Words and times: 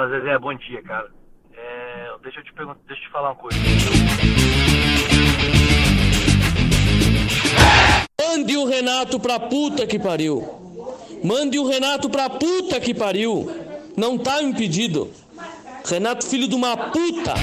Fala, 0.00 0.18
Zezé, 0.18 0.38
bom 0.38 0.54
dia, 0.54 0.82
cara. 0.82 1.10
É, 1.52 2.10
deixa 2.22 2.40
eu 2.40 2.44
te 2.44 2.54
perguntar, 2.54 2.80
deixa 2.86 3.02
eu 3.02 3.06
te 3.06 3.12
falar 3.12 3.32
uma 3.32 3.34
coisa. 3.34 3.58
Mande 8.18 8.56
o 8.56 8.64
Renato 8.64 9.20
pra 9.20 9.38
puta 9.38 9.86
que 9.86 9.98
pariu. 9.98 10.42
Mande 11.22 11.58
o 11.58 11.68
Renato 11.68 12.08
pra 12.08 12.30
puta 12.30 12.80
que 12.80 12.94
pariu. 12.94 13.46
Não 13.94 14.16
tá 14.16 14.42
impedido. 14.42 15.10
Renato, 15.84 16.26
filho 16.26 16.48
de 16.48 16.54
uma 16.54 16.74
puta. 16.78 17.34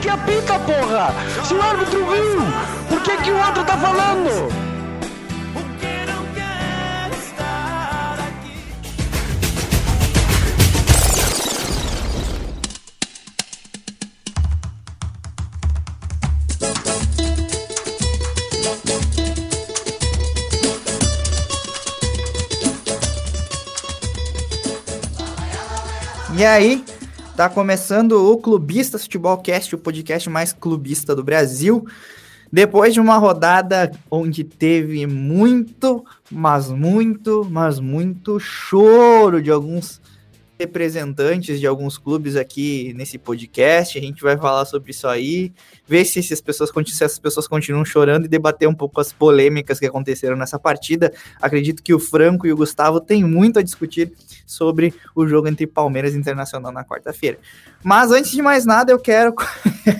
Que 0.00 0.08
apita, 0.08 0.58
porra! 0.60 1.12
Se 1.44 1.52
o 1.52 1.60
árbitro 1.60 2.06
viu, 2.06 2.40
por 2.88 3.02
que, 3.02 3.14
que 3.24 3.30
o 3.30 3.46
outro 3.46 3.62
tá 3.62 3.76
falando? 3.76 4.69
E 26.40 26.44
aí, 26.46 26.82
tá 27.36 27.50
começando 27.50 28.12
o 28.12 28.38
Clubistas 28.38 29.02
Futebolcast, 29.02 29.74
o 29.74 29.78
podcast 29.78 30.30
mais 30.30 30.54
clubista 30.54 31.14
do 31.14 31.22
Brasil. 31.22 31.86
Depois 32.50 32.94
de 32.94 32.98
uma 32.98 33.18
rodada 33.18 33.92
onde 34.10 34.42
teve 34.42 35.06
muito, 35.06 36.02
mas 36.30 36.70
muito, 36.70 37.46
mas 37.50 37.78
muito 37.78 38.40
choro 38.40 39.42
de 39.42 39.50
alguns 39.50 40.00
representantes 40.60 41.58
de 41.58 41.66
alguns 41.66 41.96
clubes 41.96 42.36
aqui 42.36 42.92
nesse 42.94 43.16
podcast. 43.16 43.96
A 43.96 44.00
gente 44.00 44.22
vai 44.22 44.36
falar 44.36 44.66
sobre 44.66 44.90
isso 44.90 45.08
aí, 45.08 45.54
ver 45.86 46.04
se, 46.04 46.18
as 46.18 46.40
pessoas, 46.42 46.70
se 46.86 47.02
as 47.02 47.18
pessoas 47.18 47.48
continuam 47.48 47.82
chorando 47.82 48.26
e 48.26 48.28
debater 48.28 48.68
um 48.68 48.74
pouco 48.74 49.00
as 49.00 49.10
polêmicas 49.10 49.80
que 49.80 49.86
aconteceram 49.86 50.36
nessa 50.36 50.58
partida. 50.58 51.10
Acredito 51.40 51.82
que 51.82 51.94
o 51.94 51.98
Franco 51.98 52.46
e 52.46 52.52
o 52.52 52.56
Gustavo 52.56 53.00
têm 53.00 53.24
muito 53.24 53.58
a 53.58 53.62
discutir 53.62 54.12
sobre 54.46 54.92
o 55.14 55.26
jogo 55.26 55.48
entre 55.48 55.66
Palmeiras 55.66 56.14
e 56.14 56.18
Internacional 56.18 56.70
na 56.70 56.84
quarta-feira. 56.84 57.38
Mas 57.82 58.12
antes 58.12 58.30
de 58.30 58.42
mais 58.42 58.66
nada, 58.66 58.92
eu 58.92 58.98
quero. 58.98 59.34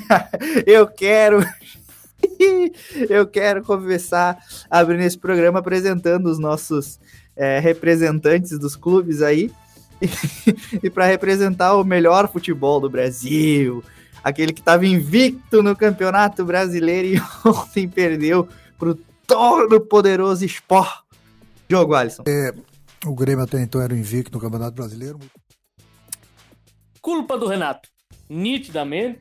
eu 0.66 0.86
quero. 0.86 1.42
eu 3.08 3.26
quero 3.26 3.62
começar 3.62 4.38
abrindo 4.70 5.00
esse 5.00 5.16
programa 5.16 5.60
apresentando 5.60 6.26
os 6.26 6.38
nossos 6.38 7.00
é, 7.34 7.58
representantes 7.58 8.58
dos 8.58 8.76
clubes 8.76 9.22
aí. 9.22 9.50
e 10.82 10.90
para 10.90 11.06
representar 11.06 11.74
o 11.76 11.84
melhor 11.84 12.30
futebol 12.30 12.80
do 12.80 12.88
Brasil, 12.88 13.82
aquele 14.22 14.52
que 14.52 14.60
estava 14.60 14.86
invicto 14.86 15.62
no 15.62 15.76
Campeonato 15.76 16.44
Brasileiro 16.44 17.08
e 17.08 17.22
ontem 17.48 17.88
perdeu 17.88 18.48
para 18.78 18.90
o 18.90 18.98
todo 19.26 19.80
poderoso 19.80 20.44
Sport. 20.44 21.04
Jogo, 21.68 21.94
Alisson. 21.94 22.24
É, 22.26 22.52
o 23.06 23.14
Grêmio 23.14 23.44
até 23.44 23.62
então 23.62 23.80
era 23.80 23.94
invicto 23.94 24.36
no 24.36 24.40
Campeonato 24.40 24.74
Brasileiro. 24.74 25.18
Culpa 27.00 27.38
do 27.38 27.46
Renato, 27.46 27.88
nitidamente. 28.28 29.20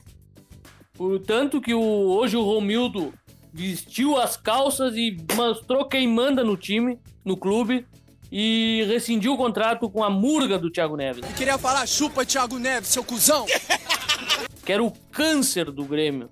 Portanto 0.93 1.61
que 1.61 1.73
o, 1.73 1.80
hoje 1.80 2.36
o 2.36 2.43
Romildo 2.43 3.14
vestiu 3.53 4.17
as 4.17 4.36
calças 4.36 4.95
e 4.95 5.16
mostrou 5.36 5.88
quem 5.88 6.08
manda 6.08 6.43
no 6.43 6.58
time, 6.58 6.99
no 7.23 7.38
clube, 7.38 7.86
e 8.31 8.85
rescindiu 8.88 9.33
o 9.33 9.38
contrato 9.38 9.89
com 9.89 10.04
a 10.04 10.09
murga 10.09 10.58
do 10.58 10.70
Thiago 10.70 10.95
Neves. 10.95 11.23
Eu 11.23 11.36
queria 11.36 11.58
falar, 11.58 11.86
chupa 11.87 12.26
Thiago 12.26 12.59
Neves, 12.59 12.89
seu 12.89 13.04
cuzão! 13.04 13.45
que 14.65 14.71
era 14.71 14.83
o 14.83 14.92
câncer 15.11 15.71
do 15.71 15.83
Grêmio. 15.83 16.30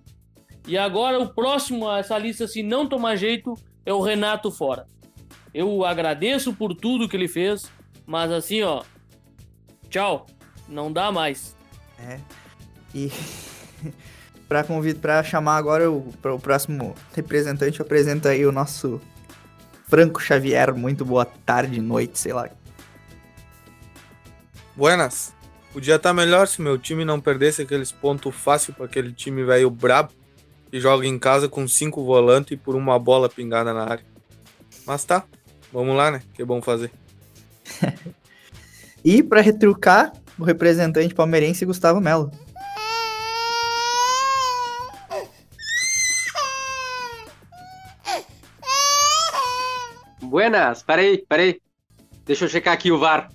E 0.67 0.77
agora 0.77 1.19
o 1.19 1.33
próximo 1.33 1.89
a 1.89 1.99
essa 1.99 2.17
lista, 2.17 2.47
se 2.47 2.61
não 2.61 2.88
tomar 2.88 3.16
jeito, 3.16 3.53
é 3.85 3.94
o 3.94 4.01
Renato 4.01 4.51
fora. 4.51 4.85
Eu 5.53 5.83
agradeço 5.83 6.53
por 6.53 6.75
tudo 6.75 7.07
que 7.07 7.16
ele 7.16 7.27
fez, 7.27 7.72
mas 8.05 8.31
assim, 8.31 8.61
ó, 8.61 8.83
tchau, 9.89 10.27
não 10.67 10.91
dá 10.91 11.11
mais. 11.11 11.55
É. 11.97 12.19
E 12.93 13.11
para 14.47 14.63
convidar, 14.63 14.99
para 14.99 15.23
chamar 15.23 15.57
agora 15.57 15.89
o, 15.89 16.13
o 16.23 16.39
próximo 16.39 16.93
representante, 17.16 17.81
apresenta 17.81 18.29
aí 18.29 18.45
o 18.45 18.51
nosso 18.51 19.01
Franco 19.87 20.21
Xavier, 20.21 20.75
muito 20.75 21.05
boa 21.05 21.25
tarde, 21.25 21.79
noite, 21.79 22.19
sei 22.19 22.33
lá. 22.33 22.49
Buenas. 24.75 25.33
Podia 25.71 25.95
estar 25.95 26.09
tá 26.09 26.13
melhor 26.13 26.47
se 26.47 26.61
meu 26.61 26.77
time 26.77 27.05
não 27.05 27.21
perdesse 27.21 27.61
aqueles 27.61 27.91
pontos 27.91 28.35
fácil 28.35 28.73
para 28.73 28.85
aquele 28.85 29.13
time 29.13 29.43
velho 29.43 29.69
brabo 29.69 30.11
que 30.69 30.79
joga 30.79 31.07
em 31.07 31.17
casa 31.17 31.47
com 31.47 31.65
cinco 31.67 32.03
volantes 32.03 32.51
e 32.51 32.57
por 32.57 32.75
uma 32.75 32.99
bola 32.99 33.29
pingada 33.29 33.73
na 33.73 33.83
área. 33.83 34.05
Mas 34.85 35.05
tá, 35.05 35.23
vamos 35.71 35.95
lá, 35.95 36.11
né? 36.11 36.21
Que 36.33 36.41
é 36.41 36.45
bom 36.45 36.61
fazer. 36.61 36.91
e 39.05 39.23
para 39.23 39.39
retrucar, 39.39 40.11
o 40.37 40.43
representante 40.43 41.15
palmeirense 41.15 41.65
Gustavo 41.65 42.01
Melo. 42.01 42.29
Buenas, 50.27 50.83
peraí, 50.83 51.25
peraí. 51.27 51.61
Deixa 52.25 52.45
eu 52.45 52.49
checar 52.49 52.73
aqui 52.73 52.91
o 52.91 52.99
VAR. 52.99 53.29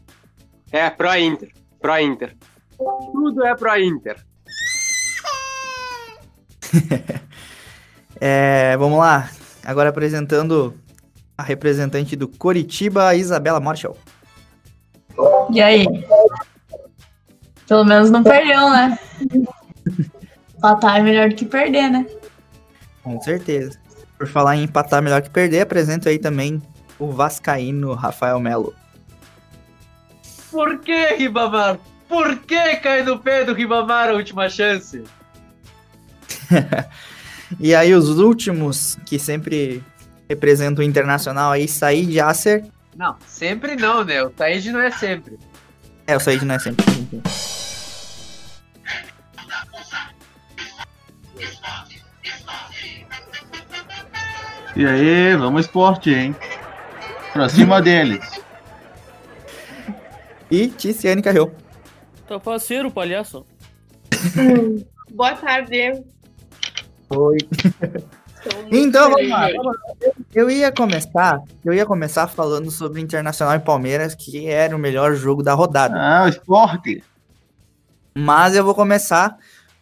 É, 0.70 0.90
Pro 0.90 1.14
Inter. 1.16 1.50
Pro 1.80 1.98
Inter. 1.98 2.36
Tudo 2.76 3.44
é 3.46 3.54
Pro 3.54 3.76
Inter. 3.78 4.16
é, 8.20 8.76
vamos 8.76 8.98
lá. 8.98 9.30
Agora 9.64 9.88
apresentando 9.88 10.74
a 11.36 11.42
representante 11.42 12.14
do 12.14 12.28
Coritiba, 12.28 13.14
Isabela 13.14 13.60
Marshall. 13.60 13.96
E 15.50 15.60
aí? 15.60 15.86
Pelo 17.66 17.84
menos 17.84 18.10
não 18.10 18.22
perdeu, 18.22 18.68
né? 18.70 18.98
Empatar 20.56 20.96
é 20.98 21.02
melhor 21.02 21.30
do 21.30 21.34
que 21.34 21.46
perder, 21.46 21.90
né? 21.90 22.06
Com 23.02 23.20
certeza. 23.20 23.78
Por 24.18 24.26
falar 24.28 24.56
em 24.56 24.64
empatar 24.64 24.98
é 24.98 25.02
melhor 25.02 25.22
que 25.22 25.30
perder, 25.30 25.62
apresento 25.62 26.08
aí 26.08 26.18
também 26.18 26.62
o 27.02 27.10
Vascaíno 27.10 27.94
Rafael 27.94 28.38
Melo. 28.38 28.74
Por 30.50 30.78
que, 30.78 31.14
Ribamar? 31.16 31.78
Por 32.08 32.38
que 32.38 32.76
cai 32.76 33.02
no 33.02 33.18
pé 33.18 33.44
do 33.44 33.54
Ribamar 33.54 34.10
a 34.10 34.12
última 34.12 34.48
chance? 34.48 35.02
e 37.58 37.74
aí 37.74 37.92
os 37.92 38.18
últimos 38.18 38.96
que 39.04 39.18
sempre 39.18 39.82
representam 40.28 40.84
o 40.84 40.86
Internacional 40.86 41.50
aí, 41.50 41.66
Said 41.66 42.12
Yasser. 42.12 42.64
Não, 42.94 43.16
sempre 43.26 43.74
não, 43.74 44.04
né? 44.04 44.22
O 44.22 44.32
Said 44.36 44.70
não 44.70 44.80
é 44.80 44.90
sempre. 44.92 45.38
É, 46.06 46.16
o 46.16 46.20
Said 46.20 46.44
não 46.44 46.54
é 46.54 46.58
sempre. 46.58 46.84
E 54.76 54.86
aí, 54.86 55.36
vamos 55.36 55.66
esporte, 55.66 56.10
hein? 56.10 56.34
Pra 57.32 57.48
cima 57.48 57.80
deles. 57.80 58.42
E 60.50 60.68
Ticiane 60.68 61.22
Carreu. 61.22 61.52
Tá 62.28 62.38
parceiro, 62.38 62.90
palhaço. 62.90 63.46
Boa 65.10 65.34
tarde. 65.34 66.02
Oi. 67.10 67.38
Então, 68.70 69.10
vamos 69.10 69.28
lá. 69.28 69.48
Eu 70.34 70.50
ia 70.50 70.72
começar, 70.72 71.40
eu 71.64 71.72
ia 71.72 71.86
começar 71.86 72.26
falando 72.26 72.70
sobre 72.70 73.00
Internacional 73.00 73.54
e 73.54 73.60
Palmeiras, 73.60 74.14
que 74.14 74.46
era 74.46 74.74
o 74.74 74.78
melhor 74.78 75.14
jogo 75.14 75.42
da 75.42 75.54
rodada. 75.54 75.94
Ah, 75.96 76.24
o 76.24 76.28
esporte. 76.28 77.02
Mas 78.14 78.54
eu 78.54 78.64
vou 78.64 78.74
começar 78.74 79.38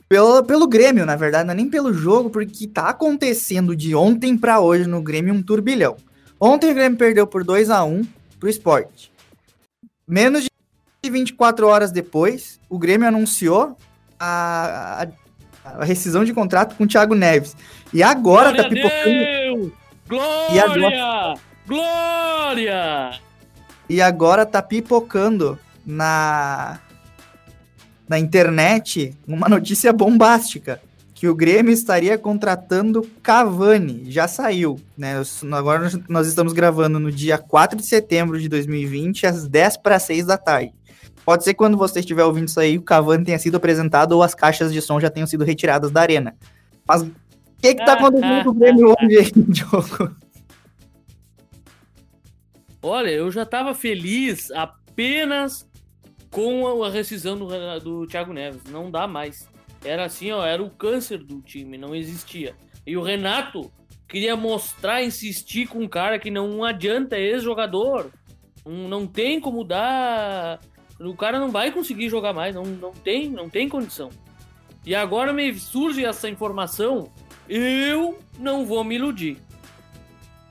pelo, 0.09 0.43
pelo 0.45 0.69
Grêmio, 0.69 1.07
na 1.07 1.17
verdade, 1.17 1.45
não 1.47 1.53
é 1.53 1.57
nem 1.57 1.71
pelo 1.71 1.93
jogo, 1.93 2.31
porque 2.31 2.67
tá 2.67 2.91
acontecendo 2.91 3.75
de 3.75 3.95
ontem 3.95 4.37
para 4.37 4.61
hoje 4.61 4.87
no 4.87 5.03
Grêmio 5.03 5.33
um 5.33 5.43
turbilhão. 5.43 5.97
Ontem 6.41 6.71
o 6.71 6.75
Grêmio 6.75 6.97
perdeu 6.97 7.27
por 7.27 7.45
2 7.45 7.69
a 7.69 7.85
1 7.85 8.03
pro 8.39 8.49
esporte. 8.49 9.13
Menos 10.09 10.45
de 10.45 11.11
24 11.11 11.67
horas 11.69 11.93
depois, 11.93 12.59
o 12.69 12.79
Grêmio 12.79 13.07
anunciou 13.07 13.77
a, 14.19 15.07
a, 15.65 15.81
a 15.83 15.85
rescisão 15.85 16.25
de 16.25 16.33
contrato 16.33 16.75
com 16.77 16.85
o 16.85 16.87
Thiago 16.87 17.15
Neves. 17.15 17.55
E 17.93 18.03
agora 18.03 18.53
Glória 18.53 18.63
tá 18.63 18.69
pipocando. 18.69 19.75
Glória! 20.09 20.55
E 20.55 20.61
agora... 20.61 21.35
Glória! 21.67 23.21
E 23.89 24.01
agora 24.01 24.47
tá 24.47 24.63
pipocando 24.63 25.59
na 25.85 26.81
na 28.09 28.19
internet 28.19 29.17
uma 29.27 29.47
notícia 29.51 29.93
bombástica 29.93 30.81
que 31.21 31.29
o 31.29 31.35
Grêmio 31.35 31.71
estaria 31.71 32.17
contratando 32.17 33.03
Cavani. 33.23 34.11
Já 34.11 34.27
saiu, 34.27 34.81
né? 34.97 35.21
Agora 35.53 35.91
nós- 36.09 36.27
estamos 36.27 36.55
gravando 36.55 36.99
no 36.99 37.13
dia 37.13 37.37
4 37.37 37.77
de 37.77 37.85
setembro 37.85 38.41
de 38.41 38.49
2020, 38.49 39.27
às 39.27 39.47
10 39.47 39.77
para 39.77 39.99
6 39.99 40.25
da 40.25 40.39
tarde. 40.39 40.73
Pode 41.23 41.45
ser 41.45 41.53
que 41.53 41.59
quando 41.59 41.77
você 41.77 42.01
estiver 42.01 42.25
ouvindo 42.25 42.49
isso 42.49 42.59
aí, 42.59 42.79
o 42.79 42.83
Cavani 42.83 43.23
tenha 43.23 43.39
sido 43.39 43.59
apresentado 43.59 44.13
ou 44.13 44.23
as 44.23 44.35
caixas 44.35 44.73
de 44.73 44.81
som 44.81 44.99
já 44.99 45.11
tenham 45.11 45.27
sido 45.27 45.45
retiradas 45.45 45.91
da 45.91 46.01
arena. 46.01 46.35
Mas 46.89 47.03
o 47.03 47.13
que 47.61 47.75
que 47.75 47.85
tá 47.85 47.93
acontecendo 47.93 48.45
com 48.45 48.51
o 48.51 48.55
Grêmio 48.55 48.87
hoje 48.99 49.19
aí 49.19 49.33
no 49.37 49.55
jogo? 49.55 50.17
Olha, 52.83 53.11
eu 53.11 53.31
já 53.31 53.45
tava 53.45 53.75
feliz 53.75 54.51
apenas 54.53 55.69
com 56.31 56.83
a 56.83 56.89
a 56.89 56.91
rescisão 56.91 57.37
do, 57.37 57.47
do 57.81 58.07
Thiago 58.07 58.33
Neves. 58.33 58.63
Não 58.71 58.91
dá 58.91 59.07
mais. 59.07 59.50
Era 59.85 60.05
assim, 60.05 60.31
ó, 60.31 60.45
era 60.45 60.63
o 60.63 60.71
câncer 60.71 61.19
do 61.19 61.41
time, 61.41 61.79
não 61.79 61.95
existia. 61.95 62.55
E 62.87 62.97
o 62.97 63.03
Renato 63.03 63.71
queria 64.09 64.37
mostrar, 64.37 65.03
insistir 65.03 65.67
com 65.69 65.79
um 65.81 65.89
cara 65.89 66.19
que 66.19 66.31
não 66.31 66.65
adianta, 66.65 67.17
é 67.17 67.21
ex-jogador. 67.21 68.11
Não, 68.65 68.89
não 68.89 69.07
tem 69.07 69.41
como 69.41 69.65
dar. 69.65 70.61
O 70.99 71.15
cara 71.15 71.39
não 71.39 71.51
vai 71.51 71.71
conseguir 71.71 72.09
jogar 72.11 72.33
mais, 72.35 72.55
não, 72.55 72.65
não 72.65 72.93
tem, 72.93 73.31
não 73.31 73.49
tem 73.49 73.69
condição. 73.69 74.11
E 74.85 74.95
agora 74.95 75.33
me 75.33 75.55
surge 75.55 76.05
essa 76.05 76.29
informação, 76.29 77.11
eu 77.49 78.19
não 78.39 78.67
vou 78.67 78.83
me 78.85 78.97
iludir. 78.97 79.39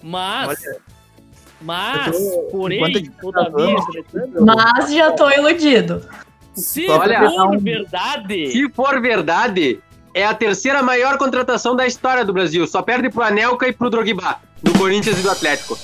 Mas, 0.01 0.47
mas, 1.61 2.15
eu 2.15 2.41
tô- 2.45 2.47
porém, 2.51 2.79
tá 3.33 3.49
Mas 4.41 4.93
já 4.93 5.11
tô 5.11 5.29
iludido. 5.29 6.07
Se 6.59 6.89
Olha, 6.89 7.29
for 7.29 7.57
verdade, 7.59 8.51
Se 8.51 8.69
for 8.69 9.01
verdade, 9.01 9.79
é 10.13 10.25
a 10.25 10.33
terceira 10.33 10.81
maior 10.83 11.17
contratação 11.17 11.75
da 11.75 11.85
história 11.87 12.23
do 12.25 12.33
Brasil. 12.33 12.65
Só 12.67 12.81
perde 12.81 13.09
pro 13.09 13.23
Anelka 13.23 13.67
e 13.67 13.73
pro 13.73 13.89
Drogba, 13.89 14.37
do 14.61 14.73
Corinthians 14.77 15.19
e 15.19 15.21
do 15.23 15.29
Atlético. 15.31 15.77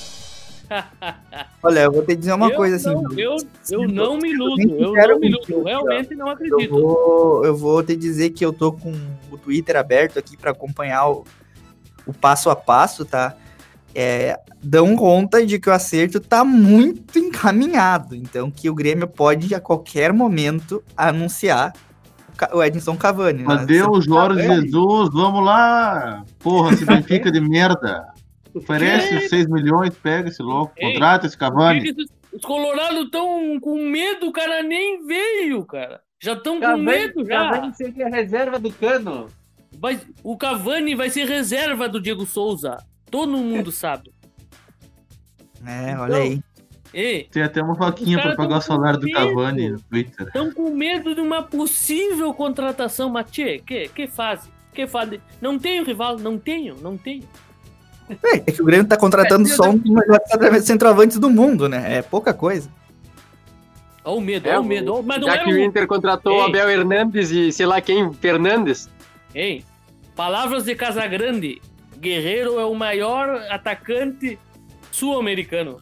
Olha, 1.61 1.81
eu 1.81 1.91
vou 1.91 2.03
te 2.03 2.15
dizer 2.15 2.33
uma 2.33 2.49
eu 2.49 2.55
coisa 2.55 2.75
assim. 2.77 2.89
não, 2.93 3.11
eu, 3.17 3.37
eu 3.71 3.87
não 3.87 4.17
me 4.17 4.31
iludo, 4.31 4.61
eu 4.61 4.93
não 4.93 5.19
me 5.19 5.27
iludo, 5.27 5.45
eu 5.49 5.63
realmente 5.63 6.15
não 6.15 6.27
Eu 6.27 6.33
acredito. 6.33 6.69
vou, 6.71 7.45
eu 7.45 7.55
vou 7.55 7.83
te 7.83 7.95
dizer 7.95 8.31
que 8.31 8.43
eu 8.43 8.51
tô 8.51 8.71
com 8.71 8.93
o 9.31 9.37
Twitter 9.37 9.75
aberto 9.75 10.17
aqui 10.17 10.35
para 10.35 10.51
acompanhar 10.51 11.07
o, 11.07 11.23
o 12.07 12.13
passo 12.13 12.49
a 12.49 12.55
passo, 12.55 13.05
tá? 13.05 13.35
É, 13.95 14.37
dão 14.61 14.93
conta 14.95 15.45
de 15.45 15.57
que 15.57 15.69
o 15.69 15.73
acerto 15.73 16.19
tá 16.19 16.43
muito 16.43 17.17
encaminhado. 17.17 18.13
Então, 18.13 18.51
que 18.51 18.69
o 18.69 18.75
Grêmio 18.75 19.07
pode 19.07 19.55
a 19.55 19.59
qualquer 19.61 20.11
momento 20.11 20.83
anunciar 20.97 21.71
o 22.53 22.61
Edson 22.61 22.97
Cavani. 22.97 23.43
né? 23.43 23.53
Adeus, 23.53 24.03
Jorge 24.03 24.41
Cavani. 24.41 24.65
Jesus, 24.65 25.09
vamos 25.13 25.45
lá. 25.45 26.23
Porra, 26.39 26.73
esse 26.73 26.83
Benfica 26.85 27.31
de 27.31 27.39
merda. 27.39 28.05
Oferece 28.53 29.27
6 29.29 29.47
milhões, 29.47 29.93
pega 29.95 30.29
esse 30.29 30.41
louco, 30.41 30.73
Ei, 30.77 30.91
contrata 30.93 31.25
esse 31.27 31.37
Cavani. 31.37 31.93
Os 32.33 32.41
colorados 32.41 33.05
estão 33.05 33.57
com 33.61 33.81
medo, 33.89 34.27
o 34.27 34.31
cara 34.33 34.61
nem 34.61 35.05
veio, 35.05 35.63
cara. 35.65 36.01
Já 36.21 36.33
estão 36.33 36.59
com 36.59 36.77
medo 36.77 37.25
já. 37.25 37.49
Cavani 37.51 37.73
seria 37.75 38.09
reserva 38.09 38.59
do 38.59 38.71
Cano. 38.71 39.27
Vai- 39.79 39.99
o 40.23 40.37
Cavani 40.37 40.95
vai 40.95 41.09
ser 41.09 41.25
reserva 41.27 41.87
do 41.87 42.01
Diego 42.01 42.25
Souza. 42.25 42.77
Todo 43.09 43.37
mundo 43.37 43.71
sabe. 43.71 44.11
É, 45.65 45.97
olha 45.97 46.17
aí. 46.17 46.41
Ei, 46.93 47.27
Tem 47.29 47.43
até 47.43 47.61
uma 47.61 47.73
vaquinha 47.73 48.17
caras 48.17 48.37
pagar 48.37 48.57
o 48.57 48.61
salário 48.61 48.99
do. 48.99 49.11
Cavani 49.11 49.71
no 49.71 49.81
Twitter. 49.81 50.27
estão 50.27 50.49
com 50.51 50.69
medo 50.69 51.13
de 51.13 51.19
uma 51.19 51.43
possível 51.43 52.33
contratação. 52.33 53.13
Tchê, 53.23 53.59
que, 53.59 53.89
que 53.89 54.07
faz? 54.07 54.49
Que 54.73 54.87
faz? 54.87 55.19
Não 55.41 55.59
tenho 55.59 55.83
rival, 55.83 56.17
não 56.17 56.37
tenho, 56.37 56.75
não 56.81 56.97
tenho. 56.97 57.27
É, 58.09 58.37
é 58.37 58.39
que 58.51 58.61
o 58.61 58.65
Grêmio 58.65 58.87
tá 58.87 58.95
contratando 58.95 59.45
só 59.47 59.71
um 59.71 59.77
dos 59.77 59.91
melhores 59.91 60.63
centroavantes 60.63 61.17
do 61.17 61.29
mundo, 61.29 61.67
né? 61.67 61.97
É 61.97 62.01
pouca 62.01 62.33
coisa. 62.33 62.69
Olha 64.05 64.17
o 64.17 64.21
medo, 64.21 64.47
É, 64.47 64.51
olha 64.51 64.61
o 64.61 64.63
medo. 64.63 64.93
ó, 64.93 65.01
Mas 65.01 65.19
não 65.19 65.27
Já 65.27 65.35
é 65.35 65.43
que 65.43 65.51
o. 65.51 65.59
Inter 65.59 65.87
contratou 65.87 66.33
Ei. 66.33 66.41
Abel 66.45 66.69
Hernandes 66.69 67.31
e 67.31 67.51
sei 67.51 67.65
lá 67.65 67.81
quem, 67.81 68.13
Fernandes. 68.13 68.89
Ei, 69.33 69.65
palavras 70.15 70.63
de 70.63 70.75
Casagrande. 70.75 71.61
Guerreiro 71.97 72.59
é 72.59 72.65
o 72.65 72.75
maior 72.75 73.41
atacante 73.49 74.37
sul-americano. 74.91 75.81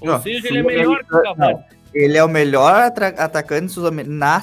Ou 0.00 0.08
Não, 0.08 0.22
seja, 0.22 0.48
ele 0.48 0.58
é 0.58 0.62
melhor 0.62 1.04
que 1.04 1.14
o 1.14 1.22
Cavani. 1.22 1.60
Ele 1.94 2.16
é 2.16 2.24
o 2.24 2.28
melhor 2.28 2.90
atacante 3.18 3.78
na, 4.06 4.40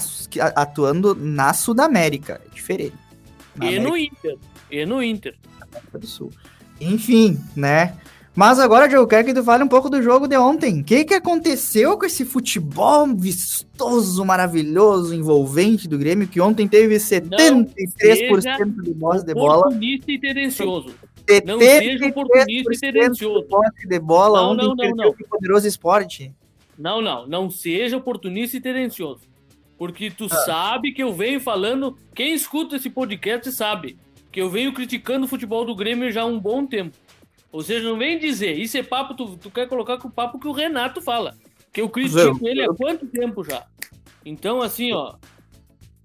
atuando 0.55 1.15
na 1.15 1.53
Sudamérica. 1.53 2.39
É 2.45 2.53
diferente. 2.53 2.95
Na 3.55 3.65
E 3.65 3.77
América 3.77 3.89
no 3.89 3.97
Inter. 3.97 4.37
E 4.71 4.85
no 4.85 5.03
Inter. 5.03 5.35
do 5.91 6.05
Sul. 6.05 6.31
Enfim, 6.79 7.39
né? 7.55 7.97
Mas 8.35 8.57
agora, 8.57 8.87
Diogo, 8.87 9.03
eu 9.03 9.07
quero 9.07 9.25
que 9.25 9.33
tu 9.33 9.43
fale 9.43 9.63
um 9.63 9.67
pouco 9.67 9.89
do 9.89 10.01
jogo 10.01 10.27
de 10.27 10.37
ontem. 10.37 10.79
O 10.79 10.83
que, 10.83 11.03
que 11.03 11.13
aconteceu 11.13 11.97
com 11.97 12.05
esse 12.05 12.23
futebol 12.23 13.05
vistoso, 13.07 14.23
maravilhoso, 14.23 15.13
envolvente 15.13 15.89
do 15.89 15.97
Grêmio, 15.97 16.25
que 16.27 16.39
ontem 16.39 16.65
teve 16.65 16.95
73% 16.95 18.81
de 18.81 18.93
posse 18.93 19.25
de 19.25 19.33
bola. 19.33 19.77
E 19.81 19.99
tendencioso. 20.19 20.95
73% 21.29 21.45
Não 21.45 21.59
seja 21.59 22.05
oportunista 22.07 22.73
e 22.73 22.79
tendencioso. 22.79 23.41
de 23.41 23.47
posse 23.47 23.87
de 23.87 23.99
bola 23.99 24.41
Não, 24.41 24.53
não, 24.53 24.75
não, 24.75 24.89
não. 24.95 25.13
poderoso 25.13 25.67
esporte. 25.67 26.33
Não, 26.77 27.01
não. 27.01 27.27
Não 27.27 27.49
seja 27.49 27.97
oportunista 27.97 28.57
e 28.57 28.61
tendencioso. 28.61 29.21
Porque 29.77 30.09
tu 30.11 30.25
Ah. 30.25 30.35
sabe 30.45 30.91
que 30.91 31.03
eu 31.03 31.13
venho 31.13 31.39
falando. 31.39 31.97
Quem 32.15 32.33
escuta 32.33 32.75
esse 32.75 32.89
podcast 32.89 33.51
sabe 33.51 33.97
que 34.31 34.41
eu 34.41 34.49
venho 34.49 34.73
criticando 34.73 35.25
o 35.25 35.29
futebol 35.29 35.63
do 35.65 35.75
Grêmio 35.75 36.11
já 36.11 36.21
há 36.23 36.25
um 36.25 36.39
bom 36.39 36.65
tempo. 36.65 36.95
Ou 37.51 37.61
seja, 37.63 37.87
não 37.89 37.97
vem 37.97 38.19
dizer, 38.19 38.57
isso 38.57 38.77
é 38.77 38.83
papo, 38.83 39.15
tu, 39.15 39.35
tu 39.37 39.49
quer 39.49 39.67
colocar 39.67 39.97
com 39.97 40.07
o 40.07 40.11
papo 40.11 40.37
que 40.39 40.47
o 40.47 40.51
Renato 40.51 41.01
fala. 41.01 41.35
Que 41.73 41.81
eu 41.81 41.89
critico 41.89 42.47
ele 42.47 42.61
há 42.63 42.67
quanto 42.73 43.07
tempo 43.07 43.43
já? 43.43 43.65
Então, 44.25 44.61
assim, 44.61 44.91
ó. 44.93 45.15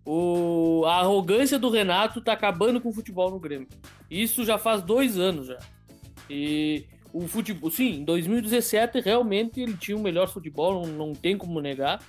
O, 0.07 0.85
a 0.87 0.97
arrogância 1.01 1.59
do 1.59 1.71
Renato 1.71 2.21
tá 2.21 2.33
acabando 2.35 2.81
com 2.81 2.91
o 2.91 2.93
futebol 2.93 3.31
no 3.31 3.39
Grêmio. 3.39 3.69
Isso 4.15 4.45
já 4.45 4.57
faz 4.57 4.81
dois 4.81 5.19
anos 5.19 5.49
já. 5.49 5.59
E 6.31 6.85
o 7.13 7.27
futebol, 7.27 7.69
sim, 7.69 7.97
em 7.97 8.05
2017 8.05 9.01
realmente 9.01 9.61
ele 9.61 9.77
tinha 9.77 9.97
o 9.97 10.01
melhor 10.01 10.29
futebol, 10.29 10.87
não, 10.87 11.07
não 11.07 11.13
tem 11.13 11.37
como 11.37 11.61
negar. 11.61 12.01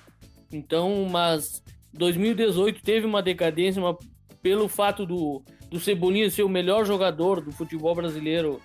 Então, 0.52 1.08
mas 1.10 1.64
2018 1.94 2.80
teve 2.80 3.06
uma 3.06 3.20
decadência, 3.20 3.82
mas 3.82 3.96
pelo 4.40 4.68
fato 4.68 5.04
do, 5.04 5.42
do 5.68 5.80
Cebolinha 5.80 6.30
ser 6.30 6.44
o 6.44 6.48
melhor 6.48 6.86
jogador 6.86 7.40
do 7.40 7.50
futebol 7.50 7.96
brasileiro, 7.96 8.60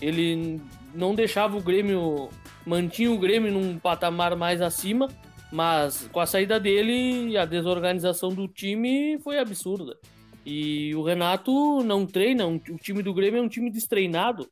ele 0.00 0.60
não 0.94 1.16
deixava 1.16 1.56
o 1.56 1.60
Grêmio, 1.60 2.28
mantinha 2.64 3.10
o 3.10 3.18
Grêmio 3.18 3.50
num 3.50 3.76
patamar 3.76 4.36
mais 4.36 4.62
acima, 4.62 5.08
mas 5.50 6.08
com 6.12 6.20
a 6.20 6.26
saída 6.26 6.60
dele, 6.60 7.36
a 7.36 7.44
desorganização 7.44 8.28
do 8.28 8.46
time 8.46 9.18
foi 9.18 9.40
absurda. 9.40 9.98
E 10.44 10.94
o 10.94 11.02
Renato 11.02 11.82
não 11.82 12.06
treina, 12.06 12.46
o 12.46 12.58
time 12.58 13.02
do 13.02 13.14
Grêmio 13.14 13.38
é 13.38 13.42
um 13.42 13.48
time 13.48 13.70
destreinado. 13.70 14.48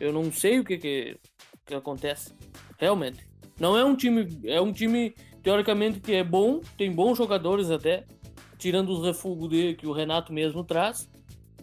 Eu 0.00 0.12
não 0.12 0.32
sei 0.32 0.58
o 0.58 0.64
que, 0.64 0.78
que, 0.78 1.16
que 1.64 1.74
acontece. 1.74 2.32
Realmente. 2.76 3.26
Não 3.58 3.76
é 3.76 3.84
um 3.84 3.94
time. 3.94 4.26
É 4.44 4.60
um 4.60 4.72
time, 4.72 5.14
teoricamente, 5.42 6.00
que 6.00 6.12
é 6.12 6.24
bom, 6.24 6.60
tem 6.76 6.92
bons 6.92 7.18
jogadores 7.18 7.70
até, 7.70 8.04
tirando 8.56 8.90
os 8.90 9.04
refugos 9.04 9.48
dele 9.48 9.74
que 9.74 9.86
o 9.86 9.92
Renato 9.92 10.32
mesmo 10.32 10.64
traz. 10.64 11.08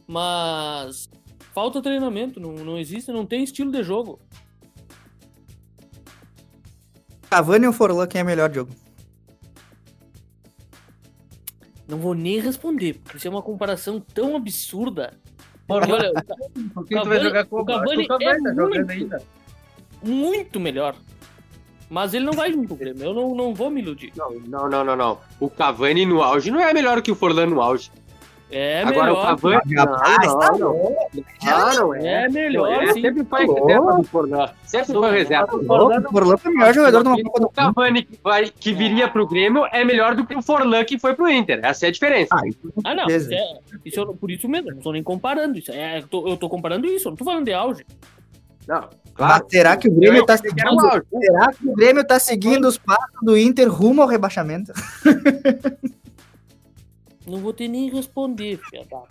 Mas 0.08 1.10
falta 1.54 1.82
treinamento, 1.82 2.40
não, 2.40 2.54
não 2.54 2.78
existe, 2.78 3.12
não 3.12 3.26
tem 3.26 3.44
estilo 3.44 3.72
de 3.72 3.84
jogo. 3.84 4.20
Cavani 7.30 7.68
ou 7.68 7.74
Forlan, 7.74 8.08
quem 8.08 8.22
é 8.22 8.24
melhor, 8.24 8.50
Diogo? 8.50 8.85
Não 11.88 11.98
vou 11.98 12.14
nem 12.14 12.40
responder, 12.40 13.00
porque 13.04 13.18
isso 13.18 13.28
é 13.28 13.30
uma 13.30 13.42
comparação 13.42 14.00
tão 14.00 14.36
absurda. 14.36 15.14
Porra. 15.68 15.88
Olha, 15.94 16.12
Por 16.74 16.86
que 16.86 17.00
tu 17.00 17.08
vai 17.08 17.20
jogar 17.20 17.46
com 17.46 17.62
o 17.62 17.66
Cavani 17.66 18.04
o 18.04 18.08
Cavani 18.08 18.26
é 18.26 18.42
tá 18.42 18.54
jogando 18.54 18.76
muito, 18.76 18.92
ainda. 18.92 19.22
muito 20.04 20.60
melhor. 20.60 20.96
Mas 21.90 22.14
ele 22.14 22.26
não 22.26 22.34
vai 22.34 22.52
junto 22.52 22.70
com 22.70 22.74
o 22.74 22.78
Grêmio, 22.78 23.04
eu 23.04 23.14
não, 23.14 23.36
não 23.36 23.54
vou 23.54 23.70
me 23.70 23.82
iludir. 23.82 24.12
Não, 24.16 24.32
não, 24.40 24.70
não, 24.70 24.84
não, 24.84 24.96
não. 24.96 25.20
O 25.40 25.50
Cavani 25.50 26.06
no 26.06 26.22
auge 26.22 26.50
não 26.50 26.60
é 26.60 26.74
melhor 26.74 27.02
que 27.02 27.12
o 27.12 27.16
Forlan 27.16 27.46
no 27.46 27.62
auge. 27.62 27.92
É 28.52 28.84
Agora 28.84 29.08
melhor. 29.08 29.12
o 29.24 29.26
Cavani. 29.26 29.76
Rapaz, 29.76 30.28
não, 30.28 30.40
tá 30.40 30.52
não, 30.52 30.60
não. 30.60 30.96
Ah, 31.48 31.74
não 31.74 31.94
é. 31.96 32.24
É 32.26 32.30
melhor, 32.30 32.84
É, 32.84 32.94
sim. 32.94 33.02
sempre 33.02 33.24
foi 33.26 33.46
reserva 33.48 33.94
do 33.98 34.04
Forlan. 34.04 34.50
Sempre 34.64 34.94
foi 34.94 35.12
reserva. 35.12 35.56
O 35.56 35.66
Forlan 35.66 36.38
foi 36.38 36.52
o 36.52 36.56
melhor 36.58 36.74
jogador 36.74 37.02
de 37.04 37.08
uma 37.10 37.24
Copa 37.24 37.40
do 37.40 37.46
O 37.48 37.50
Cavani 37.50 38.04
que, 38.04 38.20
vai, 38.24 38.46
que 38.52 38.72
viria 38.72 39.08
pro 39.10 39.28
Grêmio 39.28 39.66
é 39.72 39.84
melhor 39.84 40.16
do 40.16 40.26
que 40.28 40.36
o 40.36 40.42
Forlan 40.44 40.84
que 40.86 41.00
foi 41.00 41.16
pro 41.16 41.28
Inter. 41.28 41.60
Essa 41.64 41.88
é 41.88 41.90
a 41.90 41.92
diferença. 41.92 42.30
Ah, 42.34 42.48
isso 42.48 42.60
Ah, 42.84 42.94
não. 42.94 43.08
Isso 43.08 43.34
é, 43.34 43.58
isso 43.84 44.00
eu- 44.00 44.14
por 44.16 44.30
isso 44.30 44.48
mesmo, 44.48 44.70
não 44.72 44.78
tô 44.78 44.92
nem 44.92 45.02
comparando 45.04 45.58
isso. 45.58 45.72
É, 45.72 45.98
eu, 46.00 46.08
tô, 46.08 46.28
eu 46.28 46.38
tô 46.38 46.48
comparando 46.48 46.86
isso, 46.86 47.08
eu 47.08 47.12
não 47.12 47.18
tô 47.18 47.26
falando 47.26 47.46
de 47.46 47.54
auge. 47.54 47.84
Não, 48.68 48.90
Mas 49.18 49.42
será 49.50 49.76
que 49.78 49.88
o 49.88 49.94
Grêmio 49.94 50.26
tá 50.26 50.34
o 50.36 50.38
seguindo, 50.38 51.04
será 51.22 51.52
que 51.52 51.68
o 51.68 51.74
Grêmio 51.76 52.04
tá 52.06 52.20
seguindo 52.20 52.68
os 52.68 52.78
passos 52.78 53.20
do 53.22 53.38
Inter 53.38 53.72
rumo 53.72 54.02
ao 54.02 54.08
rebaixamento? 54.08 54.72
Não 57.28 57.40
vou 57.40 57.54
ter 57.54 57.68
nem 57.68 57.90
responder, 57.90 58.60
filha 58.70 58.86
da... 58.90 59.04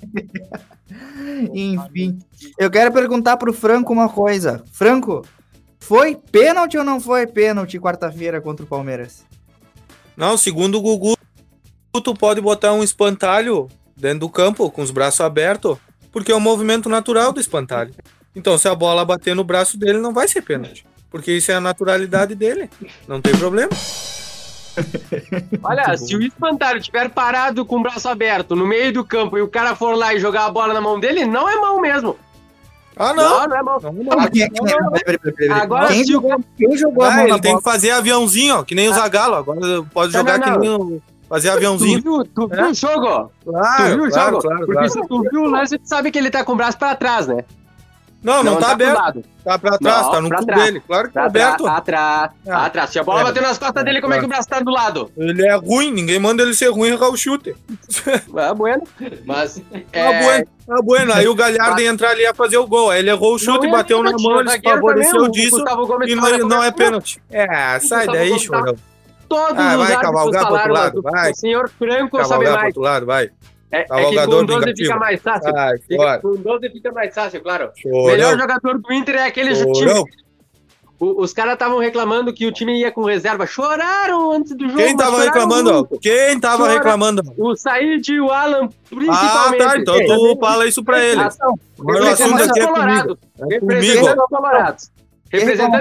Enfim, 1.52 2.18
eu 2.58 2.70
quero 2.70 2.92
perguntar 2.92 3.36
pro 3.36 3.52
Franco 3.52 3.92
uma 3.92 4.08
coisa. 4.08 4.62
Franco, 4.72 5.26
foi 5.80 6.16
pênalti 6.16 6.78
ou 6.78 6.84
não 6.84 7.00
foi 7.00 7.26
pênalti 7.26 7.78
quarta-feira 7.78 8.40
contra 8.40 8.64
o 8.64 8.68
Palmeiras? 8.68 9.24
Não, 10.16 10.36
segundo 10.36 10.78
o 10.78 10.80
Gugu, 10.80 11.16
tu 12.02 12.14
pode 12.14 12.40
botar 12.40 12.72
um 12.72 12.82
espantalho 12.82 13.68
dentro 13.96 14.20
do 14.20 14.28
campo 14.28 14.70
com 14.70 14.82
os 14.82 14.90
braços 14.90 15.20
abertos, 15.20 15.76
porque 16.12 16.32
é 16.32 16.34
o 16.34 16.40
movimento 16.40 16.88
natural 16.88 17.32
do 17.32 17.40
espantalho. 17.40 17.94
Então, 18.34 18.56
se 18.58 18.68
a 18.68 18.74
bola 18.74 19.04
bater 19.04 19.34
no 19.34 19.44
braço 19.44 19.78
dele, 19.78 19.98
não 19.98 20.12
vai 20.12 20.26
ser 20.26 20.42
pênalti. 20.42 20.86
Porque 21.10 21.32
isso 21.32 21.52
é 21.52 21.54
a 21.54 21.60
naturalidade 21.60 22.34
dele. 22.34 22.68
Não 23.06 23.20
tem 23.20 23.36
problema. 23.36 23.70
Olha, 25.62 25.96
se 25.96 26.16
o 26.16 26.22
espantalho 26.22 26.78
estiver 26.78 27.08
parado 27.10 27.64
com 27.64 27.76
o 27.78 27.82
braço 27.82 28.08
aberto 28.08 28.54
no 28.56 28.66
meio 28.66 28.92
do 28.92 29.04
campo 29.04 29.38
e 29.38 29.42
o 29.42 29.48
cara 29.48 29.74
for 29.74 29.96
lá 29.96 30.14
e 30.14 30.18
jogar 30.20 30.46
a 30.46 30.50
bola 30.50 30.74
na 30.74 30.80
mão 30.80 30.98
dele, 30.98 31.24
não 31.24 31.48
é 31.48 31.56
mão 31.56 31.80
mesmo. 31.80 32.16
Ah, 32.96 33.12
não. 33.12 33.40
Não, 33.40 33.46
não 33.48 33.56
é 33.56 33.62
mão. 33.62 33.78
Mas 34.16 34.30
quem 34.30 34.42
é 34.42 34.48
peraí, 34.48 35.18
peraí, 35.18 35.34
peraí. 35.34 35.60
Agora, 35.60 35.88
quem, 35.88 36.04
se 36.04 36.10
o- 36.10 36.12
jogou, 36.14 36.40
quem 36.56 36.76
jogou 36.76 37.04
a 37.04 37.08
Ah, 37.08 37.16
na 37.16 37.22
ele 37.24 37.40
tem 37.40 37.52
bola? 37.52 37.58
que 37.58 37.64
fazer 37.70 37.90
aviãozinho, 37.90 38.56
ó, 38.58 38.62
que 38.62 38.74
nem 38.74 38.88
o 38.88 38.92
Zagalo. 38.94 39.34
Agora 39.34 39.60
pode 39.92 40.12
Não, 40.12 40.20
jogar 40.20 40.38
não, 40.38 40.44
que 40.44 40.50
não. 40.50 40.58
nem 40.60 40.70
o. 40.96 41.02
Fazer 41.28 41.50
Tu 41.50 41.56
aviãozinho. 41.56 42.02
viu, 42.02 42.24
tu 42.24 42.46
viu 42.46 42.66
o 42.70 42.74
jogo? 42.74 43.30
tu 43.44 43.50
Claro, 43.50 43.84
viu 43.96 44.04
o 44.04 44.10
claro, 44.10 44.30
jogo? 44.32 44.42
claro, 44.42 44.58
Porque 44.58 44.72
claro. 44.74 44.90
se 44.90 45.08
tu 45.08 45.22
viu 45.32 45.42
o 45.42 45.46
lance, 45.46 45.78
tu 45.78 45.88
sabe 45.88 46.10
que 46.12 46.18
ele 46.18 46.30
tá 46.30 46.44
com 46.44 46.52
o 46.52 46.56
braço 46.56 46.78
pra 46.78 46.94
trás, 46.94 47.26
né? 47.26 47.44
Não, 48.24 48.42
não, 48.42 48.54
tá 48.56 48.60
pro 48.62 48.72
aberto. 48.72 48.98
lado. 48.98 49.24
Tá 49.44 49.58
pra 49.58 49.76
trás, 49.78 50.02
Não, 50.06 50.10
tá 50.10 50.20
no 50.22 50.30
cu 50.30 50.46
trás. 50.46 50.64
dele. 50.64 50.80
Claro 50.86 51.08
que 51.08 51.14
tá 51.14 51.20
Pra 51.20 51.30
trás, 51.30 51.46
aberto. 51.54 51.66
atrás, 51.66 52.30
Ah. 52.48 52.64
atrás. 52.66 52.90
Se 52.90 52.98
a 52.98 53.04
bola 53.04 53.20
É. 53.20 53.24
bater 53.24 53.42
nas 53.42 53.58
costas 53.58 53.84
dele, 53.84 54.00
como 54.00 54.14
é 54.14 54.18
que 54.18 54.24
o 54.24 54.28
braço 54.28 54.48
tá 54.48 54.60
do 54.60 54.70
lado? 54.70 55.12
Ele 55.16 55.46
é 55.46 55.54
ruim, 55.56 55.90
ninguém 55.92 56.18
manda 56.18 56.42
ele 56.42 56.54
ser 56.54 56.70
ruim 56.70 56.88
e 56.88 56.92
errar 56.92 57.10
o 57.10 57.16
chute. 57.18 57.54
É 58.06 58.54
bueno. 58.56 58.82
Mas. 59.26 59.62
É... 59.92 60.02
Ah, 60.08 60.22
bueno, 60.22 60.46
ah, 60.70 60.82
bueno. 60.82 61.12
Aí 61.12 61.28
o 61.28 61.34
Galhardo 61.34 61.80
ia 61.82 61.90
entrar 61.90 62.10
ali 62.12 62.20
e 62.22 62.24
ia 62.24 62.34
fazer 62.34 62.56
o 62.56 62.66
gol. 62.66 62.90
Aí 62.90 63.00
ele 63.00 63.10
errou 63.10 63.34
o 63.34 63.38
chute, 63.38 63.66
Não 63.66 63.74
é 63.74 63.78
bateu 63.78 64.02
na 64.02 64.12
mão, 64.12 64.40
ele 64.40 64.60
favoreceu 64.62 65.28
disso 65.28 65.62
e 66.06 66.14
não, 66.14 66.48
não 66.48 66.62
é 66.62 66.66
é 66.66 66.68
é. 66.68 66.72
pênalti. 66.72 67.22
É, 67.30 67.78
sai 67.80 68.06
daí, 68.06 68.30
Gomes 68.30 68.48
tá- 68.48 68.56
chorão. 68.58 68.74
Todos 69.28 69.50
Ah, 69.50 69.52
os 69.52 69.58
vai 69.58 69.70
árbitros 69.70 70.00
cavalgar 70.02 70.46
pro 70.46 70.56
falaram, 70.56 70.70
outro 70.70 70.72
lado, 70.72 71.02
vai. 71.02 71.32
o 71.32 71.34
senhor 71.36 71.68
Franco 71.78 72.16
sabe 72.18 72.28
Cavalgar 72.28 72.52
pro 72.52 72.60
mais. 72.62 72.66
outro 72.66 72.82
lado, 72.82 73.06
vai. 73.06 73.30
É, 73.74 73.86
é 73.90 74.04
que 74.10 74.16
com 74.16 74.26
12 74.26 74.46
vingativo. 74.46 74.76
fica 74.76 74.96
mais 74.98 75.20
fácil. 75.22 75.52
Sai 75.52 75.78
Fica- 75.78 76.18
com 76.20 76.36
12 76.36 76.70
fica 76.70 76.92
mais 76.92 77.14
fácil, 77.14 77.42
claro. 77.42 77.70
O 77.86 78.06
melhor 78.06 78.38
jogador 78.38 78.78
do 78.78 78.92
Inter 78.92 79.16
é 79.16 79.26
aquele 79.26 79.54
Chorão. 79.54 79.72
time. 80.04 80.24
O- 81.00 81.22
os 81.22 81.32
caras 81.32 81.54
estavam 81.54 81.78
reclamando 81.80 82.32
que 82.32 82.46
o 82.46 82.52
time 82.52 82.78
ia 82.80 82.90
com 82.92 83.02
reserva. 83.02 83.46
Choraram 83.46 84.30
antes 84.30 84.54
do 84.56 84.68
jogo. 84.68 84.78
Quem 84.78 84.96
tava 84.96 85.20
reclamando? 85.24 85.72
muito. 85.72 85.98
Quem 85.98 86.38
tava 86.40 86.68
reclamando? 86.68 87.22
O 87.36 87.56
Said 87.56 88.08
e 88.12 88.20
o 88.20 88.30
Alan, 88.30 88.68
Ah, 88.70 88.94
principalmente. 88.94 89.58
tá. 89.58 89.76
Então 89.78 89.98
tu 89.98 90.38
fala 90.38 90.66
isso 90.66 90.84
pra 90.84 91.04
ele. 91.04 91.20
Agora 91.20 92.04
o 92.04 92.08
assunto 92.08 92.42
aqui 92.44 92.60
é 92.60 92.66
Colorado. 92.66 93.18
comigo. 93.36 93.54
É 93.54 93.60
comigo. 93.60 94.26
colorados. 94.28 94.30
Representantes 94.30 94.93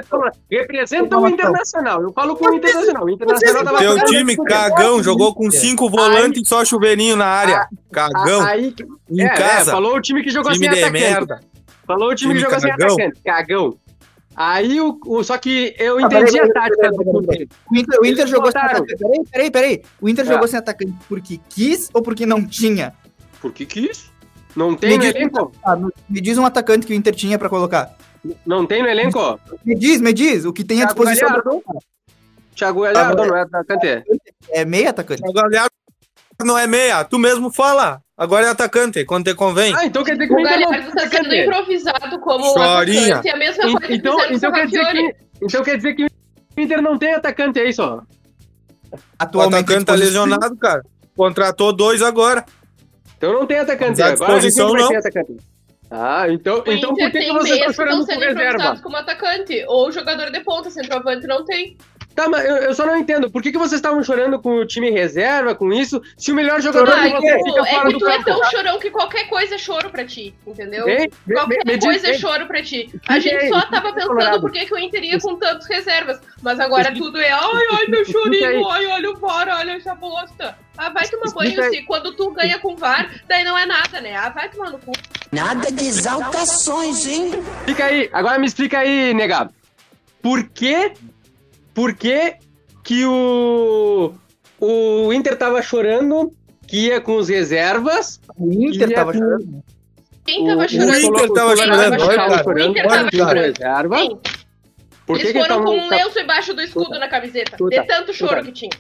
colorados. 0.10 0.40
Representa 0.50 1.18
o 1.18 1.28
Internacional. 1.28 2.02
Eu 2.02 2.14
falo 2.14 2.36
com 2.36 2.46
o 2.46 2.54
Internacional. 2.56 3.04
O 3.06 3.10
Internacional 3.10 3.64
tava 3.64 3.78
Teu 3.80 4.04
time 4.06 4.36
cagão 4.38 5.02
jogou 5.04 5.34
com 5.34 5.50
cinco 5.52 5.90
volantes 5.90 6.42
e 6.44 6.46
só 6.48 6.64
chuveirinho 6.66 7.16
na 7.16 7.26
área. 7.26 7.68
Cagão. 7.92 8.42
A- 8.42 8.48
Aí, 8.50 8.74
Em 9.10 9.22
é, 9.22 9.30
casa. 9.30 9.72
é, 9.72 9.74
falou 9.74 9.96
o 9.96 10.02
time 10.02 10.24
que 10.24 10.30
jogou 10.30 10.52
Time 10.52 10.70
sem 10.74 10.84
atacante. 11.14 11.46
Falou 11.86 12.10
o 12.12 12.16
time, 12.16 12.34
Time 12.34 12.44
que 12.46 12.50
jogou 12.50 12.60
sem 12.60 12.70
cagão. 12.72 12.94
atacante. 12.96 13.22
Cagão. 13.24 13.78
Aí, 14.36 14.82
o, 14.82 15.00
o- 15.06 15.24
só 15.24 15.38
que 15.38 15.76
eu 15.78 15.98
Ah, 15.98 16.02
entendi 16.02 16.32
peraí, 16.32 16.50
a 16.50 16.54
tática 16.54 16.76
peraí, 16.78 16.98
do 16.98 17.22
peraí, 17.22 17.38
time. 17.38 17.50
O 17.72 17.76
Inter, 17.78 18.00
o 18.02 18.06
Inter 18.06 18.28
jogou 18.28 18.52
sem 18.52 18.62
botaram. 18.62 18.78
atacante. 18.84 18.98
Peraí, 19.00 19.24
peraí, 19.32 19.52
peraí. 19.52 19.82
O 20.02 20.10
Inter 20.10 20.26
É. 20.26 20.28
jogou 20.28 20.48
sem 20.48 20.58
atacante 20.60 20.94
porque 21.08 21.40
quis 21.50 21.90
ou 21.94 22.02
porque 22.02 22.26
não 22.26 22.44
tinha? 22.46 22.94
Por 23.42 23.52
que 23.54 23.66
quis? 23.66 24.12
Não 24.56 24.76
tem 24.76 24.92
Me 24.92 24.98
diz, 25.00 25.16
elenco? 25.16 25.52
ah, 25.66 25.76
me 25.76 26.22
diz 26.22 26.38
um 26.38 26.46
atacante 26.46 26.86
que 26.88 26.94
o 26.94 26.96
Inter 26.96 27.14
tinha 27.14 27.38
pra 27.38 27.50
colocar. 27.50 27.96
Não 28.46 28.66
tem 28.66 28.82
no 28.82 28.90
elenco? 28.90 29.40
Me 29.66 29.76
diz, 29.76 30.00
me 30.00 30.14
diz. 30.14 30.46
O 30.46 30.54
que 30.54 30.64
tem 30.64 30.82
à 30.82 30.88
Thiago 30.88 31.00
disposição. 31.06 31.28
Galhardo. 31.30 31.64
Thiago 32.56 32.82
Galhardo 32.82 33.22
Ah, 33.22 33.26
não 33.26 33.36
é 33.38 33.42
atacante? 33.42 34.04
É 34.50 34.64
meio 34.66 34.90
atacante. 34.90 35.22
O 35.26 35.34
Galhardo 35.34 35.72
não 36.44 36.58
é 36.58 36.66
meia. 36.68 37.04
Tu 37.04 37.18
mesmo 37.20 37.52
fala. 37.52 38.02
Agora 38.16 38.46
é 38.46 38.50
atacante, 38.50 39.04
quando 39.06 39.26
te 39.26 39.34
convém. 39.36 39.74
Ah, 39.76 39.86
então 39.86 40.04
quer 40.04 40.14
dizer 40.14 40.28
que 40.28 40.34
O 40.34 40.38
o 40.38 40.40
Inter 40.40 40.60
não 40.60 40.70
Galhardo 40.72 40.92
tá 40.96 41.10
sendo 41.10 41.34
improvisado 41.36 42.20
como 42.20 42.46
Chorinha. 42.54 43.16
atacante. 43.18 43.28
É 43.28 43.32
a 43.34 43.38
mesma 43.38 43.64
En- 43.64 43.72
coisa 43.74 43.88
que 43.88 43.94
Então, 43.96 44.18
então, 44.30 44.50
o 44.50 44.54
quer 44.54 44.66
dizer 44.68 44.86
que, 44.92 45.16
então 45.42 45.64
quer 45.64 45.78
dizer 45.78 45.94
que 45.96 46.06
o 46.06 46.10
Inter 46.62 46.82
não 46.82 46.98
tem 46.98 47.14
atacante, 47.14 47.60
é 47.60 47.68
isso? 47.70 47.84
O 47.84 48.04
Atualmente. 49.18 49.56
atacante 49.64 49.86
tá 49.86 49.96
lesionado, 49.96 50.56
cara. 50.58 50.84
Contratou 51.18 51.74
dois 51.74 52.02
agora. 52.04 52.46
Então 53.18 53.34
não 53.34 53.48
tem 53.48 53.58
atacante. 53.60 54.02
À 54.02 54.10
Agora 54.14 54.34
a 54.34 54.40
gente 54.40 54.54
disposição, 54.54 54.72
vai 54.72 54.82
não. 54.82 54.90
ter 54.90 54.98
atacante. 54.98 55.38
Ah, 55.96 56.26
então, 56.28 56.64
O 56.66 56.72
então 56.72 56.90
por 56.90 57.12
que, 57.12 57.12
que 57.12 57.20
que 57.20 57.74
chorando 57.74 58.02
estão 58.02 58.16
com 58.16 58.22
reserva? 58.22 58.80
como 58.82 58.98
atacante. 58.98 59.64
Ou 59.68 59.92
jogador 59.92 60.32
de 60.32 60.40
ponta, 60.40 60.72
centroavante 60.72 61.28
não 61.28 61.46
tem. 61.46 61.78
Tá, 62.16 62.30
mas 62.30 62.46
eu, 62.46 62.56
eu 62.58 62.74
só 62.76 62.86
não 62.86 62.96
entendo. 62.98 63.30
Por 63.32 63.42
que, 63.42 63.52
que 63.52 63.58
vocês 63.58 63.74
estavam 63.80 64.04
chorando 64.04 64.40
com 64.40 64.58
o 64.58 64.66
time 64.66 64.92
reserva, 64.92 65.56
com 65.56 65.74
isso, 65.74 66.02
se 66.18 66.32
o 66.32 66.36
melhor 66.36 66.62
jogador 66.62 66.92
Ah, 66.94 67.10
vocês 67.10 67.14
tipo, 67.34 67.44
fica 67.50 67.62
é 67.68 67.72
fora 67.74 67.88
que 67.88 67.94
do 67.94 68.00
tu 68.00 68.08
é 68.08 68.12
campo? 68.18 68.24
tão 68.26 68.44
chorão 68.52 68.80
que 68.80 68.92
qualquer 68.92 69.28
coisa 69.28 69.56
é 69.56 69.58
choro 69.58 69.90
pra 69.90 70.06
ti, 70.06 70.34
entendeu? 70.46 70.86
Me- 70.86 71.10
Qualquer 71.34 71.64
diz- 71.66 71.84
coisa 71.84 72.08
é 72.10 72.14
choro 72.14 72.46
pra 72.46 72.62
ti. 72.62 72.94
A 73.08 73.20
gente 73.20 73.36
é 73.36 73.48
só 73.50 73.62
tava 73.62 73.88
Fica 73.94 74.08
pensando 74.08 74.42
por 74.42 74.52
que, 74.52 74.66
que 74.66 74.74
o 74.74 74.78
Inter 74.78 75.04
ia 75.04 75.20
com 75.20 75.36
tantas 75.38 75.68
reservas. 75.68 76.20
Mas 76.42 76.60
agora 76.60 76.94
tudo 76.94 77.20
é 77.20 77.32
ai, 77.32 77.42
ai, 77.72 77.88
meu 77.88 78.02
Explica 78.04 78.20
chorinho, 78.20 78.70
ai, 78.70 78.86
olha 78.88 79.12
o 79.12 79.18
VAR, 79.18 79.48
olha 79.60 79.72
essa 79.72 79.96
bosta. 79.96 80.56
Ah, 80.78 80.90
vai 80.90 81.08
tomar 81.08 81.32
banho 81.34 81.64
se 81.72 81.82
quando 81.84 82.16
tu 82.16 82.32
ganha 82.32 82.58
com 82.60 82.76
VAR, 82.76 83.10
daí 83.28 83.44
não 83.44 83.58
é 83.58 83.66
nada, 83.66 84.02
né? 84.02 84.16
Ah, 84.16 84.30
vai 84.30 84.50
tomar 84.50 84.72
no 84.72 84.78
cu. 84.80 84.92
Nada 85.32 85.72
de 85.72 85.86
exaltações, 85.86 87.06
hein? 87.08 87.32
Explica 87.60 87.86
aí, 87.86 88.10
agora 88.14 88.38
me 88.40 88.46
explica 88.48 88.80
aí, 88.80 89.14
nega. 89.14 89.50
Por 90.22 90.44
que, 90.50 90.94
por 91.74 91.94
que 91.96 92.36
que 92.84 93.06
o, 93.06 94.14
o 94.60 95.14
Inter 95.14 95.38
tava 95.38 95.62
chorando 95.62 96.32
que 96.68 96.88
ia 96.88 97.02
com 97.02 97.16
os 97.18 97.30
reservas? 97.30 98.20
O 98.38 98.52
Inter 98.52 98.94
tava 98.94 99.12
com- 99.14 99.20
chorando. 99.20 99.64
Quem 100.26 100.46
tava 100.48 100.66
o- 100.66 100.70
chorando? 100.70 100.92
o 100.92 100.96
Inter 100.98 101.32
tava 101.34 101.56
chorando. 101.56 101.92
O 102.48 102.70
Inter 102.70 102.88
tava 102.88 103.10
que 103.10 103.18
chorando. 103.18 103.42
reserva. 103.58 103.98
Sim. 104.00 104.20
Por 105.06 105.18
que 105.18 105.24
Eles 105.24 105.32
que 105.34 105.38
eles 105.38 105.48
foram 105.48 105.64
com 105.66 105.72
tavam- 105.72 105.86
um 105.86 105.90
lenço 105.90 106.20
embaixo 106.20 106.54
do 106.54 106.62
escudo 106.62 106.98
na 107.00 107.08
camiseta. 107.10 107.52
Escuta, 107.56 107.82
de 107.82 107.88
tanto 107.88 108.14
choro 108.14 108.44
que 108.44 108.52
tinha. 108.54 108.72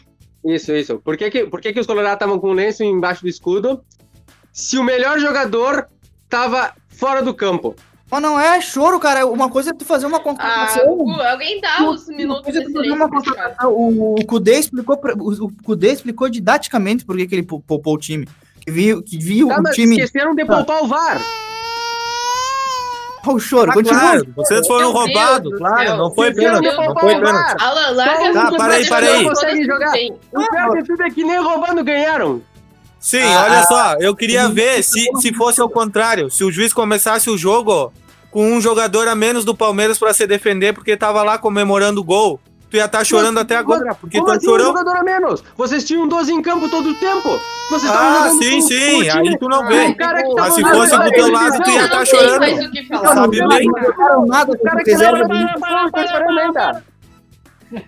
Isso, 0.46 0.72
isso. 0.74 1.00
Por 1.00 1.18
que, 1.18 1.30
que, 1.30 1.46
por 1.46 1.60
que, 1.62 1.74
que 1.74 1.80
os 1.80 1.88
Colorados 1.88 2.16
estavam 2.16 2.40
com 2.40 2.50
o 2.50 2.54
lenço 2.54 2.84
embaixo 2.84 3.22
do 3.24 3.28
escudo 3.30 3.84
se 4.52 4.78
o 4.78 4.84
melhor 4.84 5.20
jogador 5.20 5.88
tava 6.30 6.74
fora 6.90 7.22
do 7.22 7.34
campo? 7.34 7.76
Mas 8.14 8.22
não 8.22 8.40
é 8.40 8.62
choro, 8.62 9.00
cara. 9.00 9.26
Uma 9.26 9.50
coisa 9.50 9.72
é 9.72 9.74
tu 9.74 9.84
fazer 9.84 10.06
uma 10.06 10.18
Ah, 10.18 10.22
contratação. 10.22 10.86
Gu, 10.98 11.12
alguém 11.20 11.60
dá 11.60 11.82
os 11.90 12.08
minutos 12.10 12.44
coisa 12.44 12.60
é 12.62 12.64
de 12.64 12.72
fazer 12.72 12.92
uma 12.92 13.10
contratação. 13.10 13.72
O, 13.74 14.14
o 14.20 14.26
Kudê 14.28 14.60
explicou, 14.60 14.96
o, 15.20 15.46
o 15.46 15.52
Kudê 15.64 15.92
explicou 15.94 16.30
didaticamente 16.30 17.04
por 17.04 17.18
que, 17.18 17.26
que 17.26 17.34
ele 17.34 17.42
pou- 17.42 17.60
poupou 17.66 17.96
o 17.96 17.98
time. 17.98 18.28
Que 18.62 18.70
viu, 18.72 19.02
que 19.02 19.18
viu 19.18 19.48
Tá, 19.48 19.58
o 19.60 19.64
mas 19.64 19.76
time. 19.76 19.96
esqueceram 20.00 20.36
de 20.36 20.46
poupar 20.46 20.84
o 20.84 20.88
VAR. 20.88 21.20
Olha 23.26 23.36
o 23.36 23.40
choro, 23.40 23.72
Ah, 23.72 23.74
continua. 23.74 24.00
claro, 24.00 24.28
vocês 24.36 24.68
foram 24.68 24.92
roubados, 24.92 25.52
do 25.52 25.58
claro. 25.58 25.98
Não 25.98 26.14
foi 26.14 26.32
pênalti. 26.34 26.70
de 26.70 26.76
Não 26.76 26.94
foi 26.94 27.14
o 27.16 27.20
pênalti. 27.20 27.56
Alan, 27.64 27.90
larga 27.92 28.34
Tá, 28.34 28.52
para 28.52 28.74
aí, 28.76 28.88
para 28.88 29.08
aí. 29.08 29.24
todas 29.24 29.40
Consegue 29.40 29.60
que 29.62 29.66
jogar. 29.66 29.92
tem. 29.92 30.14
O 30.34 30.50
perde 30.52 31.04
é 31.04 31.10
que 31.10 31.24
nem 31.24 31.40
roubando 31.42 31.84
ganharam. 31.84 32.42
Sim, 33.00 33.22
Ah, 33.24 33.44
olha 33.50 33.64
só, 33.64 33.96
eu 34.00 34.16
queria 34.16 34.48
ver 34.50 34.84
se, 34.84 35.06
se 35.20 35.34
fosse 35.34 35.60
ao 35.60 35.70
contrário, 35.70 36.30
se 36.30 36.44
o 36.44 36.52
juiz 36.52 36.72
começasse 36.74 37.30
o 37.30 37.38
jogo 37.38 37.92
com 38.34 38.52
um 38.52 38.60
jogador 38.60 39.08
a 39.08 39.16
menos 39.16 39.46
do 39.46 39.56
Palmeiras 39.56 39.98
pra 40.00 40.14
se 40.14 40.26
defender 40.28 40.74
porque 40.74 40.98
tava 40.98 41.22
lá 41.24 41.38
comemorando 41.38 42.02
o 42.02 42.04
gol. 42.04 42.40
Tu 42.70 42.78
ia 42.78 42.86
estar 42.86 43.04
chorando 43.04 43.40
até 43.40 43.56
agora, 43.56 43.94
porque 43.94 44.20
tu 44.20 44.28
assim 44.32 44.48
um 44.48 44.50
chorou. 44.50 44.66
jogador 44.68 44.98
a 44.98 45.04
menos? 45.04 45.44
Vocês 45.56 45.84
tinham 45.84 46.08
12 46.08 46.34
em 46.34 46.42
campo 46.42 46.68
todo 46.68 46.90
o 46.90 46.96
tempo. 46.96 47.40
Vocês 47.70 47.92
Ah, 47.92 48.24
jogando 48.30 48.44
sim, 48.44 48.62
com- 48.62 48.68
sim, 48.68 49.12
com 49.12 49.18
aí 49.20 49.38
tu 49.38 49.48
não 49.48 49.68
vê. 49.68 49.86
o 49.90 49.96
cara 49.96 50.24
que 50.24 50.34
Mas 50.34 50.36
tava 50.36 50.52
se 50.56 50.62
fosse 50.64 50.98
do 50.98 51.12
teu 51.12 51.32
lado, 51.32 51.64
tu 51.64 51.70
ia 51.70 51.86
estar 51.86 51.98
não 52.00 52.06
chorando. 52.08 52.46
Sabe 53.14 53.48
bem. 53.48 53.70
O 53.70 54.28
cara 54.64 54.84
que 54.84 54.98
tá. 56.54 56.82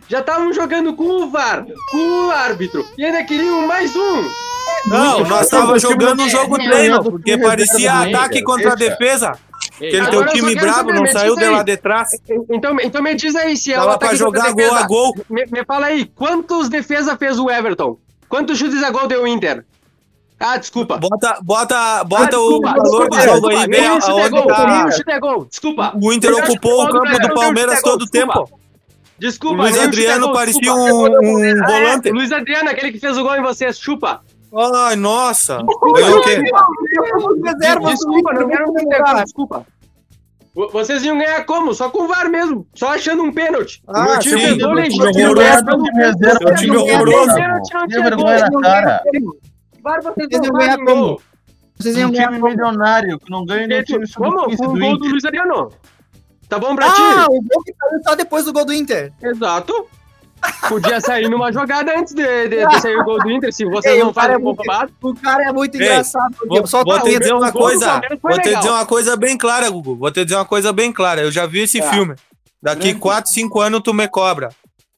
Já 0.07 0.19
estavam 0.19 0.53
jogando 0.53 0.93
com 0.95 1.03
o 1.23 1.29
VAR, 1.29 1.65
com 1.91 2.27
o 2.27 2.31
árbitro, 2.31 2.85
e 2.97 3.05
ainda 3.05 3.23
queriam 3.23 3.65
mais 3.67 3.95
um. 3.95 4.23
Não, 4.87 5.19
nós 5.25 5.47
tava 5.49 5.79
jogando 5.79 6.21
um 6.21 6.29
jogo 6.29 6.59
É, 6.61 6.67
treino, 6.69 6.97
é, 6.97 7.01
porque 7.03 7.31
é, 7.31 7.37
parecia 7.37 7.89
é, 7.89 8.15
ataque 8.15 8.39
é, 8.39 8.43
contra 8.43 8.73
é, 8.73 8.75
defesa. 8.75 9.33
Agora 9.75 10.09
teu 10.09 10.21
eu 10.21 10.27
só 10.27 10.33
time 10.33 10.55
brabo 10.55 10.93
não 10.93 11.05
saiu 11.07 11.35
de 11.35 11.45
lá 11.45 11.63
de 11.63 11.77
trás. 11.77 12.07
Então, 12.49 12.77
então 12.81 13.01
me 13.03 13.13
diz 13.15 13.35
aí 13.35 13.57
se 13.57 13.71
o 13.71 13.75
Tava 13.75 13.97
pra 13.97 14.07
ataque 14.09 14.23
contra 14.23 14.41
jogar 14.49 14.53
gol 14.53 14.75
a 14.75 14.87
gol. 14.87 15.13
Me, 15.29 15.45
me 15.51 15.65
fala 15.65 15.87
aí, 15.87 16.05
quantos 16.05 16.69
defesa 16.69 17.17
fez 17.17 17.37
o 17.39 17.49
Everton? 17.49 17.97
Quantos 18.29 18.57
chutes 18.57 18.81
a 18.83 18.89
gol 18.91 19.07
deu 19.07 19.23
o 19.23 19.27
Inter? 19.27 19.65
Ah, 20.39 20.57
desculpa. 20.57 20.97
Bota, 20.97 21.39
bota, 21.41 21.75
Ah, 21.77 22.03
bota 22.03 22.37
o 22.39 22.59
desculpa, 22.59 22.73
valor 22.73 23.09
do 23.09 23.19
jogo 23.21 23.47
aí, 23.49 23.55
desculpa. 23.55 23.67
vê 23.67 23.81
Nenhum 23.81 24.01
chute 24.01 24.09
é 24.09 24.23
aonde 24.23 24.47
tá. 24.47 24.85
é. 25.07 25.45
Desculpa. 25.49 25.93
O 26.01 26.13
Inter 26.13 26.31
chute 26.35 26.51
ocupou 26.51 26.83
o 26.83 26.89
campo 26.89 27.19
do 27.19 27.33
Palmeiras 27.33 27.79
é 27.79 27.81
todo 27.81 28.01
o 28.01 28.05
desculpa. 28.05 28.33
tempo. 28.33 28.49
O 28.55 28.59
Desculpa, 29.17 29.61
Luiz 29.63 29.77
é 29.77 29.83
Adriano 29.83 30.33
parecia 30.33 30.73
um, 30.73 31.05
um 31.05 31.63
Ah, 31.63 31.67
volante. 31.71 32.11
Luiz 32.11 32.31
Adriano, 32.33 32.69
aquele 32.69 32.91
que 32.91 32.99
fez 32.99 33.17
o 33.17 33.23
gol 33.23 33.35
em 33.37 33.41
vocês, 33.41 33.79
chupa. 33.79 34.21
Ai, 34.57 34.95
nossa. 34.95 35.57
Ganhou 35.57 36.19
o 36.19 36.21
quê? 36.21 36.41
Reserva, 37.45 37.89
Desculpa, 37.91 38.33
não 38.33 38.47
quero 38.47 38.71
me 38.73 38.73
Cara, 38.73 38.97
interromper, 38.97 39.23
desculpa. 39.23 39.65
Vo- 40.55 40.69
Vocês 40.69 41.03
iam 41.03 41.17
ganhar 41.17 41.45
como? 41.45 41.73
Só 41.73 41.89
com 41.89 42.03
o 42.03 42.07
VAR 42.07 42.29
mesmo, 42.29 42.65
só 42.73 42.93
achando 42.93 43.23
um 43.23 43.31
pênalti. 43.33 43.83
Ah, 43.87 44.03
Meu 44.03 44.19
time 44.19 44.39
sim, 44.39 44.55
meu 44.57 44.83
time 44.83 45.25
horroroso. 45.25 45.65
Meu 45.65 46.35
time 46.35 46.55
time 46.55 46.77
horroroso. 46.77 47.35
Que 47.89 48.01
vergonha 48.01 48.49
na 48.49 48.61
cara. 48.61 49.01
VAR 49.83 50.01
vocês 50.01 50.29
não 50.31 50.45
iam 50.45 50.53
ganhar 50.53 50.77
como? 50.77 51.21
Vocês 51.77 51.97
iam 51.97 52.09
Um 52.09 52.11
ganhar 52.13 52.27
time 52.29 52.39
como? 52.39 52.51
milionário 52.51 53.19
que 53.19 53.29
não 53.29 53.45
ganha 53.45 53.67
no 53.67 53.83
time 53.83 54.05
Como? 54.13 54.39
sub-15 54.39 54.57
Com 54.57 54.65
o 54.67 54.79
gol 54.79 54.97
do. 54.97 55.05
Luiz 55.09 55.25
Adriano. 55.25 55.71
Tá 56.47 56.57
bom 56.59 56.73
pra 56.75 56.85
Ah, 56.87 56.91
ti? 56.93 57.01
o 57.01 57.41
gol 57.41 57.63
que 57.65 57.73
saiu 57.77 58.03
só 58.07 58.15
depois 58.15 58.45
do 58.45 58.53
gol 58.53 58.63
do 58.63 58.73
Inter. 58.73 59.11
Exato. 59.21 59.87
Podia 60.69 60.99
sair 61.01 61.29
numa 61.29 61.51
jogada 61.51 61.97
antes 61.97 62.13
de, 62.13 62.47
de- 62.47 62.65
de 62.67 62.81
sair 62.81 62.95
o 62.97 63.03
gol 63.03 63.19
do 63.19 63.29
Inter, 63.31 63.51
se 63.53 63.65
vocês 63.65 63.95
Ei, 63.95 64.03
não 64.03 64.13
fazem 64.13 64.35
é 64.35 64.37
muito-. 64.37 64.61
O 65.01 65.15
cara 65.15 65.43
é 65.49 65.51
muito 65.51 65.75
Ei, 65.75 65.81
engraçado. 65.81 66.35
Vou, 66.47 66.67
Só 66.67 66.83
vou 66.83 66.95
tá 66.95 67.01
te 67.01 67.17
dizer 67.19 67.33
uma 67.33 67.51
coisa. 67.51 68.01
Vou 68.21 68.33
te 68.39 68.55
dizer 68.55 68.69
uma 68.69 68.85
coisa 68.85 69.15
bem 69.15 69.37
clara, 69.37 69.69
Gugu. 69.69 69.95
Vou 69.95 70.11
te 70.11 70.23
dizer 70.23 70.35
uma 70.37 70.45
coisa 70.45 70.71
bem 70.73 70.91
clara. 70.91 71.21
Eu 71.21 71.31
já 71.31 71.45
vi 71.45 71.61
esse 71.61 71.79
Tá. 71.79 71.89
filme. 71.91 72.15
Daqui 72.61 72.93
4, 72.95 73.31
5 73.31 73.59
anos 73.61 73.81
tu 73.83 73.93
me 73.93 74.07
cobra. 74.07 74.49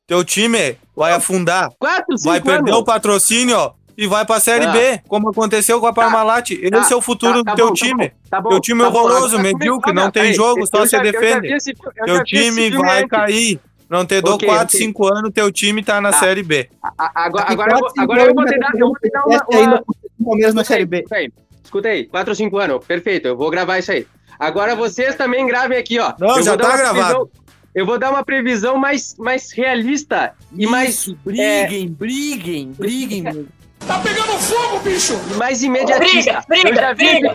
Teu 0.05 0.23
time 0.23 0.77
vai 0.95 1.11
afundar, 1.11 1.69
Quatro, 1.77 2.17
cinco 2.17 2.29
vai 2.29 2.39
perder 2.39 2.69
anos. 2.71 2.81
o 2.81 2.85
patrocínio 2.85 3.73
e 3.97 4.07
vai 4.07 4.25
pra 4.25 4.39
Série 4.39 4.65
Tá. 4.65 4.71
B, 4.71 5.01
como 5.05 5.29
aconteceu 5.29 5.81
com 5.81 5.87
a 5.87 5.91
Parmalat. 5.91 6.51
Esse 6.51 6.69
Tá, 6.71 6.87
é 6.91 6.95
o 6.95 7.01
futuro 7.01 7.43
tá, 7.43 7.51
tá 7.51 7.51
do 7.51 7.55
teu 7.57 7.67
bom, 7.67 7.73
tá 7.73 7.85
time. 7.85 8.07
bom, 8.07 8.15
tá 8.29 8.41
bom, 8.41 8.49
Teu 8.51 8.59
time 8.61 8.83
tá 8.83 8.89
bom. 8.89 8.99
horroroso, 8.99 9.37
medíocre, 9.37 9.91
não 9.93 10.09
tem 10.09 10.31
jogo, 10.33 10.65
só 10.65 10.85
se 10.85 10.97
defende. 11.01 11.47
esse- 11.53 11.73
Teu 11.73 12.15
esse 12.15 12.23
time 12.23 12.69
vai 12.77 13.05
cair. 13.05 13.59
Não 13.89 14.05
te 14.05 14.19
dou 14.21 14.35
Ok, 14.35 14.47
4, 14.47 14.65
ok. 14.65 14.79
5 14.79 15.13
anos, 15.13 15.31
teu 15.33 15.51
time 15.51 15.81
tá 15.83 16.01
na 16.01 16.11
Tá. 16.11 16.19
Série 16.19 16.43
B. 16.43 16.69
Agora, 17.15 17.45
agora, 17.51 17.71
eu, 17.71 17.77
vou- 17.77 17.79
quatro, 17.83 17.89
cinco 18.01 18.01
agora 18.03 18.21
eu 18.29 18.33
vou 18.33 18.41
anos 18.41 18.51
te 18.53 18.59
dar, 18.59 18.71
eu 18.75 18.87
vou 18.87 18.95
te 18.99 19.09
dar 19.09 19.25
uma, 19.25 19.39
ter 19.45 19.57
uma, 19.57 19.83
o 20.19 20.25
Palmeiras 20.25 20.53
na 20.55 20.63
Série 20.63 20.85
B. 20.85 20.97
Escuta 20.97 21.15
aí, 21.15 21.31
escuta 21.63 21.87
aí, 21.89 22.05
4 22.05 22.31
ou 22.31 22.35
5 22.35 22.57
anos, 22.57 22.85
perfeito, 22.85 23.27
eu 23.27 23.37
vou 23.37 23.49
gravar 23.49 23.79
isso 23.79 23.91
aí. 23.91 24.05
Agora 24.39 24.75
vocês 24.75 25.15
também 25.15 25.47
gravem 25.47 25.77
aqui, 25.77 25.97
ó. 25.99 26.13
Não, 26.19 26.37
Eu 26.37 26.43
já 26.43 26.57
tá 26.57 26.75
gravado. 26.77 26.93
previsão- 26.95 27.29
eu 27.73 27.85
vou 27.85 27.97
dar 27.99 28.09
uma 28.09 28.23
previsão 28.25 28.77
mais, 28.77 29.15
mais 29.17 29.51
realista 29.51 30.33
e 30.55 30.67
mais, 30.67 31.07
briguem, 31.23 31.87
briguem, 31.89 32.71
briguem. 32.77 33.21
meu. 33.23 33.45
Tá 33.85 33.99
pegando 33.99 34.33
fogo, 34.39 34.79
bicho! 34.79 35.13
mais 35.37 35.63
imediatista. 35.63 36.43
Briga, 36.49 36.69
briga, 36.69 36.69
eu 36.69 36.75
já 36.75 36.93
vi 36.93 37.05
briga, 37.21 37.33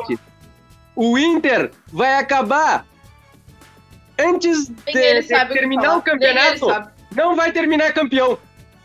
briga. 0.00 0.20
O 0.96 1.16
Inter 1.18 1.70
vai 1.92 2.14
acabar 2.18 2.84
antes 4.24 4.68
de, 4.68 5.22
de 5.22 5.48
terminar 5.48 5.96
o 5.96 6.02
campeonato. 6.02 6.66
Não 7.14 7.36
vai 7.36 7.52
terminar 7.52 7.92
campeão. 7.92 8.38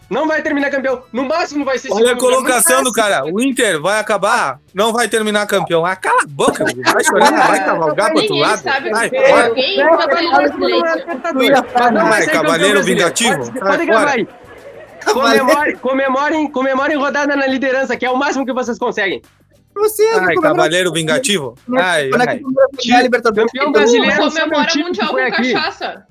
Não 0.10 0.26
vai 0.26 0.42
terminar 0.42 0.70
campeão. 0.70 1.04
No 1.12 1.26
máximo 1.26 1.66
vai 1.66 1.78
ser 1.78 1.92
Olha 1.92 2.14
a 2.14 2.18
colocação 2.18 2.82
do 2.82 2.94
cara. 2.94 3.26
O 3.26 3.42
Inter 3.42 3.82
vai 3.82 4.00
acabar, 4.00 4.58
não 4.74 4.94
vai 4.94 5.10
terminar 5.10 5.46
campeão. 5.48 5.86
Ah, 5.86 5.98
cala 5.98 6.22
a 6.24 6.28
boca, 6.28 6.64
vai 6.64 7.04
chorar, 7.04 7.48
vai 7.48 7.66
cavalgar 7.66 8.12
pro 8.12 8.22
outro 8.22 8.36
lado. 8.38 8.62
sabe 8.62 8.90
Vai 8.90 9.10
que 9.10 9.18
é. 9.18 9.48
Alguém 9.48 9.78
Vai, 9.78 9.98
vai 9.98 10.08
vai, 10.08 10.50
vai, 10.50 11.52
vai 11.52 12.10
Vai, 12.10 12.26
cavaleiro 12.28 12.84
vingativo, 12.84 13.52
Pode, 13.52 13.60
pode 13.60 13.86
gravar 13.86 14.12
aí. 14.12 14.28
Comemore, 15.14 15.76
comemorem, 15.78 16.52
comemorem 16.52 16.98
rodada 16.98 17.36
na 17.36 17.48
liderança, 17.48 17.96
que 17.96 18.06
é 18.06 18.10
o 18.10 18.18
máximo 18.18 18.46
que 18.46 18.54
vocês 18.54 18.78
conseguem. 18.78 19.22
Vocês 19.78 20.18
Ai, 20.18 20.36
cavaleiro 20.36 20.92
vingativo. 20.92 21.56
Ai, 21.78 22.10
é 22.10 22.30
ai. 22.30 22.42
Campeão 23.22 23.72
brasileiro, 23.72 24.16
só 24.16 24.30
meu 24.32 24.46
Comemora 24.46 24.68
time 24.68 24.84
que 24.84 24.88
Mundial 24.88 25.10
com 25.10 25.32
cachaça. 25.32 26.06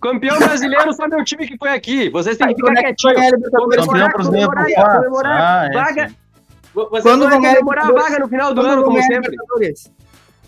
Campeão 0.00 0.38
brasileiro, 0.38 0.92
só 0.92 1.08
meu 1.08 1.24
time 1.24 1.46
que 1.46 1.56
foi 1.58 1.70
aqui. 1.70 2.08
Vocês 2.10 2.36
têm 2.36 2.48
que 2.48 2.54
ficar 2.54 2.72
é 2.72 2.92
que 2.94 3.04
vai 3.06 3.14
quietinho. 3.14 3.40
Campeão 3.50 3.68
brasileiro 3.68 4.12
comemorar, 4.12 4.66
quatro. 4.74 4.96
comemorar 4.98 5.40
Ah, 5.40 5.66
é, 5.66 5.72
vaga. 5.74 6.10
Vocês 6.74 7.02
Quando 7.02 7.28
vão 7.28 7.40
comemorar 7.42 7.86
a 7.86 7.92
vaga 7.92 8.18
no 8.20 8.28
final 8.28 8.54
do 8.54 8.60
ano, 8.60 8.84
como 8.84 9.02
sempre. 9.02 9.30
Libertadores? 9.30 9.90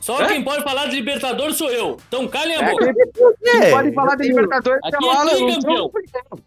Só 0.00 0.24
quem 0.26 0.42
pode 0.42 0.62
falar 0.62 0.86
de 0.86 0.96
Libertadores 0.96 1.56
sou 1.56 1.70
eu. 1.70 1.96
Então 2.08 2.26
calem 2.28 2.56
a 2.56 2.62
boca. 2.70 2.86
É, 3.44 3.70
Pode 3.70 3.92
falar 3.92 4.14
de 4.16 4.28
Libertadores, 4.28 4.80
Aqui 4.84 5.04
você 5.04 5.30
é 5.30 5.36
quem, 5.36 5.54
campeão? 5.60 5.76
sou- 5.76 6.40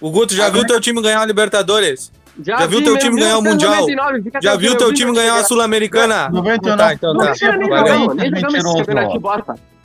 O 0.00 0.10
Guto, 0.10 0.34
já 0.34 0.50
viu 0.50 0.66
teu 0.66 0.80
time 0.80 1.00
ganhar 1.00 1.22
a 1.22 1.26
Libertadores? 1.26 2.10
Já 2.40 2.66
viu 2.66 2.78
vi, 2.78 2.84
teu 2.84 2.98
time 2.98 3.20
ganhar 3.20 3.38
o 3.38 3.42
Mundial? 3.42 3.80
99, 3.80 4.22
fica 4.22 4.40
Já 4.42 4.56
viu 4.56 4.72
eu 4.72 4.78
teu 4.78 4.88
vi 4.88 4.94
time 4.94 5.14
ganhar 5.14 5.38
a 5.38 5.44
Sul-Americana? 5.44 6.30
99 6.30 6.78
Tá, 6.78 6.94
então 6.94 7.14
não 7.14 7.26
tá. 7.26 7.32
tinha 7.32 7.52
Nem. 7.52 8.08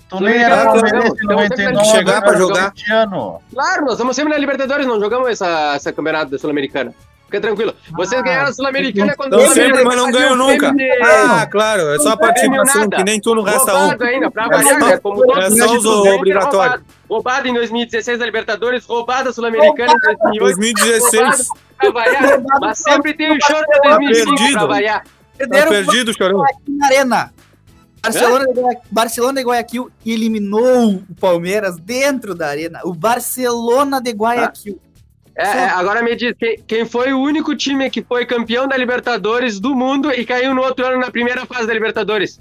Tu 0.10 0.22
nem 0.22 0.42
era 0.42 0.64
palmeirense 0.64 1.08
em 1.08 1.12
jogamos, 1.20 1.22
então 1.22 1.40
sempre 1.40 1.74
99. 1.74 1.92
chegar 1.92 2.22
pra 2.22 2.38
jogar. 2.38 2.74
Claro, 3.54 3.82
nós 3.82 3.92
estamos 3.92 4.16
sempre 4.16 4.32
na 4.32 4.40
Libertadores, 4.40 4.88
não 4.88 5.00
jogamos 5.00 5.30
essa, 5.30 5.74
essa 5.76 5.92
campeonato 5.92 6.32
da 6.32 6.40
Sul-Americana. 6.40 6.94
Fica 7.28 7.42
tranquilo. 7.42 7.74
Vocês 7.92 8.22
Ah, 8.22 8.24
ganharam 8.24 8.50
a 8.50 8.54
Sul-Americana 8.54 9.14
quando 9.18 9.36
o 9.36 9.48
sempre, 9.50 9.84
mas 9.84 9.96
não 9.98 10.06
um 10.08 10.36
nunca. 10.36 10.74
Ah, 11.04 11.46
claro, 11.46 11.82
é 11.94 12.00
só 12.00 12.10
a 12.12 12.18
participação, 12.18 12.90
que 12.90 13.04
nem 13.04 13.20
tu 13.20 13.36
no 13.36 13.42
Resta 13.44 13.76
1. 13.76 13.80
Roubado 13.80 14.04
ainda, 14.06 14.32
pra 14.32 14.46
É 14.46 14.48
variar, 14.50 14.80
né? 14.80 14.98
Como 14.98 15.26
todos 15.26 15.44
é 15.44 15.50
só 15.66 15.74
os 15.76 15.86
obrigatórios. 15.86 16.54
roubado. 16.54 16.84
Roubado 17.10 17.48
em 17.50 17.54
2016 17.54 18.20
da 18.20 18.26
Libertadores, 18.26 18.86
roubado 18.86 19.30
a 19.30 19.34
Sul-Americana 19.34 19.92
em 19.94 20.00
2008. 20.40 20.40
2016. 20.40 21.48
Pra 21.78 21.92
variar, 21.92 22.42
mas 22.62 22.80
sempre 22.80 23.14
tem 23.14 23.32
o 23.32 23.38
choro 23.42 23.66
de 23.68 23.80
2005 23.90 24.26
pra 24.26 24.36
perdido. 24.38 24.68
variar. 24.68 25.04
Tá 25.04 25.10
Perderam 25.38 25.70
perdido, 25.70 26.14
chorão. 26.18 26.44
na 26.68 26.86
Arena. 26.88 27.34
Barcelona 28.02 28.46
Guaya- 28.54 28.80
Barcelona 28.90 29.40
de 29.42 29.46
Guayaquil 29.46 29.92
eliminou 30.06 30.92
o 31.10 31.16
Palmeiras 31.20 31.78
dentro 31.78 32.34
da 32.34 32.48
Arena. 32.48 32.80
O 32.86 32.94
Barcelona 32.94 34.00
de 34.02 34.12
Guayaquil. 34.12 34.80
É, 35.38 35.44
é, 35.44 35.70
agora 35.70 36.02
me 36.02 36.16
diz, 36.16 36.34
quem, 36.38 36.58
quem 36.66 36.86
foi 36.86 37.14
o 37.14 37.20
único 37.20 37.56
time 37.56 37.90
que 37.92 38.02
foi 38.02 38.26
campeão 38.26 38.68
da 38.68 38.76
Libertadores 38.76 39.60
do 39.60 39.76
mundo 39.76 40.12
e 40.12 40.26
caiu 40.26 40.56
no 40.56 40.64
outro 40.64 40.86
ano 40.86 40.98
na 41.00 41.12
primeira 41.12 41.46
fase 41.46 41.68
da 41.68 41.74
Libertadores? 41.74 42.40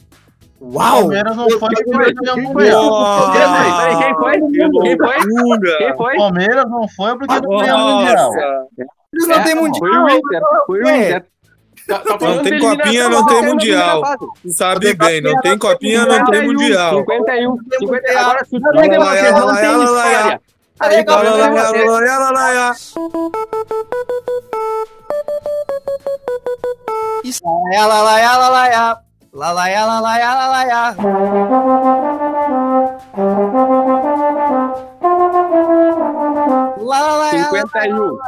O 0.58 0.76
Uau! 0.78 1.00
Palmeiras 1.00 1.36
não 1.36 1.50
foi 1.50 1.68
Quem 1.74 1.92
foi? 1.92 2.14
campeão 2.14 2.34
Quem 2.34 2.44
mundial. 2.44 3.32
Peraí, 3.32 3.96
quem 3.98 4.14
foi? 4.14 4.32
Quem 4.40 4.96
foi? 4.96 5.76
Quem 5.78 5.96
foi? 5.96 6.16
Palmeiras 6.16 6.70
não 6.70 6.88
foi 6.88 7.18
porque 7.18 7.34
não 7.40 7.58
ganhou 7.58 7.78
o 7.78 7.96
mundial. 7.98 8.30
Eles 9.12 9.28
não 9.28 9.36
É, 9.36 9.42
têm 9.44 9.54
mundial. 9.54 9.78
Foi 9.78 9.90
o 9.90 10.08
Inter, 10.10 10.40
foi 10.66 10.80
o 10.82 10.88
É. 10.88 11.08
Inter. 11.08 11.24
Tá- 11.86 11.98
tá 12.00 12.16
Não 12.20 12.42
tem 12.42 12.58
copinha, 12.58 13.08
não 13.08 13.26
tem 13.26 13.42
mundial. 13.44 14.02
sabe 14.48 14.94
bem, 14.94 15.20
não 15.20 15.40
tem 15.40 15.56
copinha, 15.56 16.04
não 16.04 16.24
tem 16.24 16.40
51, 16.40 16.46
mundial. 16.52 16.98
51, 16.98 17.56
50, 17.78 18.18
agora 18.18 18.44
se 18.44 18.50
tu 18.50 18.60
pega 18.72 18.98
tem 18.98 19.84
história. 19.84 20.40
Tá 20.78 20.88
legal, 20.88 21.22
Lá, 21.22 21.30
lá, 21.30 21.48
né? 21.48 21.62
lá, 21.62 21.70
lá, 21.70 22.00
lá, 22.00 22.18
lá, 22.18 22.30
lá, 22.30 22.52
lá. 22.52 22.74
Isso. 27.24 27.40
Lá, 27.44 27.86
lá, 27.86 28.02
lá. 28.02 28.16
Lá, 29.32 29.52
lá, 37.00 37.00
lá, 37.00 37.16
lá, 37.16 37.30
51. 37.30 38.18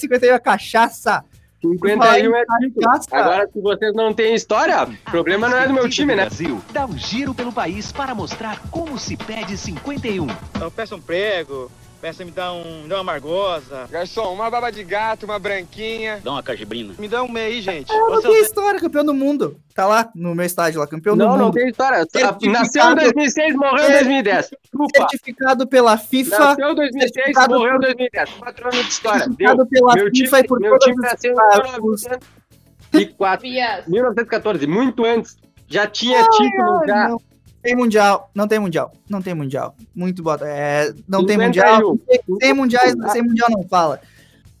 51 0.00 0.34
é 0.34 0.38
cachaça. 0.38 1.24
51 1.62 2.36
é 2.36 2.44
título. 2.60 2.90
Agora, 3.12 3.48
se 3.52 3.60
vocês 3.60 3.94
não 3.94 4.12
têm 4.12 4.34
história, 4.34 4.84
o 4.84 5.10
problema 5.10 5.48
não 5.48 5.58
é 5.58 5.68
do 5.68 5.72
meu 5.72 5.88
time, 5.88 6.14
né? 6.14 6.26
Brasil 6.26 6.60
dá 6.72 6.86
um 6.86 6.98
giro 6.98 7.32
pelo 7.32 7.52
país 7.52 7.92
para 7.92 8.14
mostrar 8.14 8.60
como 8.70 8.98
se 8.98 9.16
pede 9.16 9.56
51. 9.56 10.26
Eu 10.60 10.70
peço 10.70 10.96
um 10.96 11.00
prego, 11.00 11.70
peço 12.02 12.24
me 12.24 12.32
dar 12.32 12.52
um, 12.52 12.82
me 12.82 12.88
dá 12.88 12.96
uma 12.96 13.04
margosa. 13.04 13.86
Garçom, 13.88 14.34
uma 14.34 14.50
baba 14.50 14.70
de 14.72 14.82
gato, 14.82 15.24
uma 15.24 15.38
branquinha. 15.38 16.20
Dá 16.22 16.32
uma 16.32 16.42
cajibrina. 16.42 16.94
Me 16.98 17.06
dá 17.06 17.22
um 17.22 17.28
meio 17.28 17.46
aí, 17.46 17.62
gente. 17.62 17.90
Ah, 17.92 17.96
não 17.96 18.10
Você- 18.10 18.28
tem 18.28 18.42
história, 18.42 18.80
campeão 18.80 19.04
do 19.04 19.14
mundo. 19.14 19.56
Tá 19.74 19.86
lá 19.86 20.10
no 20.14 20.34
meu 20.34 20.44
estádio 20.44 20.80
lá, 20.80 20.86
campeão 20.86 21.16
do 21.16 21.24
Não, 21.24 21.36
não 21.36 21.44
mundo. 21.46 21.54
tem 21.54 21.68
história. 21.68 22.04
Nasceu 22.50 22.90
em 22.90 22.94
2006, 22.96 23.54
morreu 23.54 23.88
em 23.88 23.92
2010. 23.92 24.50
Desculpa. 24.62 24.98
Certificado 24.98 25.66
pela 25.66 25.96
FIFA. 25.96 26.38
Nasceu 26.38 26.70
em 26.70 26.74
2006, 26.74 27.12
certificado 27.14 27.54
morreu 27.58 27.76
em 27.76 27.80
2010. 27.80 28.30
Quatro 28.34 28.64
anos 28.68 28.84
de 28.84 28.90
história. 28.92 29.18
Deu. 29.28 29.28
Certificado 29.28 29.66
pela 29.68 29.94
Meu 29.94 30.10
time, 30.12 30.24
FIFA 30.26 30.40
e 30.40 30.46
por 30.48 30.60
meu 30.60 30.78
time 30.80 31.06
as- 31.06 31.12
nasceu 31.12 31.32
em 31.32 31.36
ah, 31.38 31.62
1904. 31.62 33.48
Vias. 33.48 33.86
1914, 33.86 34.66
muito 34.66 35.04
antes. 35.04 35.36
Já 35.68 35.86
tinha 35.86 36.18
Ai, 36.18 36.28
título, 36.28 36.78
ai, 36.80 36.86
já. 36.88 37.08
Não 37.08 37.18
tem 37.62 37.76
mundial, 37.76 38.30
não 38.34 38.48
tem 38.48 38.58
mundial, 38.58 38.92
não 39.08 39.22
tem 39.22 39.34
mundial. 39.34 39.74
Muito 39.94 40.22
bota. 40.22 40.46
É, 40.46 40.92
não 41.08 41.24
tem 41.24 41.38
51. 41.38 41.46
mundial. 41.46 41.98
Sem, 42.08 42.38
sem 42.40 42.52
mundiais, 42.54 42.94
sem 43.12 43.22
mundial 43.22 43.50
não 43.50 43.62
fala. 43.68 44.00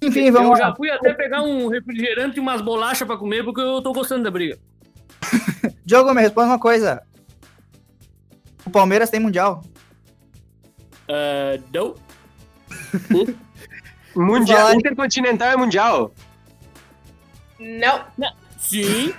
Enfim, 0.00 0.30
vamos 0.30 0.48
Eu 0.48 0.52
lá. 0.64 0.68
já 0.70 0.74
fui 0.76 0.90
até 0.90 1.12
pegar 1.14 1.42
um 1.42 1.68
refrigerante 1.68 2.36
e 2.36 2.40
umas 2.40 2.60
bolachas 2.60 3.06
pra 3.06 3.16
comer 3.16 3.44
porque 3.44 3.60
eu 3.60 3.80
tô 3.82 3.92
gostando 3.92 4.24
da 4.24 4.30
briga. 4.30 4.58
Diogo, 5.84 6.12
me 6.14 6.20
responde 6.20 6.48
uma 6.48 6.58
coisa. 6.58 7.02
O 8.64 8.70
Palmeiras 8.70 9.10
tem 9.10 9.20
mundial. 9.20 9.62
Uh, 11.08 11.62
não. 11.72 11.94
Mundial, 14.14 14.58
Falar- 14.58 14.74
Intercontinental 14.74 15.48
é 15.48 15.56
mundial. 15.56 16.12
Não. 17.58 18.04
Sim. 18.58 19.12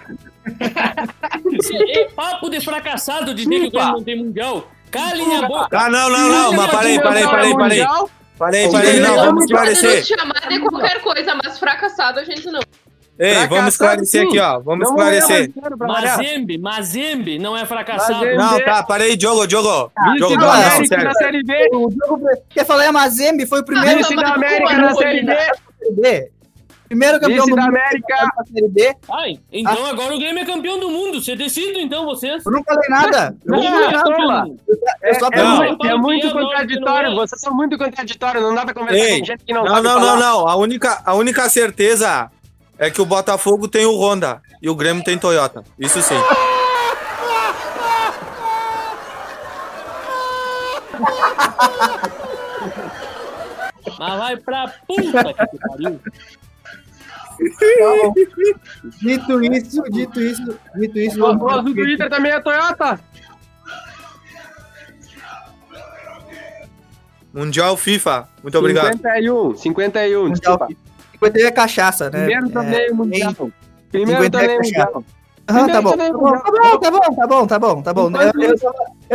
É 0.45 2.05
papo 2.15 2.49
de 2.49 2.61
fracassado 2.61 3.33
dizer 3.33 3.49
que 3.49 3.67
o 3.67 3.71
Grêmio 3.71 3.91
não 3.93 4.03
tem 4.03 4.17
mundial. 4.17 4.67
Calem 4.91 5.35
a 5.37 5.47
boca. 5.47 5.77
Ah, 5.77 5.89
não, 5.89 6.09
não, 6.09 6.29
não, 6.29 6.53
mas 6.53 6.71
parei, 6.71 6.99
parei, 6.99 7.23
parei, 7.25 7.53
parei. 7.55 7.85
Parei, 8.37 8.71
parei, 8.71 8.99
não, 8.99 9.15
vamos 9.15 9.45
esclarecer. 9.45 10.03
chamar 10.05 10.47
de 10.49 10.59
qualquer 10.59 11.01
coisa, 11.01 11.35
mas 11.43 11.57
fracassado 11.57 12.19
a 12.19 12.23
gente 12.23 12.45
não. 12.47 12.59
Ei, 13.17 13.29
Fracassado, 13.29 13.55
vamos 13.55 13.73
esclarecer 13.73 14.21
sim. 14.21 14.27
aqui, 14.27 14.39
ó. 14.39 14.59
Vamos 14.59 14.89
Não 14.89 14.95
esclarecer. 14.95 15.51
Mazembe, 15.77 16.57
Mazembe 16.57 17.39
não 17.39 17.55
é 17.55 17.65
fracassado. 17.65 18.25
Não, 18.35 18.59
tá, 18.65 18.83
parei, 18.83 19.15
Diogo, 19.15 19.45
Diogo. 19.45 19.91
Vice 20.03 20.17
Diogo, 20.17 20.35
não, 20.35 20.47
não, 20.47 20.85
sério. 20.85 21.05
na 21.05 21.13
Série 21.13 21.43
B. 21.43 21.69
O 21.73 21.89
Diogo 21.89 22.25
quer 22.49 22.65
falar 22.65 22.85
é 22.85 22.91
Mazembe, 22.91 23.45
foi 23.45 23.61
o 23.61 23.63
primeiro 23.63 23.99
Vice 23.99 24.15
da 24.15 24.33
América 24.33 24.77
na 24.77 24.95
Série 24.95 25.23
B. 25.23 26.31
Primeiro 26.93 27.19
campeão 27.19 27.37
Vice 27.45 27.49
do 27.49 27.55
da 27.55 27.61
mundo 27.63 27.75
América. 27.75 28.15
na 28.37 28.45
Série 28.45 28.67
B. 28.69 28.95
Ai, 29.11 29.39
então 29.51 29.85
agora 29.87 30.13
o 30.13 30.19
Grêmio 30.19 30.43
é 30.43 30.45
campeão 30.45 30.79
do 30.79 30.89
mundo. 30.91 31.19
Você 31.19 31.35
decide, 31.35 31.79
então, 31.81 32.05
vocês. 32.05 32.45
Eu 32.45 32.51
não 32.51 32.63
falei 32.63 32.87
nada. 32.87 33.35
Eu 33.43 33.51
Não, 33.51 33.63
não 33.63 33.71
falei 33.71 33.91
nada. 33.91 34.03
tola. 34.03 34.45
Eu 35.01 35.15
só 35.19 35.27
É, 35.27 35.29
perguntei. 35.31 35.67
muito, 35.69 35.87
é 35.87 35.95
muito 35.97 36.31
contraditório, 36.31 37.15
vocês 37.15 37.41
são 37.41 37.51
muito 37.53 37.77
contraditórios, 37.79 38.43
não 38.43 38.53
dá 38.53 38.63
pra 38.63 38.73
conversar 38.75 39.03
Ei, 39.03 39.19
com 39.21 39.25
gente 39.25 39.43
que 39.43 39.53
não, 39.53 39.63
não, 39.63 39.69
sabe 39.75 39.87
não, 39.87 39.99
falar. 39.99 40.15
não, 40.17 40.19
não. 40.41 40.47
A 40.47 40.55
única, 40.55 41.01
a 41.03 41.13
única 41.15 41.49
certeza 41.49 42.29
é 42.77 42.91
que 42.91 43.01
o 43.01 43.05
Botafogo 43.05 43.67
tem 43.67 43.85
o 43.87 43.95
Honda 43.99 44.39
e 44.61 44.69
o 44.69 44.75
Grêmio 44.75 45.03
tem 45.03 45.17
Toyota. 45.17 45.63
Isso 45.79 45.99
sim. 46.01 46.15
Mas 53.99 54.17
vai 54.19 54.37
pra 54.37 54.67
puta 54.87 55.33
que 55.33 55.57
pariu. 55.59 55.99
Dito 59.01 59.43
isso, 59.43 59.83
dito 59.91 60.21
isso, 60.21 60.59
dito 60.75 60.99
isso. 60.99 61.23
O 61.25 61.35
gosto 61.37 61.73
do 61.73 61.89
Inter 61.89 62.09
também 62.09 62.31
é 62.31 62.39
Toyota. 62.39 62.99
Mundial 67.33 67.75
FIFA. 67.75 68.27
Muito 68.43 68.57
obrigado. 68.59 68.93
51, 68.93 69.55
51, 69.55 70.19
Mundial 70.19 70.33
desculpa. 70.57 70.67
51 71.13 71.47
é 71.47 71.51
cachaça, 71.51 72.09
né? 72.09 72.25
Primeiro 72.25 72.47
É, 72.47 72.51
torneio 72.51 72.95
mundial. 72.95 73.33
Primeiro 73.91 74.23
50 74.23 74.37
é 74.37 74.39
torneio 74.39 74.59
cachaça. 74.59 74.85
mundial. 74.91 75.03
Aham, 75.49 75.67
tá 75.67 75.81
Primeiro 75.81 75.83
bom. 75.83 75.89
Tá 75.89 75.97
torneio 75.97 76.17
bom, 76.17 76.79
tá 76.79 76.91
bom, 76.91 77.17
tá 77.17 77.27
bom, 77.27 77.47
tá 77.47 77.59
bom, 77.59 77.81
tá 77.81 77.93
bom, 77.93 78.11
tá 78.11 78.21
bom. 78.21 78.21
Eu, 78.21 78.51
eu, 78.51 78.55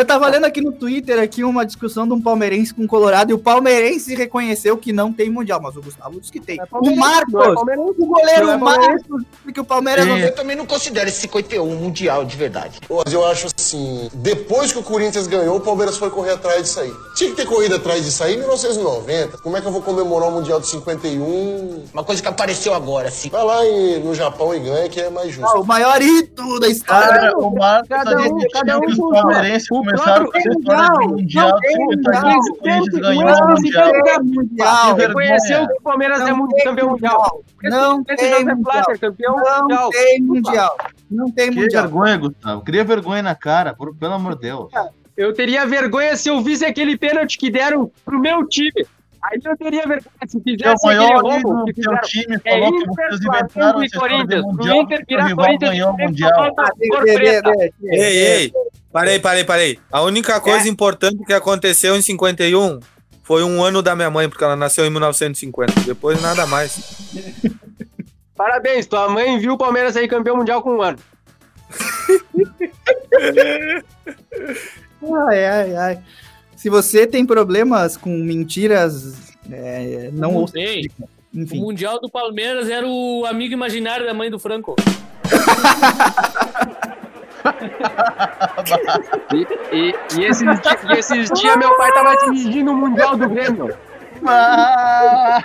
eu 0.01 0.05
tava 0.07 0.29
lendo 0.29 0.45
aqui 0.45 0.61
no 0.61 0.73
Twitter 0.73 1.19
aqui 1.21 1.43
uma 1.45 1.65
discussão 1.65 2.07
de 2.07 2.13
um 2.15 2.21
palmeirense 2.21 2.73
com 2.75 2.85
o 2.85 2.89
Colorado 2.89 3.31
e 3.31 3.35
o 3.35 3.39
palmeirense 3.39 4.15
reconheceu 4.15 4.77
que 4.77 4.93
não 4.93 5.13
tem 5.13 5.29
mundial, 5.31 5.61
mas 5.63 5.77
o 5.77 5.83
Gustavo 5.83 6.21
disse 6.21 6.33
que 6.33 6.41
tem. 6.41 6.61
o 6.63 6.67
palmeirense, 6.67 7.01
Marcos, 7.01 7.35
é 7.35 7.55
palmeirense. 7.55 7.95
o 7.99 8.07
goleiro 8.07 8.49
é 8.51 8.57
Marcos 8.57 9.23
que 9.53 9.61
o 9.61 9.65
Palmeiras 9.65 10.07
não 10.07 10.17
Eu 10.19 10.27
tem. 10.29 10.35
também 10.37 10.57
não 10.57 10.67
considero 10.67 11.09
esse 11.09 11.21
51 11.23 11.67
mundial 11.77 12.25
de 12.25 12.37
verdade. 12.37 12.79
Mas 12.89 13.13
eu 13.13 13.27
acho 13.27 13.47
assim, 13.59 14.09
depois 14.15 14.73
que 14.73 14.79
o 14.79 14.83
Corinthians 14.83 15.27
ganhou, 15.27 15.57
o 15.57 15.61
Palmeiras 15.61 15.97
foi 15.97 16.11
correr 16.11 16.33
atrás 16.33 16.63
disso 16.63 16.81
aí. 16.81 16.93
Tinha 17.17 17.31
que 17.31 17.37
ter 17.37 17.47
corrido 17.47 17.75
atrás 17.77 18.05
disso 18.05 18.23
aí 18.23 18.35
em 18.35 18.39
1990. 18.39 19.39
Como 19.39 19.57
é 19.57 19.61
que 19.61 19.67
eu 19.67 19.73
vou 19.73 19.83
comemorar 19.83 20.29
o 20.29 20.33
Mundial 20.33 20.61
de 20.61 20.67
51? 20.69 21.85
Uma 21.93 22.05
coisa 22.05 22.21
que 22.23 22.29
apareceu 22.29 22.75
agora, 22.75 23.09
assim. 23.09 23.29
Vai 23.31 23.43
lá 23.45 23.65
em- 23.67 23.99
no 24.01 24.15
Japão 24.15 24.55
e 24.55 24.59
ganha, 24.61 24.89
que 24.89 25.01
é 25.01 25.11
mais 25.11 25.33
justo. 25.33 25.51
Ah, 25.51 25.61
o 25.61 25.65
maior 25.65 26.01
hito 26.01 26.61
da 26.61 26.69
história. 26.69 27.09
Cara, 27.09 27.39
o 27.39 27.51
Marcos 27.55 27.89
Cada 27.89 28.11
tá 28.13 28.23
um- 28.23 28.39
cada 28.53 28.79
um 28.79 28.85
os 28.87 28.99
começaram 29.97 30.31
de 30.31 31.07
Mundial 31.09 31.51
não 31.51 31.59
tem 31.61 31.71
de 31.71 31.95
50 31.95 31.97
mundial. 31.97 32.27
anos, 32.27 32.47
o 32.49 32.55
Corinthians 32.57 33.01
ganhou 33.01 33.23
o 33.25 33.49
Mundial. 33.49 33.93
da 34.05 34.23
mundial. 34.23 34.95
Que 34.97 35.07
Reconheceu 35.07 35.67
que 35.69 35.73
o 35.75 35.83
Palmeiras 35.83 36.21
é 36.21 36.25
Não 36.31 36.37
muito 36.39 36.55
tem 36.55 36.65
campeão 36.65 36.91
mundial. 36.91 37.45
Não 37.63 38.03
Esse 38.09 38.17
tem 38.31 38.45
mundial. 38.45 38.85
Não 39.69 39.91
tem 39.91 40.21
mundial. 40.23 40.77
Não 41.11 41.31
tem 41.31 41.51
Que 41.51 41.61
mundial. 41.61 41.83
vergonha, 41.85 42.17
Gustavo. 42.17 42.61
Cria 42.63 42.85
vergonha 42.85 43.23
na 43.23 43.35
cara, 43.35 43.75
por- 43.75 43.95
pelo 43.97 44.15
amor 44.15 44.35
de 44.35 44.43
Deus. 44.43 44.71
Eu 45.17 45.33
teria 45.33 45.67
vergonha 45.67 46.17
se 46.17 46.29
eu 46.29 46.41
visse 46.41 46.65
aquele 46.65 46.97
pênalti 46.97 47.37
que 47.39 47.51
deram 47.51 47.91
pro 48.05 48.21
meu 48.21 48.47
time. 48.47 48.87
Aí 49.23 49.41
eu 49.45 49.57
teria 49.57 49.83
vergonha 49.83 50.11
se 50.27 50.37
é 50.37 50.41
o 50.41 50.43
fizesse 50.43 50.87
aquele 50.87 51.01
maior 51.01 51.23
roubo 51.23 51.65
que 51.67 51.75
fizeram. 51.75 52.01
time 52.03 52.41
É 52.45 52.61
falou 52.61 52.73
que 52.73 52.85
Inter, 52.85 53.51
Flamengo 53.51 53.85
e 53.85 53.91
Corinthians. 53.91 54.45
Mundial 54.45 54.77
Inter 54.77 55.01
o 55.01 55.05
virar 55.07 55.35
Corinthians 55.35 55.71
ganhou 55.71 55.91
o 55.91 55.99
Mundial. 55.99 56.55
Ei, 57.83 58.01
ei. 58.01 58.53
Parei, 58.93 59.19
parei, 59.19 59.45
parei. 59.45 59.79
A 59.91 60.03
única 60.03 60.41
coisa 60.41 60.69
importante 60.69 61.25
que 61.25 61.33
aconteceu 61.33 61.97
em 61.97 62.03
51 62.03 62.79
foi 63.23 63.43
um 63.43 63.63
ano 63.63 63.83
da 63.83 63.95
minha 63.95 64.11
mãe, 64.11 64.29
porque 64.29 64.43
ela 64.43 64.57
nasceu 64.57 64.87
em 64.87 64.91
1950. 64.91 65.81
Depois 65.81 66.21
nada 66.23 66.47
mais. 66.47 67.13
Parabéns, 68.37 68.87
tua 68.87 69.09
mãe 69.09 69.39
viu 69.39 69.55
o 69.55 69.59
Palmeiras 69.59 69.97
aí 69.97 70.07
campeão 70.07 70.37
mundial 70.37 70.63
com 70.63 70.77
um 70.77 70.83
ano. 70.83 70.99
Ai, 75.01 75.45
ai, 75.45 75.77
ai. 75.77 75.99
Se 76.59 76.69
você 76.69 77.07
tem 77.07 77.25
problemas 77.25 77.97
com 77.97 78.11
mentiras, 78.19 79.33
é, 79.49 80.11
não 80.13 80.35
ouça. 80.35 80.55
Sei. 80.55 80.91
O 81.33 81.41
Enfim. 81.41 81.61
Mundial 81.61 82.01
do 82.01 82.11
Palmeiras 82.11 82.69
era 82.69 82.85
o 82.85 83.25
amigo 83.27 83.55
imaginário 83.55 84.05
da 84.05 84.13
mãe 84.13 84.29
do 84.29 84.41
Franco. 84.41 84.75
E, 89.33 89.47
e, 89.73 89.95
e 90.19 90.25
esses, 90.25 90.43
e 90.43 90.93
esses 90.99 91.31
dias 91.31 91.57
meu 91.57 91.77
pai 91.77 91.93
tava 91.93 92.17
dirigindo 92.25 92.73
o 92.73 92.77
Mundial 92.77 93.17
do 93.17 93.29
Grêmio. 93.29 93.77
Ah! 94.27 95.41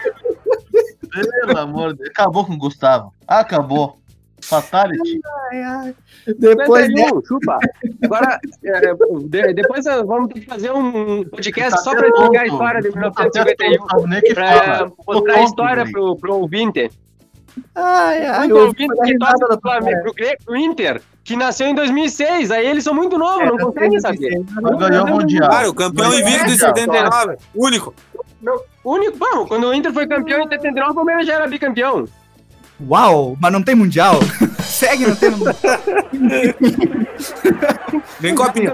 Pelo 1.11 1.59
amor 1.59 1.91
de 1.91 1.99
Deus. 1.99 2.09
Acabou 2.09 2.43
com 2.43 2.53
o 2.53 2.57
Gustavo. 2.57 3.13
Acabou. 3.27 3.99
Fatality. 4.47 5.19
Ai, 5.51 5.61
ai. 5.63 5.95
Depois 6.37 6.85
51, 6.87 7.21
chupa. 7.25 7.57
Agora, 8.03 8.39
é, 8.63 8.93
de- 9.27 9.53
depois 9.53 9.85
vamos 9.85 10.27
ter 10.33 10.39
que 10.41 10.45
fazer 10.45 10.71
um 10.71 11.23
podcast 11.25 11.71
Tá 11.71 11.77
só 11.77 11.91
até 11.91 12.07
explicar 12.07 12.41
a 12.41 12.45
história 12.47 12.81
de 12.81 12.91
Tá 12.91 13.07
até 13.07 13.23
1951. 13.23 13.87
tonto, 13.87 14.07
nem 14.07 14.21
que 14.21 14.33
Pra 14.33 14.47
fala. 14.53 14.89
Tô 14.89 15.13
mostrar 15.13 15.35
a 15.35 15.43
história 15.43 15.91
pro, 15.91 16.15
pro 16.17 16.35
ouvinte. 16.35 16.89
Ai, 17.75 18.25
ai, 18.25 18.51
eu 18.51 18.57
ouvinte 18.57 18.87
que 18.87 19.17
torce 19.17 19.45
pro, 19.45 19.59
Flamengo, 19.61 20.13
pro, 20.43 20.55
Inter, 20.57 21.01
que 21.23 21.35
nasceu 21.35 21.67
em 21.67 21.75
2006. 21.75 22.49
Aí 22.51 22.65
eles 22.65 22.83
são 22.83 22.93
muito 22.93 23.17
novos, 23.17 23.45
não 23.45 23.57
conseguem 23.57 23.99
saber. 23.99 24.43
Ganhou 24.79 25.05
o 25.05 25.09
Mundial. 25.09 25.49
Claro, 25.49 25.69
o 25.69 25.73
campeão 25.73 26.09
o 26.09 26.13
invicto 26.15 26.49
Mundial. 26.49 26.75
79. 26.75 27.37
Único. 27.55 27.93
O 28.83 28.93
único, 28.95 29.17
bom, 29.17 29.45
quando 29.47 29.67
o 29.67 29.73
Inter 29.73 29.93
foi 29.93 30.07
campeão 30.07 30.41
em 30.41 30.49
79, 30.49 30.91
o 30.91 30.95
Palmeiras 30.95 31.25
já 31.27 31.35
era 31.35 31.47
bicampeão. 31.47 32.05
Uau, 32.81 33.37
mas 33.39 33.51
não 33.51 33.61
tem 33.63 33.75
mundial. 33.75 34.15
Segue, 34.63 35.07
não 35.07 35.15
tem 35.15 35.29
mundial. 35.31 35.53
Nem 38.19 38.35
copinha. 38.35 38.73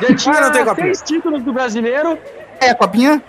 Já 0.00 0.14
tinha 0.14 0.34
Ah, 0.36 0.40
não 0.42 0.52
tem 0.52 0.64
copinha. 0.64 0.86
seis 0.86 1.02
títulos 1.02 1.42
do 1.42 1.52
brasileiro. 1.52 2.18
É, 2.60 2.72
copinha? 2.74 3.20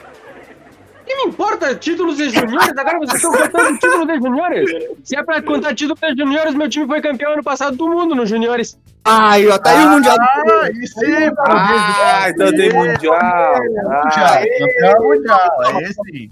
que 1.06 1.14
me 1.18 1.24
importa 1.34 1.76
títulos 1.76 2.16
de 2.16 2.30
juniores? 2.30 2.70
Agora 2.78 2.98
vocês 3.00 3.16
estão 3.22 3.34
contando 3.34 3.74
títulos 3.78 4.08
de 4.08 4.16
juniores. 4.20 4.70
Se 5.04 5.18
é 5.18 5.24
pra 5.24 5.42
contar 5.42 5.76
títulos 5.76 6.00
de 6.00 6.16
juniores, 6.24 6.56
meu 6.56 6.70
time 6.70 6.88
foi 6.88 7.02
campeão 7.02 7.34
ano 7.34 7.44
passado 7.44 7.76
do 7.76 7.90
mundo 7.90 8.16
nos 8.16 8.30
juniores. 8.30 8.80
Ai, 9.04 9.46
ó, 9.50 9.58
tá 9.58 9.72
aí 9.72 9.86
o 9.86 9.90
mundial. 9.90 10.16
Ah, 10.18 10.70
e 10.70 10.88
sim, 10.88 11.30
Ah, 11.46 12.30
então 12.30 12.50
tem 12.56 12.72
mundial. 12.72 13.20
Mundial, 13.20 14.44
campeão 14.60 15.04
mundial. 15.04 15.50
É 15.66 15.84
esse. 15.84 16.30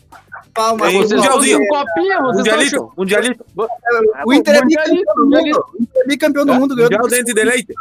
Palmas. 0.54 0.94
Vocês 0.94 1.12
mundialzinho. 1.14 1.60
com 1.60 1.66
copinha, 1.68 2.22
vocês 2.22 2.38
Mundialito, 2.38 2.66
estão... 2.76 2.94
mundialito. 2.98 3.46
O 4.26 4.34
Inter 4.34 4.56
é 4.56 4.66
bicampeão 4.66 4.86
do 4.96 5.06
mundo. 5.06 5.26
mundialito. 5.26 5.60
O 5.74 5.82
Inter 5.82 6.02
é 6.02 6.08
bicampeão 6.08 6.46
do 6.46 6.54
mundo. 6.56 6.76
ganhou 6.76 6.90
Mundial 6.92 7.04
do- 7.04 7.10
dente 7.10 7.34
de 7.34 7.44
leite. 7.44 7.74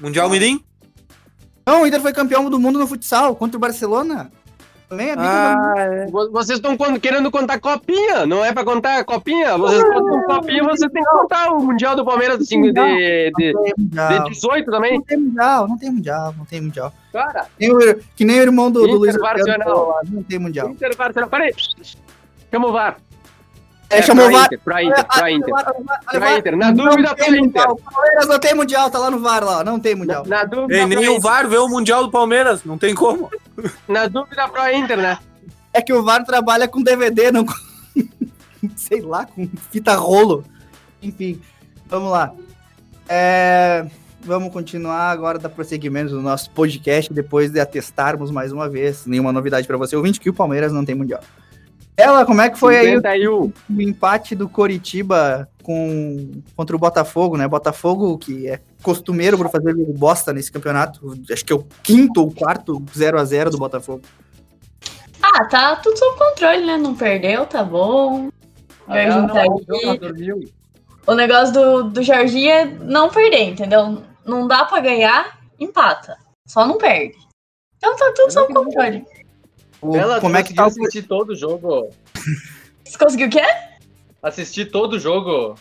Mundial 0.00 0.30
Mirim? 0.30 0.64
Não, 1.66 1.82
o 1.82 1.86
Inter 1.86 2.00
foi 2.00 2.12
campeão 2.12 2.48
do 2.50 2.58
mundo 2.58 2.78
no 2.78 2.86
futsal 2.86 3.36
contra 3.36 3.56
o 3.56 3.60
Barcelona. 3.60 4.30
É 4.90 5.14
do 5.16 5.22
mundo. 5.22 6.10
Vo- 6.10 6.30
Vocês 6.32 6.58
estão 6.58 6.76
querendo 6.98 7.30
contar 7.30 7.60
copinha, 7.60 8.26
não 8.26 8.44
é 8.44 8.52
pra 8.52 8.64
contar 8.64 9.04
copinha? 9.04 9.56
Vocês 9.56 9.82
contam 9.84 10.22
copinha, 10.24 10.64
você 10.64 10.88
tem 10.90 11.02
que 11.02 11.10
contar 11.10 11.52
o 11.52 11.62
Mundial 11.62 11.94
do 11.94 12.04
Palmeiras 12.04 12.40
assim, 12.40 12.60
de, 12.62 13.30
de, 13.36 13.52
mundial. 13.78 14.24
de 14.24 14.30
18 14.30 14.70
também. 14.70 14.94
Não 14.94 15.02
tem 15.02 15.16
mundial, 15.18 15.68
não 15.68 15.78
tem 15.78 15.90
mundial, 15.90 16.34
não 16.36 16.44
tem 16.44 16.60
mundial. 16.60 16.92
Cara, 17.12 17.46
Tem 17.58 17.72
o- 17.72 17.98
que 18.16 18.24
nem 18.24 18.38
o 18.40 18.42
irmão 18.42 18.70
do, 18.70 18.80
do 18.86 18.98
Luiz 18.98 19.14
Não 20.10 20.22
tem 20.22 20.38
mundial. 20.38 20.68
Peraí. 21.28 21.54
Chama 22.50 22.66
o 22.68 22.72
VAR. 22.72 22.96
É, 23.90 24.02
chamou 24.02 24.28
o 24.28 24.30
VAR. 24.30 24.46
Inter, 24.46 24.60
Pra 24.60 24.82
Inter, 24.82 25.04
pra 25.04 25.30
Inter. 25.32 25.54
Pra 26.10 26.38
Inter, 26.38 26.56
na 26.56 26.70
dúvida, 26.70 27.14
tem 27.14 27.26
pra 27.26 27.36
Inter. 27.36 27.42
mundial. 27.42 27.72
O 27.72 27.90
Palmeiras 27.92 28.28
não 28.28 28.38
tem 28.38 28.54
mundial, 28.54 28.90
tá 28.90 28.98
lá 28.98 29.10
no 29.10 29.18
VAR 29.18 29.44
lá, 29.44 29.64
não 29.64 29.80
tem 29.80 29.94
mundial. 29.94 30.24
Na 30.26 30.44
dúvida, 30.44 30.74
Ei, 30.78 30.86
nem 30.86 31.08
o. 31.08 31.20
VAR 31.20 31.48
vê 31.48 31.58
o 31.58 31.68
Mundial 31.68 32.04
do 32.04 32.10
Palmeiras. 32.10 32.64
Não 32.64 32.78
tem 32.78 32.94
como. 32.94 33.28
Na 33.88 34.06
dúvida, 34.06 34.48
pra 34.48 34.72
Inter, 34.72 34.96
né? 34.96 35.18
É 35.72 35.82
que 35.82 35.92
o 35.92 36.02
VAR 36.02 36.24
trabalha 36.24 36.68
com 36.68 36.82
DVD, 36.82 37.30
não 37.32 37.44
com. 37.44 37.52
Sei 38.76 39.00
lá, 39.00 39.26
com 39.26 39.48
fita 39.70 39.94
rolo. 39.94 40.44
Enfim, 41.02 41.40
vamos 41.88 42.10
lá. 42.10 42.32
É, 43.08 43.86
Vamos 44.22 44.52
continuar 44.52 45.10
agora, 45.10 45.38
dar 45.38 45.48
prosseguimento 45.48 46.10
do 46.10 46.20
nosso 46.20 46.50
podcast, 46.50 47.10
depois 47.12 47.50
de 47.50 47.58
atestarmos 47.58 48.30
mais 48.30 48.52
uma 48.52 48.68
vez, 48.68 49.06
nenhuma 49.06 49.32
novidade 49.32 49.66
para 49.66 49.78
você, 49.78 49.96
ouvinte, 49.96 50.20
que 50.20 50.28
o 50.28 50.34
Palmeiras 50.34 50.72
não 50.72 50.84
tem 50.84 50.94
mundial. 50.94 51.22
Ela, 51.96 52.24
como 52.24 52.40
é 52.40 52.48
que 52.48 52.58
foi 52.58 52.78
aí 52.78 52.96
o 52.96 52.96
51. 52.96 53.52
o 53.76 53.82
empate 53.82 54.34
do 54.34 54.48
Coritiba 54.48 55.48
com, 55.62 56.42
contra 56.56 56.74
o 56.74 56.78
Botafogo, 56.78 57.36
né? 57.36 57.46
Botafogo, 57.46 58.16
que 58.16 58.48
é 58.48 58.60
costumeiro 58.82 59.36
por 59.36 59.50
fazer 59.50 59.74
bosta 59.74 60.32
nesse 60.32 60.50
campeonato. 60.50 61.14
Acho 61.30 61.44
que 61.44 61.52
é 61.52 61.56
o 61.56 61.66
quinto 61.82 62.22
ou 62.22 62.32
quarto 62.32 62.82
0 62.96 63.18
a 63.18 63.24
0 63.24 63.50
do 63.50 63.58
Botafogo. 63.58 64.02
Ah, 65.22 65.44
tá 65.44 65.76
tudo 65.76 65.98
sob 65.98 66.18
controle, 66.18 66.64
né? 66.64 66.76
Não 66.78 66.94
perdeu, 66.94 67.44
tá 67.44 67.62
bom. 67.62 68.28
O 68.28 68.32
Ah, 68.88 69.10
Jorginho 69.10 70.40
tá 70.40 70.50
o 71.06 71.14
negócio 71.14 71.52
do, 71.52 71.84
do 71.90 72.02
Jorginho 72.02 72.50
é 72.50 72.64
não 72.64 73.10
perder, 73.10 73.50
entendeu? 73.50 74.02
Não 74.24 74.46
dá 74.46 74.64
pra 74.64 74.80
ganhar, 74.80 75.40
empata. 75.58 76.16
Só 76.46 76.66
não 76.66 76.78
perde. 76.78 77.16
Então 77.76 77.96
tá 77.96 78.12
tudo 78.14 78.30
sob 78.32 78.52
controle. 78.52 79.04
O- 79.82 79.96
Ela 79.96 80.20
como 80.20 80.36
é 80.36 80.42
que 80.42 80.54
tá 80.54 80.66
assistir 80.66 81.02
todo 81.02 81.30
o 81.30 81.36
jogo? 81.36 81.88
Você 82.84 82.98
conseguiu 82.98 83.28
o 83.28 83.30
quê? 83.30 83.42
Assistir 84.22 84.66
todo 84.70 84.94
o 84.94 84.98
jogo? 84.98 85.54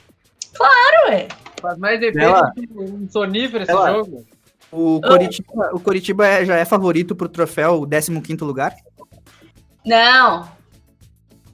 Claro, 0.54 1.10
ué. 1.10 1.28
Faz 1.62 1.78
mais 1.78 2.02
efeito 2.02 2.20
Ela- 2.20 2.52
que 2.52 2.68
um 2.74 3.08
sonífero 3.10 3.64
esse 3.64 3.72
Ela- 3.72 3.92
jogo. 3.94 4.26
O 4.72 5.02
Coritiba, 5.02 5.70
o 5.74 5.80
Coritiba 5.80 6.28
é- 6.28 6.46
já 6.46 6.56
é 6.56 6.64
favorito 6.66 7.16
pro 7.16 7.28
troféu 7.30 7.86
15º 7.88 8.46
lugar? 8.46 8.76
Não. 9.86 10.48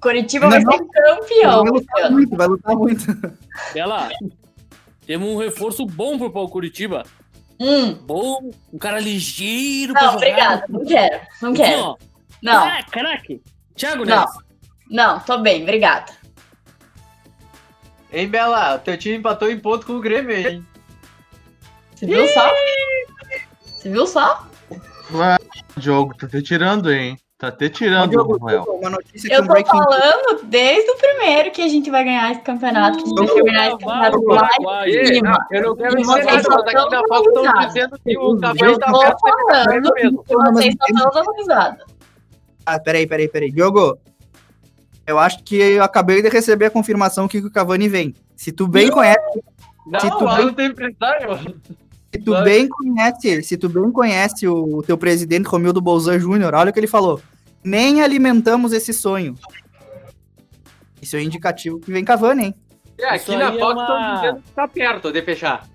Curitiba 0.02 0.46
Não, 0.50 0.52
vai 0.52 0.62
ser 0.62 0.86
campeão. 0.86 1.64
Vai 1.64 1.72
lutar 1.72 2.12
muito, 2.12 2.36
vai 2.38 2.48
lutar 2.48 2.76
muito. 2.76 3.06
Bela, 3.74 4.10
temos 5.06 5.30
um 5.30 5.38
reforço 5.38 5.86
bom 5.86 6.18
pro 6.18 6.32
Paulo 6.32 6.50
Curitiba. 6.50 7.04
Hum. 7.60 7.94
Bom, 8.06 8.52
um 8.74 8.78
cara 8.78 9.00
ligeiro 9.00 9.94
pra 9.94 10.02
Não, 10.04 10.12
jogar. 10.14 10.28
obrigada. 10.28 10.66
Não 10.70 10.84
quero. 10.86 11.22
Não 11.42 11.52
Assim, 11.54 11.62
quero. 11.64 11.82
ó, 11.82 11.98
Não. 12.46 12.64
Ah, 12.64 12.84
craque. 12.92 13.42
Thiago 13.76 14.06
Não. 14.06 14.20
Neves. 14.20 14.36
Não, 14.90 15.20
tô 15.20 15.40
bem, 15.40 15.64
obrigada. 15.64 16.12
Hein, 18.14 18.30
Bela? 18.30 18.78
Teu 18.78 18.96
time 18.98 19.18
empatou 19.18 19.50
em 19.50 19.60
ponto 19.60 19.86
com 19.86 19.94
o 19.94 20.00
Grêmio, 20.00 20.36
hein? 20.36 20.66
Você 21.96 22.06
viu 22.06 22.28
só? 22.28 22.52
Você 23.64 23.90
viu 23.90 24.06
só? 24.08 24.48
Vai, 25.10 25.38
Diogo, 25.78 26.16
tá 26.16 26.28
te 26.28 26.42
tirando, 26.42 26.92
hein? 26.92 27.18
Tá 27.38 27.52
te 27.52 27.70
tirando, 27.70 28.16
Rafael. 28.26 28.64
Uma 28.64 28.92
notícia 28.92 29.34
Eu 29.34 29.46
tô 29.46 29.66
falando 29.66 30.44
desde 30.46 30.90
o 30.90 30.96
primeiro 30.98 31.52
que 31.52 31.62
a 31.62 31.68
gente 31.68 31.90
vai 31.92 32.04
ganhar 32.06 32.32
esse 32.32 32.42
campeonato. 32.42 32.98
Que 32.98 33.04
a 33.04 33.08
gente 33.08 33.16
vai 33.18 33.28
terminar 33.36 33.68
esse 33.68 33.78
campeonato 33.78 34.64
lá 34.64 34.88
em 34.88 34.92
Ei, 34.92 35.06
cima. 35.06 35.30
não, 35.32 35.38
eu 35.58 35.64
não 35.68 35.76
quero 35.76 35.96
dizer 35.98 36.24
nada, 36.24 36.44
mas 36.50 36.76
aqui 36.76 36.96
na 36.96 37.02
Fox 37.08 37.28
estão 37.28 37.68
dizendo 37.68 38.00
que 38.00 38.18
o 38.18 38.22
Eu 38.36 38.40
Cavani 38.40 38.80
tá 38.80 38.92
tô 38.92 39.00
perto 39.00 39.16
de 39.16 39.22
ser 39.22 39.36
falando 39.50 39.68
Grêmio 39.68 39.94
mesmo. 39.96 40.24
que 40.24 40.34
vocês 40.36 40.76
estão 40.88 41.10
dando 41.12 41.32
risada. 41.38 41.86
Ah, 42.66 42.80
peraí, 42.80 43.06
peraí, 43.06 43.28
peraí. 43.28 43.52
Diogo, 43.52 43.98
eu 45.06 45.20
acho 45.20 45.44
que 45.44 45.56
eu 45.56 45.84
acabei 45.84 46.22
de 46.22 46.30
receber 46.30 46.66
a 46.66 46.70
confirmação 46.72 47.28
que 47.28 47.38
o 47.38 47.52
Cavani 47.52 47.88
vem. 47.88 48.16
Se 48.36 48.52
tu 48.52 48.68
bem 48.68 48.90
conhece. 48.90 49.20
Não, 49.86 50.00
se 50.00 50.10
tu 50.10 50.26
bem, 50.26 50.46
não 50.46 50.54
tem 50.54 50.68
empresário. 50.68 51.62
se 52.12 52.22
tu 52.22 52.44
bem 52.44 52.68
conhece, 52.68 53.44
se 53.44 53.58
tu 53.58 53.70
bem 53.70 53.92
conhece 53.92 54.48
o, 54.48 54.82
teu 54.82 54.98
presidente 54.98 55.48
Romildo 55.48 55.80
Bolzan 55.80 56.20
Júnior, 56.20 56.56
olha 56.56 56.72
o 56.72 56.74
que 56.74 56.80
ele 56.80 56.88
falou. 56.88 57.22
Nem 57.64 58.02
alimentamos 58.02 58.74
esse 58.74 58.94
sonho. 58.94 59.36
Isso 61.02 61.16
é 61.16 61.20
um 61.20 61.24
indicativo 61.24 61.80
que 61.80 61.92
vem 61.92 62.04
Cavani, 62.04 62.46
hein? 62.46 62.56
É, 62.98 63.16
Isso 63.16 63.32
aqui 63.32 63.38
na 63.40 63.54
é 63.54 63.60
Fox 63.60 63.74
uma- 63.74 63.82
estão 63.84 64.16
dizendo 64.16 64.42
que 64.42 64.52
tá 64.54 64.68
perto 64.68 65.12
de 65.12 65.22
fechar. 65.22 65.68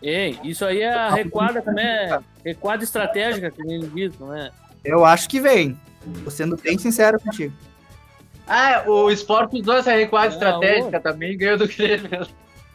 Ei, 0.00 0.38
isso 0.44 0.64
aí 0.64 0.80
é 0.80 0.94
a 0.94 1.10
recuada, 1.10 1.60
como 1.60 1.78
é? 1.78 2.20
Recuada 2.44 2.84
estratégica, 2.84 3.50
que 3.50 3.60
ele 3.60 3.86
diz, 3.88 4.18
não 4.18 4.32
é? 4.34 4.50
Eu 4.84 5.04
acho 5.04 5.28
que 5.28 5.40
vem. 5.40 5.76
Tô 6.24 6.30
sendo 6.30 6.56
bem 6.56 6.78
sincero 6.78 7.20
contigo. 7.20 7.52
Ah, 8.46 8.82
o 8.86 9.10
Sport 9.10 9.52
usou 9.54 9.74
essa 9.76 9.92
recuada 9.92 10.28
Ah, 10.28 10.32
estratégica 10.32 11.00
também 11.00 11.32
e 11.32 11.36
ganhou 11.36 11.58
do 11.58 11.68
Grêmio. 11.68 12.26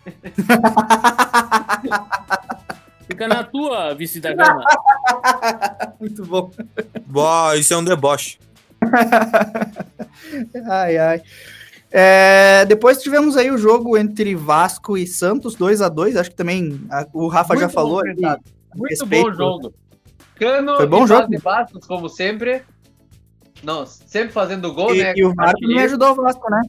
Fica 3.07 3.27
na 3.27 3.43
tua, 3.43 3.93
vice 3.93 4.19
da 4.19 4.33
gama. 4.33 4.63
Muito 5.99 6.25
bom. 6.25 6.51
Boa, 7.05 7.55
isso 7.57 7.73
é 7.73 7.77
um 7.77 7.83
deboche. 7.83 8.37
Ai, 10.69 10.97
ai. 10.97 11.21
É, 11.91 12.65
depois 12.65 13.01
tivemos 13.01 13.37
aí 13.37 13.51
o 13.51 13.57
jogo 13.57 13.97
entre 13.97 14.33
Vasco 14.35 14.97
e 14.97 15.05
Santos, 15.05 15.53
2 15.55 15.81
a 15.81 15.89
2 15.89 16.17
Acho 16.17 16.31
que 16.31 16.35
também 16.35 16.81
a- 16.89 17.05
o 17.13 17.27
Rafa 17.27 17.53
já 17.55 17.61
Muito 17.61 17.73
falou. 17.73 18.01
bom, 18.01 18.09
ali, 18.09 18.15
Renato. 18.15 18.43
Muito 18.75 18.89
respeito. 18.89 19.25
bom 19.29 19.33
jogo. 19.33 19.73
Cano 20.35 20.75
Foi 20.77 20.87
bom 20.87 21.03
e 21.03 21.07
jogo? 21.07 21.39
Bastos, 21.41 21.85
como 21.85 22.09
sempre. 22.09 22.63
Não, 23.63 23.85
sempre 23.85 24.31
fazendo 24.33 24.73
gol, 24.73 24.93
E, 24.93 24.99
né? 25.01 25.13
e 25.15 25.23
o 25.25 25.33
Vasco 25.33 25.59
me 25.61 25.79
ajudou 25.79 26.11
o 26.11 26.15
Vasco, 26.15 26.49
né? 26.51 26.61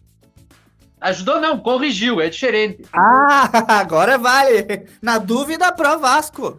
Ajudou 1.00 1.40
não, 1.40 1.58
corrigiu, 1.58 2.20
é 2.20 2.30
diferente. 2.30 2.82
Ah, 2.92 3.50
agora 3.80 4.16
vale. 4.16 4.86
Na 5.02 5.18
dúvida, 5.18 5.70
pro 5.72 5.98
Vasco. 5.98 6.58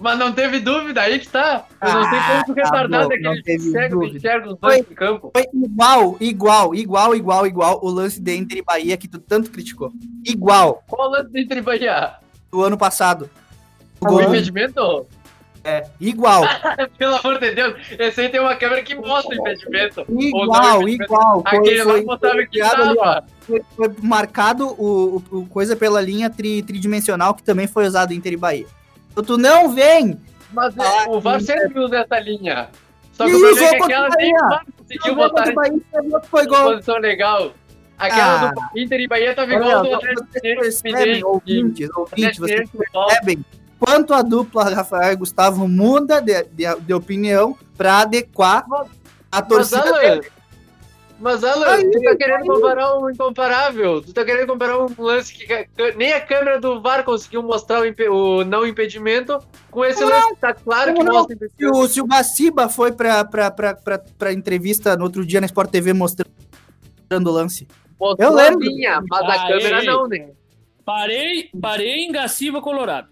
Mas 0.00 0.18
não 0.18 0.32
teve 0.32 0.58
dúvida, 0.58 1.00
aí 1.02 1.20
que 1.20 1.28
tá. 1.28 1.64
Eu 1.80 1.92
não 1.94 2.10
sei 2.10 2.18
como 2.20 2.44
tu 2.46 2.54
tá 2.54 2.62
retardado 2.64 3.12
é 3.12 3.16
que 3.16 3.22
não 3.22 3.32
ele 3.32 3.42
teve 3.44 3.68
enxerga, 3.68 3.88
dúvida. 3.94 4.16
enxerga 4.18 4.48
os 4.52 4.58
dois 4.58 4.78
em 4.80 4.94
campo. 4.94 5.30
Foi 5.34 5.46
igual, 5.54 6.16
igual, 6.20 6.74
igual, 6.74 7.14
igual, 7.14 7.46
igual 7.46 7.80
o 7.82 7.88
lance 7.88 8.20
de 8.20 8.36
Inter 8.36 8.58
e 8.58 8.62
Bahia 8.62 8.96
que 8.96 9.06
tu 9.08 9.18
tanto 9.20 9.50
criticou. 9.52 9.92
Igual, 10.26 10.82
Qual 10.88 11.08
o 11.08 11.12
lance 11.12 11.30
do 11.30 11.38
Inter 11.38 11.58
e 11.58 11.62
Bahia? 11.62 12.14
do 12.50 12.62
ano 12.62 12.76
passado. 12.76 13.30
O 14.00 14.06
O 14.06 14.08
gol 14.10 14.22
impedimento? 14.22 15.06
É 15.64 15.84
igual. 16.00 16.42
Pelo 16.98 17.16
amor 17.16 17.38
de 17.40 17.50
Deus, 17.52 17.74
esse 17.98 18.20
aí 18.20 18.28
tem 18.28 18.40
uma 18.40 18.54
câmera 18.54 18.82
que 18.82 18.94
mostra 18.94 19.34
o 19.34 19.40
impedimento. 19.40 20.04
Igual, 20.08 20.82
impedimento. 20.82 21.04
igual. 21.04 21.42
Foi- 21.48 21.58
Aquele 21.58 21.84
lá 21.84 21.92
foi- 21.92 22.04
mostrava 22.04 22.34
foi 22.36 22.46
que 22.46 22.58
tava. 22.60 23.24
Foi, 23.40 23.62
foi 23.76 23.88
marcado 24.02 24.66
o, 24.78 25.22
o- 25.30 25.38
o 25.38 25.46
coisa 25.46 25.74
pela 25.74 26.00
linha 26.00 26.28
tri- 26.30 26.62
tridimensional 26.62 27.34
que 27.34 27.42
também 27.42 27.66
foi 27.66 27.86
usado 27.86 28.12
em 28.12 28.16
Inter 28.16 28.32
e 28.34 28.36
Bahia. 28.36 28.66
Então 29.12 29.24
tu 29.24 29.36
não 29.38 29.70
vem. 29.74 30.18
Mas 30.52 30.76
é, 30.78 31.08
o 31.08 31.20
VAR 31.20 31.40
sempre 31.40 31.78
usa 31.80 31.98
essa 31.98 32.18
linha. 32.20 32.68
Só 33.12 33.24
que 33.26 33.32
E 33.32 33.34
o 33.34 33.40
problema 33.40 33.66
é 33.66 33.70
que 33.74 33.80
o 33.80 33.84
aquela 33.84 34.08
nem 34.16 34.32
o 34.34 34.38
conseguiu 34.78 35.14
botar 35.14 35.44
o 35.48 36.40
em 36.40 36.46
gol. 36.46 36.64
posição 36.72 36.98
legal. 36.98 37.52
Aquela 37.96 38.48
Ah. 38.48 38.52
do 38.72 38.78
Inter 38.80 39.00
e 39.00 39.06
Bahia 39.06 39.34
tava 39.34 39.52
igual 39.54 39.82
do 39.84 39.94
Atlético 39.94 40.26
percebem, 40.32 41.24
ouvintes, 41.24 41.88
ouvintes, 41.96 42.38
vocês 42.38 42.68
percebem 42.70 43.44
quanto 43.84 44.14
a 44.14 44.22
dupla 44.22 44.64
Rafael 44.70 45.12
e 45.12 45.16
Gustavo 45.16 45.68
muda 45.68 46.20
de, 46.20 46.42
de, 46.44 46.64
de 46.80 46.94
opinião 46.94 47.56
para 47.76 47.98
adequar 48.00 48.64
a 49.30 49.40
Mas, 49.40 49.48
torcida 49.48 49.80
Alan, 49.82 49.98
dele. 50.00 50.28
mas 51.18 51.44
Alan, 51.44 51.66
Aí, 51.66 51.90
tu 51.90 52.00
tá 52.02 52.16
querendo 52.16 52.46
comparar 52.46 52.98
o 52.98 53.10
incomparável. 53.10 54.00
Tu 54.02 54.12
tá 54.12 54.24
querendo 54.24 54.46
comparar 54.46 54.78
um 54.78 54.86
lance 54.98 55.32
que 55.34 55.46
nem 55.96 56.12
a 56.12 56.20
câmera 56.20 56.60
do 56.60 56.80
VAR 56.80 57.04
conseguiu 57.04 57.42
mostrar 57.42 57.80
o, 57.82 58.12
o 58.12 58.44
não 58.44 58.66
impedimento 58.66 59.38
com 59.70 59.84
esse 59.84 60.00
Não, 60.00 60.08
lance 60.08 60.34
que 60.34 60.40
tá 60.40 60.54
claro 60.54 60.92
que 60.92 60.98
Como 60.98 61.08
não? 61.08 61.14
mostra 61.18 61.36
Se 61.36 61.44
impedimento. 61.44 61.78
o, 61.78 61.88
se 61.88 62.00
o 62.00 62.06
Gaciba 62.06 62.68
foi 62.68 62.92
pra, 62.92 63.24
pra, 63.24 63.50
pra, 63.50 63.74
pra, 63.74 63.98
pra 63.98 64.32
entrevista 64.32 64.96
no 64.96 65.04
outro 65.04 65.26
dia 65.26 65.40
na 65.40 65.46
Sport 65.46 65.70
TV 65.70 65.92
mostrando 65.92 66.30
o 67.10 67.30
lance. 67.30 67.66
Mostrou 68.00 68.30
Eu 68.30 68.38
a 68.38 68.42
lembro. 68.42 68.60
linha, 68.60 69.00
mas 69.08 69.22
a 69.28 69.46
câmera 69.48 69.82
não, 69.82 70.06
né? 70.08 70.30
Parei, 70.84 71.48
parei 71.60 72.04
em 72.04 72.12
Gaciba, 72.12 72.60
Colorado. 72.60 73.08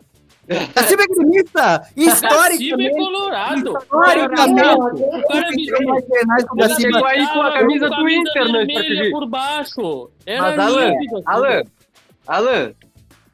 Gaciba 0.49 1.03
é 1.03 1.07
gremista! 1.07 1.79
Gaciba 1.79 1.93
é 1.97 2.05
Historicamente! 2.05 2.91
Colorado. 2.91 3.79
Historicamente! 3.79 5.03
O 5.03 5.29
cara 5.29 5.47
Gaciba. 6.57 6.81
chegou 6.81 7.05
aí 7.07 7.27
com 7.29 7.43
a 7.43 7.53
camisa 7.53 7.89
do 7.89 8.09
Inter 8.09 8.49
no 8.49 8.63
Sport 8.63 8.67
vermelha 8.67 9.11
por 9.11 9.27
baixo. 9.29 10.11
Era 10.27 10.43
Mas, 10.43 10.59
Alan. 10.59 10.93
Alan, 11.27 11.63
Alan, 12.27 12.73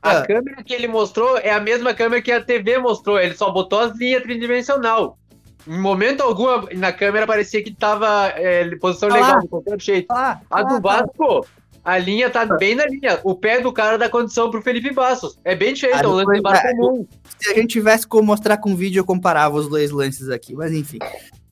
a 0.03 0.11
Ah. 0.19 0.27
câmera 0.27 0.63
que 0.63 0.75
ele 0.75 0.87
mostrou 0.87 1.39
é 1.39 1.51
a 1.51 1.61
mesma 1.61 1.95
câmera 1.95 2.21
que 2.23 2.31
a 2.31 2.43
TV 2.43 2.79
mostrou. 2.79 3.19
Ele 3.19 3.35
só 3.35 3.51
botou 3.51 3.81
as 3.81 3.97
linhas 3.97 4.23
tridimensional. 4.23 5.19
Em 5.67 5.79
momento 5.79 6.23
algum, 6.23 6.47
na 6.77 6.93
câmera 6.93 7.27
parecia 7.27 7.63
que 7.63 7.75
tava 7.75 8.29
é, 8.37 8.75
posição 8.77 9.09
Ah 9.11 9.15
legal, 9.15 9.33
lá. 9.35 9.39
de 9.41 9.49
qualquer 9.49 9.81
jeito. 9.81 10.07
Ah, 10.11 10.41
A 10.51 10.61
ah, 10.61 10.63
do 10.63 10.81
tá. 10.81 10.81
Vasco, 10.81 11.47
a 11.89 11.97
linha 11.97 12.29
tá 12.29 12.45
bem 12.45 12.75
na 12.75 12.85
linha. 12.85 13.19
O 13.25 13.35
pé 13.35 13.63
do 13.63 13.73
cara 13.73 13.97
dá 13.97 14.11
condição 14.11 14.51
pro 14.51 14.61
Felipe 14.61 14.93
Bastos. 14.93 15.39
É 15.43 15.57
bem 15.57 15.73
diferente, 15.73 16.01
Ah, 16.01 16.05
é 16.05 16.07
um 16.07 16.13
lance 16.13 16.43
de 16.43 16.47
é, 16.47 16.75
comum. 16.75 17.07
Se 17.39 17.51
a 17.51 17.55
gente 17.55 17.69
tivesse 17.69 18.07
como 18.07 18.27
mostrar 18.27 18.59
com 18.59 18.77
vídeo, 18.77 19.01
eu 19.01 19.07
comparava 19.07 19.57
os 19.57 19.71
dois 19.71 19.91
lances 19.91 20.29
aqui. 20.29 20.55
Mas 20.55 20.71
enfim. 20.71 20.99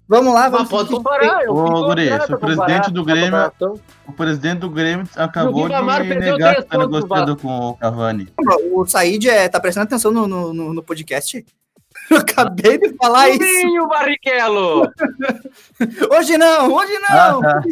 Vamos 0.06 0.34
lá, 0.34 0.50
vamos 0.50 0.70
Mas 0.70 0.70
pode 0.70 0.90
comparar. 0.90 1.42
Eu 1.42 1.54
Ô, 1.54 1.86
Guri, 1.86 2.04
grato 2.04 2.26
se 2.26 2.34
o 2.34 2.38
presidente 2.38 2.90
do 2.92 3.02
Grêmio-. 3.02 3.52
O 4.06 4.12
presidente 4.12 4.58
do 4.58 4.68
Grêmio 4.68 5.08
acabou 5.16 5.68
de 5.68 5.74
negar 5.74 6.04
três 6.04 6.56
que 6.56 6.70
tá 6.70 6.78
pontos, 6.78 6.92
negociando 6.92 7.36
com 7.38 7.58
o 7.70 7.74
Cavani. 7.78 8.28
O 8.72 8.84
Said 8.84 9.26
é, 9.26 9.48
tá 9.48 9.58
prestando 9.58 9.84
atenção 9.84 10.12
no, 10.12 10.28
no, 10.28 10.52
no- 10.52 10.74
no 10.74 10.82
podcast? 10.82 11.42
Eu 12.10 12.18
acabei 12.18 12.78
de 12.78 12.94
falar 12.94 13.30
isso. 13.30 13.42
Sim, 13.42 13.88
Barrichello! 13.88 14.82
Hoje 16.12 16.36
não, 16.38 16.72
hoje 16.72 16.92
não. 17.10 17.40
Ah, 17.42 17.62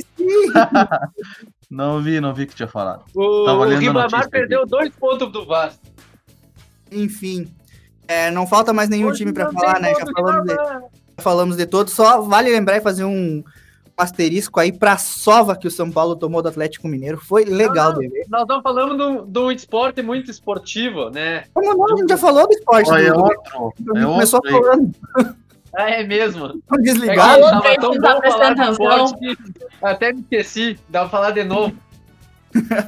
tá. 0.53 1.09
Não 1.71 2.01
vi, 2.03 2.21
não 2.21 2.33
vi 2.35 2.47
que 2.47 2.55
tinha 2.55 2.69
falado. 2.69 3.05
O, 3.15 3.45
Tava 3.45 3.61
o 3.61 3.63
a 3.65 3.77
Ribamar 3.79 4.29
perdeu 4.31 4.61
aqui. 4.63 4.71
dois 4.71 4.91
pontos 4.91 5.31
do 5.33 5.45
Vasco. 5.47 5.81
Enfim. 6.91 7.49
É, 8.07 8.31
não 8.31 8.47
falta 8.47 8.73
mais 8.73 8.89
nenhum 8.89 9.09
Hoje 9.09 9.19
time 9.19 9.33
pra 9.33 9.45
não 9.45 9.53
falar, 9.53 9.81
né? 9.81 9.93
Já 9.95 10.05
falamos, 10.15 10.45
de, 10.47 10.55
já 10.55 10.83
falamos 11.19 11.57
de 11.57 11.67
todos. 11.67 11.93
Só 11.93 12.21
vale 12.23 12.51
lembrar 12.51 12.77
e 12.77 12.81
fazer 12.81 13.05
um 13.05 13.43
asterisco 13.97 14.59
aí 14.61 14.73
pra 14.73 14.99
sova 14.99 15.57
que 15.57 15.67
o 15.69 15.71
São 15.71 15.91
Paulo 15.91 16.17
tomou 16.17 16.43
do 16.43 16.49
Atlético 16.49 16.87
Mineiro. 16.89 17.17
Foi 17.19 17.45
legal 17.45 17.93
Não. 17.95 18.01
Nós 18.29 18.43
estamos 18.43 18.63
falando 18.63 18.97
de 18.97 19.03
um- 19.03 19.25
de 19.27 19.39
um 19.39 19.51
esporte 19.51 20.03
muito 20.03 20.31
esportivo, 20.31 21.11
né? 21.11 21.45
Como 21.55 21.75
não? 21.77 21.95
A 21.95 21.97
gente 21.97 22.09
já 22.11 22.19
falou 22.19 22.47
do 22.47 22.53
esporte. 22.53 22.91
Ó, 22.91 22.97
é 22.97 23.07
do- 23.07 23.15
do- 23.15 23.23
outro, 23.23 23.73
a 23.95 23.99
é 24.01 24.05
começou 24.05 24.41
outro 24.45 24.63
falando. 24.63 24.95
Ah, 25.77 25.91
é 25.91 26.05
mesmo. 26.05 26.47
Estão 26.47 26.79
desligados? 26.83 27.47
É 27.47 27.51
tava 27.51 27.75
tão 27.81 27.91
bom 27.95 28.21
falar 28.31 28.55
de 28.55 28.63
esporte 28.71 29.19
que 29.19 29.37
até 29.91 30.13
me 30.13 30.21
esqueci. 30.21 30.79
Dá 30.89 31.01
pra 31.01 31.09
falar 31.09 31.31
de 31.33 31.45
novo. 31.45 31.77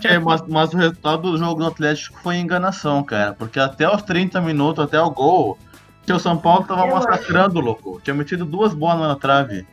Tchê, 0.00 0.18
mas, 0.20 0.42
mas 0.46 0.72
o 0.72 0.76
resultado 0.76 1.30
do 1.30 1.38
jogo 1.38 1.60
do 1.60 1.66
Atlético 1.66 2.18
foi 2.22 2.36
enganação, 2.36 3.02
cara. 3.02 3.34
Porque 3.34 3.58
até 3.58 3.88
os 3.88 4.02
30 4.02 4.40
minutos, 4.40 4.84
até 4.84 5.00
o 5.00 5.10
gol, 5.10 5.58
que 6.04 6.12
o 6.12 6.18
São 6.18 6.38
Paulo 6.38 6.64
tava 6.64 6.86
massacrando, 6.86 7.60
louco. 7.60 8.00
Tinha 8.02 8.14
metido 8.14 8.44
duas 8.44 8.72
bolas 8.72 9.08
na 9.08 9.16
trave. 9.16 9.66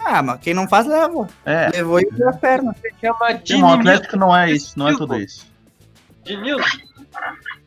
Ah, 0.00 0.22
mas 0.22 0.40
quem 0.40 0.54
não 0.54 0.68
faz, 0.68 0.86
leva. 0.86 1.28
É. 1.44 1.70
Levou 1.70 2.00
e 2.00 2.08
deu 2.10 2.28
a 2.28 2.32
perna. 2.32 2.74
Chama 3.00 3.40
Sim, 3.44 3.62
o 3.62 3.66
Atlético 3.66 4.16
não 4.16 4.36
é 4.36 4.50
isso, 4.50 4.78
não 4.78 4.88
é 4.88 4.96
tudo 4.96 5.16
isso. 5.16 5.46
Dinilson. 6.24 6.88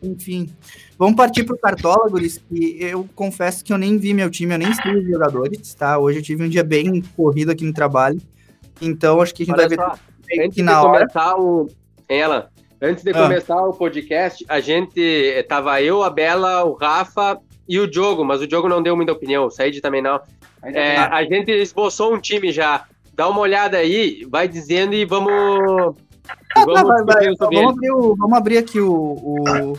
Enfim. 0.02 0.50
Vamos 0.98 1.16
partir 1.16 1.44
pro 1.44 1.58
Cartola, 1.58 2.10
Guris, 2.10 2.38
que 2.38 2.78
eu 2.80 3.08
confesso 3.16 3.64
que 3.64 3.74
eu 3.74 3.78
nem 3.78 3.98
vi 3.98 4.14
meu 4.14 4.30
time, 4.30 4.54
eu 4.54 4.60
nem 4.60 4.74
sei 4.74 4.96
os 4.96 5.08
jogadores, 5.08 5.74
tá? 5.74 5.98
Hoje 5.98 6.20
eu 6.20 6.24
tive 6.24 6.44
um 6.44 6.50
dia 6.50 6.64
bem 6.64 7.02
corrido 7.16 7.52
aqui 7.52 7.64
no 7.64 7.74
trabalho. 7.74 8.22
Então 8.82 9.22
acho 9.22 9.34
que 9.34 9.44
a 9.44 9.46
gente 9.46 9.56
Olha 9.56 9.68
vai 9.68 9.78
ver 9.78 9.84
só, 9.84 9.96
bem 10.28 10.40
Antes 10.40 10.50
aqui 10.52 10.56
de 10.58 10.64
na 10.64 10.82
hora. 10.84 11.00
começar 11.00 11.36
o. 11.40 11.68
Ela, 12.10 12.50
antes 12.82 13.04
de 13.04 13.12
Ah. 13.12 13.22
começar 13.24 13.62
o 13.62 13.74
podcast, 13.74 14.44
a 14.50 14.60
gente 14.60 15.46
tava 15.48 15.82
eu, 15.82 16.04
a 16.04 16.10
Bela, 16.10 16.66
o 16.66 16.74
Rafa 16.74 17.38
e 17.68 17.80
o 17.80 17.88
Diogo, 17.88 18.26
mas 18.26 18.42
o 18.42 18.48
Diogo 18.48 18.68
não 18.68 18.82
deu 18.84 18.96
muita 18.96 19.12
opinião, 19.14 19.46
o 19.46 19.52
Said 19.52 19.80
também 19.82 20.02
não. 20.02 20.20
É, 20.64 20.98
a 20.98 21.24
gente 21.24 21.50
esboçou 21.52 22.14
um 22.14 22.20
time 22.20 22.52
já. 22.52 22.86
Dá 23.14 23.28
uma 23.30 23.40
olhada 23.40 23.78
aí, 23.78 24.26
vai 24.30 24.48
dizendo 24.48 24.94
e 24.94 25.06
vamos. 25.06 25.96
Tá, 26.54 26.66
vamos 26.66 26.82
vai, 26.84 27.04
vai, 27.04 27.36
vamos, 27.36 27.74
abrir 27.74 27.92
o- 27.92 28.16
vamos 28.16 28.38
abrir 28.38 28.58
aqui 28.58 28.80
o, 28.80 28.92
o 28.92 29.78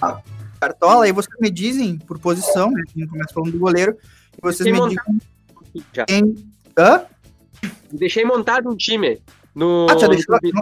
Cartola 0.60 1.08
e 1.08 1.12
vocês 1.12 1.34
me 1.40 1.50
dizem 1.50 1.98
por 1.98 2.18
posição, 2.18 2.70
né? 2.70 2.82
A 2.86 2.98
gente 2.98 3.08
começa 3.10 3.34
falando 3.34 3.52
do 3.52 3.58
goleiro. 3.58 3.96
E 4.36 4.40
vocês 4.40 4.70
me 4.70 4.94
já. 5.94 6.04
quem. 6.04 6.34
Hã? 6.78 7.02
Deixei 7.92 8.24
montado 8.24 8.68
um 8.70 8.76
time. 8.76 9.22
No, 9.54 9.86
Ah, 9.90 9.94
deixou? 9.94 10.38
clube. 10.38 10.52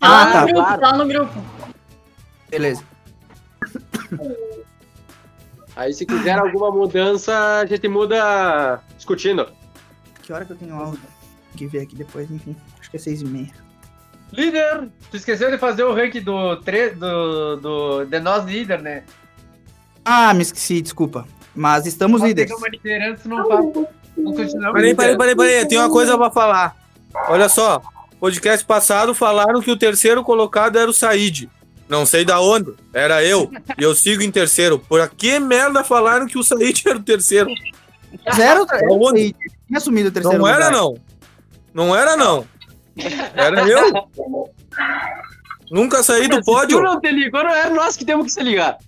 Ah, 0.00 0.26
Tá 0.26 0.32
tá. 0.32 0.40
no 0.40 0.46
grupo, 0.46 0.62
claro. 0.66 0.80
tá 0.80 0.92
no 0.96 1.06
grupo. 1.08 1.44
Beleza. 2.50 2.82
Aí 5.76 5.92
se 5.92 6.06
quiser 6.06 6.38
alguma 6.38 6.70
mudança, 6.70 7.60
a 7.60 7.66
gente 7.66 7.88
muda 7.88 8.80
discutindo. 8.96 9.48
Que 10.22 10.32
hora 10.32 10.44
que 10.44 10.52
eu 10.52 10.56
tenho 10.56 10.74
aula? 10.74 10.96
Tem 11.50 11.56
que 11.58 11.66
ver 11.66 11.80
aqui 11.82 11.96
depois, 11.96 12.30
enfim. 12.30 12.56
Acho 12.78 12.90
que 12.90 12.96
é 12.96 13.00
seis 13.00 13.20
e 13.22 13.24
meia. 13.24 13.50
Líder! 14.32 14.88
Tu 15.10 15.16
esqueceu 15.16 15.50
de 15.50 15.58
fazer 15.58 15.84
o 15.84 15.94
rank 15.94 16.14
do, 16.20 16.56
tre... 16.56 16.90
do, 16.90 17.56
do 17.56 18.04
de 18.04 18.18
nós 18.20 18.44
líder, 18.44 18.80
né? 18.82 19.04
Ah, 20.04 20.32
me 20.34 20.42
esqueci, 20.42 20.80
desculpa. 20.82 21.26
Mas 21.54 21.86
estamos 21.86 22.20
Pode 22.20 22.30
líderes. 22.30 22.52
uma 22.56 22.68
liderança 22.68 23.28
não 23.28 23.46
faz. 23.46 23.86
Peraí, 24.72 24.94
peraí, 24.94 25.16
peraí, 25.16 25.36
peraí. 25.36 25.66
Tem 25.68 25.78
uma 25.78 25.90
coisa 25.90 26.16
pra 26.16 26.30
falar. 26.30 26.76
Olha 27.28 27.48
só. 27.48 27.82
Podcast 28.20 28.64
passado 28.64 29.14
falaram 29.14 29.60
que 29.60 29.70
o 29.70 29.76
terceiro 29.76 30.22
colocado 30.24 30.78
era 30.78 30.90
o 30.90 30.94
Said. 30.94 31.48
Não 31.88 32.06
sei 32.06 32.24
da 32.24 32.40
onde. 32.40 32.72
Era 32.92 33.22
eu. 33.24 33.50
E 33.78 33.82
eu 33.82 33.94
sigo 33.94 34.22
em 34.22 34.30
terceiro. 34.30 34.78
Por 34.78 35.06
que 35.10 35.38
merda 35.38 35.84
falaram 35.84 36.26
que 36.26 36.38
o 36.38 36.42
Said 36.42 36.82
era 36.86 36.98
o 36.98 37.02
terceiro? 37.02 37.50
Zero. 38.34 38.64
Tinha 38.66 39.78
assumido 39.78 40.08
o 40.08 40.12
terceiro 40.12 40.38
Não 40.38 40.46
era, 40.48 40.68
lugar. 40.68 40.72
não. 40.72 40.94
Não 41.74 41.94
era, 41.96 42.16
não. 42.16 42.46
Era 43.34 43.68
eu. 43.68 44.08
Nunca 45.70 46.02
saí 46.02 46.28
do 46.28 46.36
Se 46.36 46.42
pódio. 46.44 46.78
tu 46.78 46.82
não 46.82 47.00
te 47.00 47.10
ligou, 47.10 47.42
não 47.42 47.50
é 47.50 47.68
nós 47.70 47.96
que 47.96 48.04
temos 48.04 48.26
que 48.26 48.32
se 48.32 48.42
ligar. 48.42 48.78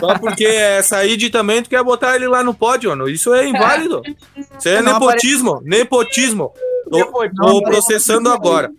Só 0.00 0.18
porque 0.18 0.44
é 0.44 0.82
Said 0.82 1.30
também, 1.30 1.62
tu 1.62 1.70
quer 1.70 1.82
botar 1.82 2.16
ele 2.16 2.26
lá 2.26 2.42
no 2.42 2.52
pódio, 2.54 2.90
mano. 2.90 3.08
Isso 3.08 3.32
é 3.32 3.46
inválido. 3.48 4.02
Isso 4.36 4.68
é 4.68 4.82
Não 4.82 4.94
nepotismo. 4.94 5.60
Nepotismo. 5.64 6.52
Tô, 6.90 7.28
tô 7.30 7.62
processando 7.62 8.30
agora. 8.30 8.70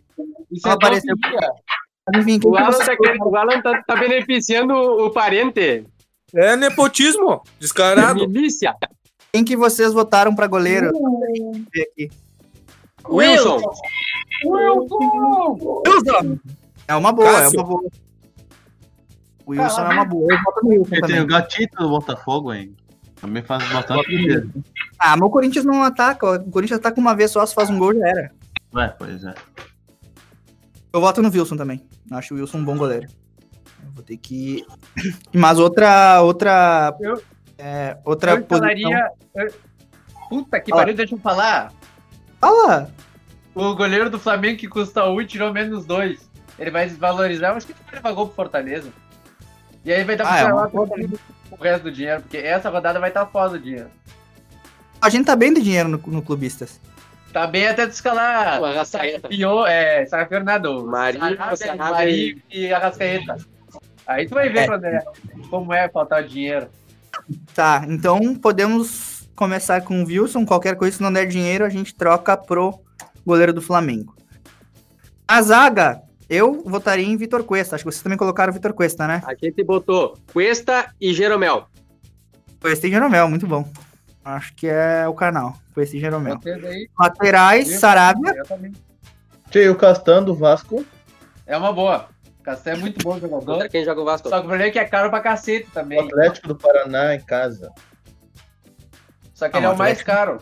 Isso 0.51 0.65
Não 0.65 0.71
é 0.71 0.75
apareceu. 0.75 1.15
Enfim, 2.15 2.39
O 2.43 2.57
Alan, 2.57 2.77
tá, 2.77 2.95
o 3.25 3.35
Alan 3.35 3.61
tá, 3.61 3.83
tá 3.87 3.95
beneficiando 3.95 4.73
o 4.73 5.09
parente. 5.09 5.85
É 6.35 6.55
nepotismo. 6.55 7.41
Descarado. 7.59 8.27
Milícia. 8.27 8.75
Quem 9.31 9.43
que 9.43 9.55
vocês 9.55 9.93
votaram 9.93 10.35
pra 10.35 10.47
goleiro? 10.47 10.91
Ver 11.73 11.89
aqui. 11.91 12.11
Wilson. 13.07 13.61
Wilson! 14.45 16.37
É 16.87 16.95
uma 16.95 17.11
boa, 17.11 17.31
Cássio. 17.31 17.59
é 17.59 17.63
uma 17.63 17.67
boa. 17.69 17.81
O 19.45 19.51
Wilson 19.51 19.81
é 19.85 19.93
uma 19.93 20.05
boa. 20.05 20.27
Eu 20.33 20.39
voto 20.43 20.63
no 20.63 20.69
Wilson 20.69 20.89
tem 20.89 20.99
o 20.99 21.01
também. 21.07 21.27
gatito 21.27 21.77
do 21.77 21.89
Botafogo, 21.89 22.53
hein? 22.53 22.75
Também 23.15 23.43
faz 23.43 23.63
bastante 23.71 24.05
sentido. 24.05 24.63
Ah, 24.99 25.15
mas 25.17 25.27
o 25.27 25.29
Corinthians 25.29 25.65
não 25.65 25.83
ataca. 25.83 26.31
O 26.41 26.51
Corinthians 26.51 26.79
ataca 26.79 26.99
uma 26.99 27.15
vez 27.15 27.31
só, 27.31 27.45
se 27.45 27.53
faz 27.55 27.69
um 27.69 27.77
gol 27.77 27.93
já 27.93 28.07
era. 28.07 28.31
Ué, 28.73 28.95
pois 28.97 29.23
é. 29.23 29.33
Eu 30.91 31.01
voto 31.01 31.21
no 31.21 31.29
Wilson 31.29 31.57
também. 31.57 31.85
Acho 32.11 32.33
o 32.33 32.37
Wilson 32.37 32.57
um 32.59 32.65
bom 32.65 32.77
goleiro. 32.77 33.07
Eu 33.83 33.91
vou 33.91 34.03
ter 34.03 34.17
que. 34.17 34.65
Mas 35.33 35.57
outra. 35.59 36.21
Outra. 36.21 36.95
Eu- 36.99 37.21
é, 37.57 37.97
outra 38.03 38.31
Eu 38.31 38.43
posição. 38.43 38.59
falaria. 38.67 39.09
eu- 39.35 39.53
Puta 40.29 40.59
que 40.59 40.71
pariu, 40.71 40.95
deixa 40.95 41.13
eu 41.15 41.19
falar. 41.19 41.71
Fala! 42.41 42.89
O 43.53 43.75
goleiro 43.75 44.09
do 44.09 44.17
Flamengo 44.19 44.57
que 44.57 44.67
custa 44.67 45.07
1 45.07 45.21
e 45.21 45.25
tirou 45.27 45.53
menos 45.53 45.85
2. 45.85 46.27
Ele 46.57 46.71
vai 46.71 46.87
desvalorizar, 46.87 47.51
eu 47.51 47.57
acho 47.57 47.67
que 47.67 47.73
ele 47.73 47.79
vai 47.85 47.95
levar 47.95 48.11
gol 48.13 48.25
pro 48.27 48.35
Fortaleza. 48.35 48.89
E 49.85 49.91
aí 49.91 50.03
vai 50.03 50.15
dar 50.15 50.31
Ah, 50.31 50.37
é 50.39 50.43
pra 50.45 50.53
uma 50.53 50.61
lá 50.63 50.69
o 51.51 51.63
resto 51.63 51.83
do 51.83 51.91
dinheiro, 51.91 52.21
porque 52.21 52.37
essa 52.37 52.69
rodada 52.69 52.99
vai 52.99 53.09
estar 53.09 53.25
foda 53.27 53.55
o 53.55 53.59
dinheiro. 53.59 53.89
A 55.01 55.09
gente 55.09 55.25
tá 55.25 55.35
bem 55.35 55.53
de 55.53 55.61
dinheiro 55.61 55.89
no, 55.89 55.97
no 56.07 56.21
Clubistas. 56.21 56.79
Tá 57.31 57.47
bem 57.47 57.67
até 57.67 57.85
tu 57.87 57.91
escalar. 57.91 58.61
O 58.61 58.65
Arrascaeta. 58.65 59.27
Pio, 59.27 59.65
é, 59.65 60.05
Sara 60.05 60.25
Fernando. 60.27 60.85
Marinho, 60.85 62.41
e 62.49 62.71
Arrascaeta. 62.71 63.37
Aí 64.07 64.27
tu 64.27 64.35
vai 64.35 64.49
ver 64.49 64.59
É. 64.59 64.67
quando 64.67 64.85
é, 64.85 65.03
como 65.49 65.73
é 65.73 65.89
faltar 65.89 66.23
dinheiro. 66.23 66.67
Tá, 67.53 67.85
então 67.87 68.35
podemos 68.35 69.27
começar 69.35 69.81
com 69.81 70.03
o 70.03 70.05
Wilson. 70.05 70.45
Qualquer 70.45 70.75
coisa, 70.75 70.97
se 70.97 71.03
não 71.03 71.11
der 71.11 71.25
dinheiro, 71.25 71.65
a 71.65 71.69
gente 71.69 71.93
troca 71.95 72.37
pro 72.37 72.79
goleiro 73.25 73.53
do 73.53 73.61
Flamengo. 73.61 74.15
A 75.27 75.41
zaga, 75.41 76.01
eu 76.33 76.63
votaria 76.65 77.05
em 77.05 77.15
Vitor 77.17 77.43
Cuesta. 77.43 77.75
Acho 77.75 77.83
que 77.83 77.91
vocês 77.91 78.01
também 78.03 78.17
colocaram 78.17 78.51
o 78.51 78.53
Vitor 78.53 78.73
Cuesta, 78.73 79.07
né? 79.07 79.21
A 79.25 79.33
gente 79.35 79.63
botou 79.63 80.17
Cuesta 80.31 80.93
e 80.99 81.13
Jeromel. 81.13 81.67
Cuesta 82.61 82.87
e 82.87 82.89
Jeromel, 82.91 83.29
muito 83.29 83.45
bom. 83.47 83.67
Acho 84.23 84.53
que 84.55 84.67
é 84.67 85.07
o 85.07 85.13
canal. 85.13 85.55
Cuesta 85.73 85.95
e 85.97 85.99
Jeromel. 85.99 86.39
Laterais, 86.99 87.67
Sarabia. 87.79 88.41
Tio, 89.51 89.73
o 89.73 89.75
Castan 89.75 90.23
do 90.23 90.33
Vasco. 90.33 90.85
É 91.45 91.55
uma 91.57 91.71
boa. 91.73 92.07
Casté 92.41 92.71
é 92.71 92.75
muito 92.75 93.01
bom 93.03 93.17
jogador. 93.19 93.45
Contra 93.45 93.69
quem 93.69 93.85
joga 93.85 94.01
o 94.01 94.05
Vasco? 94.05 94.27
Só 94.27 94.35
que 94.39 94.45
o 94.45 94.47
problema 94.49 94.67
é 94.67 94.71
que 94.71 94.79
é 94.79 94.83
caro 94.85 95.09
pra 95.09 95.21
cacete 95.21 95.69
também. 95.71 95.99
Atlético 95.99 96.49
do 96.49 96.55
Paraná 96.57 97.15
em 97.15 97.21
casa. 97.21 97.71
Só 99.33 99.47
que 99.47 99.55
Ah, 99.55 99.59
ele 99.59 99.65
é 99.67 99.69
o 99.69 99.77
mais 99.77 99.99
é- 99.99 100.03
caro. 100.03 100.39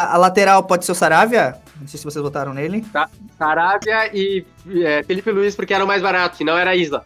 A, 0.00 0.14
a 0.14 0.16
lateral 0.16 0.62
pode 0.64 0.86
ser 0.86 0.92
o 0.92 0.94
Saravia? 0.94 1.56
Não 1.78 1.86
sei 1.86 1.98
se 1.98 2.04
vocês 2.04 2.22
votaram 2.22 2.54
nele. 2.54 2.84
Sarabia 3.36 4.10
e 4.14 4.46
é, 4.82 5.02
Felipe 5.02 5.30
Luiz, 5.30 5.54
porque 5.54 5.74
era 5.74 5.84
o 5.84 5.86
mais 5.86 6.00
barato, 6.00 6.38
senão 6.38 6.56
era 6.56 6.74
Isla. 6.74 7.04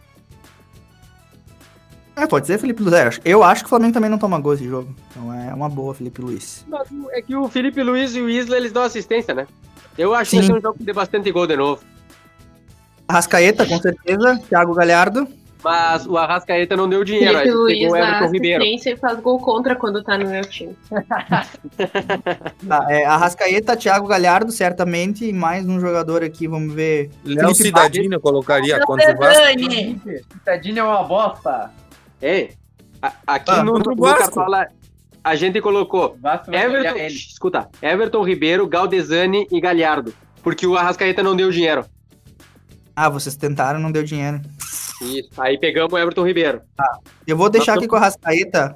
É, 2.15 2.25
pode 2.25 2.47
ser 2.47 2.57
Felipe 2.57 2.81
Luiz. 2.81 2.95
É, 2.95 3.09
Eu 3.25 3.43
acho 3.43 3.63
que 3.63 3.65
o 3.65 3.69
Flamengo 3.69 3.93
também 3.93 4.09
não 4.09 4.17
toma 4.17 4.39
gol 4.39 4.53
esse 4.53 4.65
jogo. 4.65 4.95
Então 5.11 5.33
é 5.33 5.53
uma 5.53 5.67
boa, 5.67 5.93
Felipe 5.93 6.21
Luiz. 6.21 6.65
Mas 6.69 6.87
É 7.11 7.21
que 7.21 7.35
o 7.35 7.49
Felipe 7.49 7.83
Luiz 7.83 8.15
e 8.15 8.21
o 8.21 8.29
Isla, 8.29 8.55
eles 8.55 8.71
dão 8.71 8.83
assistência, 8.83 9.33
né? 9.33 9.45
Eu 9.97 10.13
acho 10.13 10.31
que 10.31 10.37
Sim. 10.37 10.43
vai 10.43 10.45
ser 10.47 10.57
um 10.57 10.61
jogo 10.61 10.77
que 10.77 10.85
dê 10.85 10.93
bastante 10.93 11.29
gol 11.33 11.45
de 11.47 11.57
novo. 11.57 11.83
Arrascaeta, 13.09 13.65
com 13.65 13.77
certeza. 13.77 14.39
Thiago 14.47 14.73
Galhardo. 14.73 15.27
Mas 15.65 16.05
o 16.05 16.15
Arrascaeta 16.15 16.77
não 16.77 16.87
deu 16.87 17.03
dinheiro, 17.03 17.39
aí 17.39 17.45
Felipe 17.45 17.57
Luiz 17.57 17.79
pegou 17.79 17.95
o 17.95 17.99
na 17.99 18.07
Everton 18.17 18.31
Ribeiro. 18.33 18.63
e 18.63 18.95
faz 18.97 19.19
gol 19.19 19.39
contra 19.39 19.75
quando 19.75 20.03
tá 20.03 20.15
no 20.15 20.27
meu 20.29 20.41
time. 20.45 20.77
Tá, 22.67 22.85
é, 22.89 23.03
Arrascaeta, 23.05 23.75
Thiago 23.75 24.07
Galhardo, 24.07 24.51
certamente. 24.51 25.25
E 25.25 25.33
mais 25.33 25.65
um 25.67 25.79
jogador 25.79 26.23
aqui, 26.23 26.47
vamos 26.47 26.71
ver. 26.73 27.09
Léo 27.23 27.53
Cidadinho 27.55 28.13
eu 28.13 28.19
colocaria 28.19 28.79
contra 28.85 29.11
o 29.13 29.17
Vasco. 29.17 29.41
Dani! 29.43 30.01
Tadinho 30.43 30.79
é 30.79 30.83
uma 30.83 31.03
bosta. 31.03 31.71
Ei, 32.21 32.51
a- 33.01 33.13
aqui 33.25 33.51
Ah, 33.51 33.63
no, 33.63 33.79
no 33.79 33.95
Vasco. 33.95 34.35
Cartola, 34.35 34.67
a 35.23 35.35
gente 35.35 35.59
colocou 35.61 36.15
Everton, 36.51 36.95
escuta, 37.07 37.69
Everton 37.81 38.23
Ribeiro, 38.23 38.67
Galdesani 38.67 39.47
e 39.51 39.59
Galhardo. 39.59 40.13
Porque 40.43 40.67
o 40.67 40.75
Arrascaeta 40.77 41.23
não 41.23 41.35
deu 41.35 41.49
dinheiro. 41.51 41.85
Ah, 42.95 43.09
vocês 43.09 43.35
tentaram, 43.35 43.79
não 43.79 43.91
deu 43.91 44.03
dinheiro. 44.03 44.39
Isso. 45.01 45.29
Aí 45.37 45.57
pegamos 45.57 45.91
o 45.93 45.97
Everton 45.97 46.25
Ribeiro. 46.25 46.61
Eu 47.27 47.35
vou 47.37 47.49
deixar 47.49 47.73
Nós 47.73 47.79
aqui 47.79 47.87
com 47.87 47.95
o 47.95 47.99
Arrascaeta. 47.99 48.75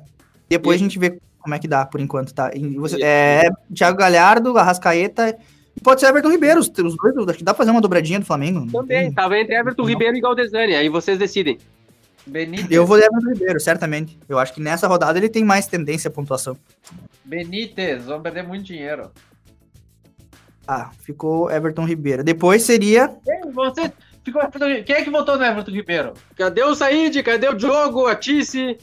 Depois 0.50 0.76
a 0.80 0.84
gente 0.84 0.98
vê 1.00 1.20
como 1.40 1.56
é 1.56 1.60
que 1.60 1.68
dá, 1.68 1.86
por 1.86 2.00
enquanto, 2.02 2.34
tá? 2.34 2.52
E 2.54 2.76
você- 2.78 3.02
é, 3.02 3.50
Thiago 3.74 3.98
Galhardo, 3.98 4.58
Arrascaeta. 4.58 5.38
Pode 5.84 6.02
ser 6.02 6.08
Everton 6.08 6.30
Ribeiro. 6.32 6.60
Os, 6.60 6.68
os 6.68 6.74
dois, 6.98 7.30
acho 7.30 7.38
que 7.38 7.44
dá 7.44 7.54
pra 7.54 7.60
fazer 7.60 7.72
uma 7.72 7.80
dobradinha 7.82 8.20
do 8.20 8.26
Flamengo. 8.26 8.60
não 8.60 8.68
Também, 8.82 9.04
tem- 9.04 9.14
tava 9.14 9.38
entre 9.40 9.56
Everton 9.56 9.84
Ribeiro 9.86 10.18
e 10.18 10.22
Galdesani. 10.22 10.76
Aí 10.76 10.90
vocês 10.90 11.18
decidem. 11.18 11.58
Benítez. 12.28 12.70
Eu 12.70 12.86
vou 12.86 12.98
de 12.98 13.06
Everton 13.06 13.30
Ribeiro, 13.32 13.60
certamente. 13.60 14.20
Eu 14.28 14.38
acho 14.38 14.54
que 14.54 14.60
nessa 14.62 14.88
rodada 14.88 15.18
ele 15.18 15.30
tem 15.30 15.44
mais 15.46 15.68
tendência 15.68 16.10
à 16.10 16.12
pontuação. 16.12 16.58
Benítez, 17.24 18.04
vamos 18.06 18.22
perder 18.24 18.44
muito 18.44 18.66
dinheiro. 18.66 19.10
Ah, 20.68 20.92
ficou 21.02 21.50
Everton 21.50 21.86
Ribeiro. 21.86 22.24
Depois 22.24 22.64
seria. 22.64 23.16
Você, 23.54 23.92
ficou, 24.32 24.84
quem 24.86 24.96
é 24.96 25.04
que 25.04 25.10
votou 25.10 25.38
no 25.38 25.44
Everton 25.44 25.72
Ribeiro? 25.72 26.14
Cadê 26.36 26.64
o 26.64 26.76
Said? 26.76 27.22
Cadê 27.24 27.48
o 27.50 27.54
Diogo? 27.54 28.08
A 28.08 28.16
Tice? 28.16 28.78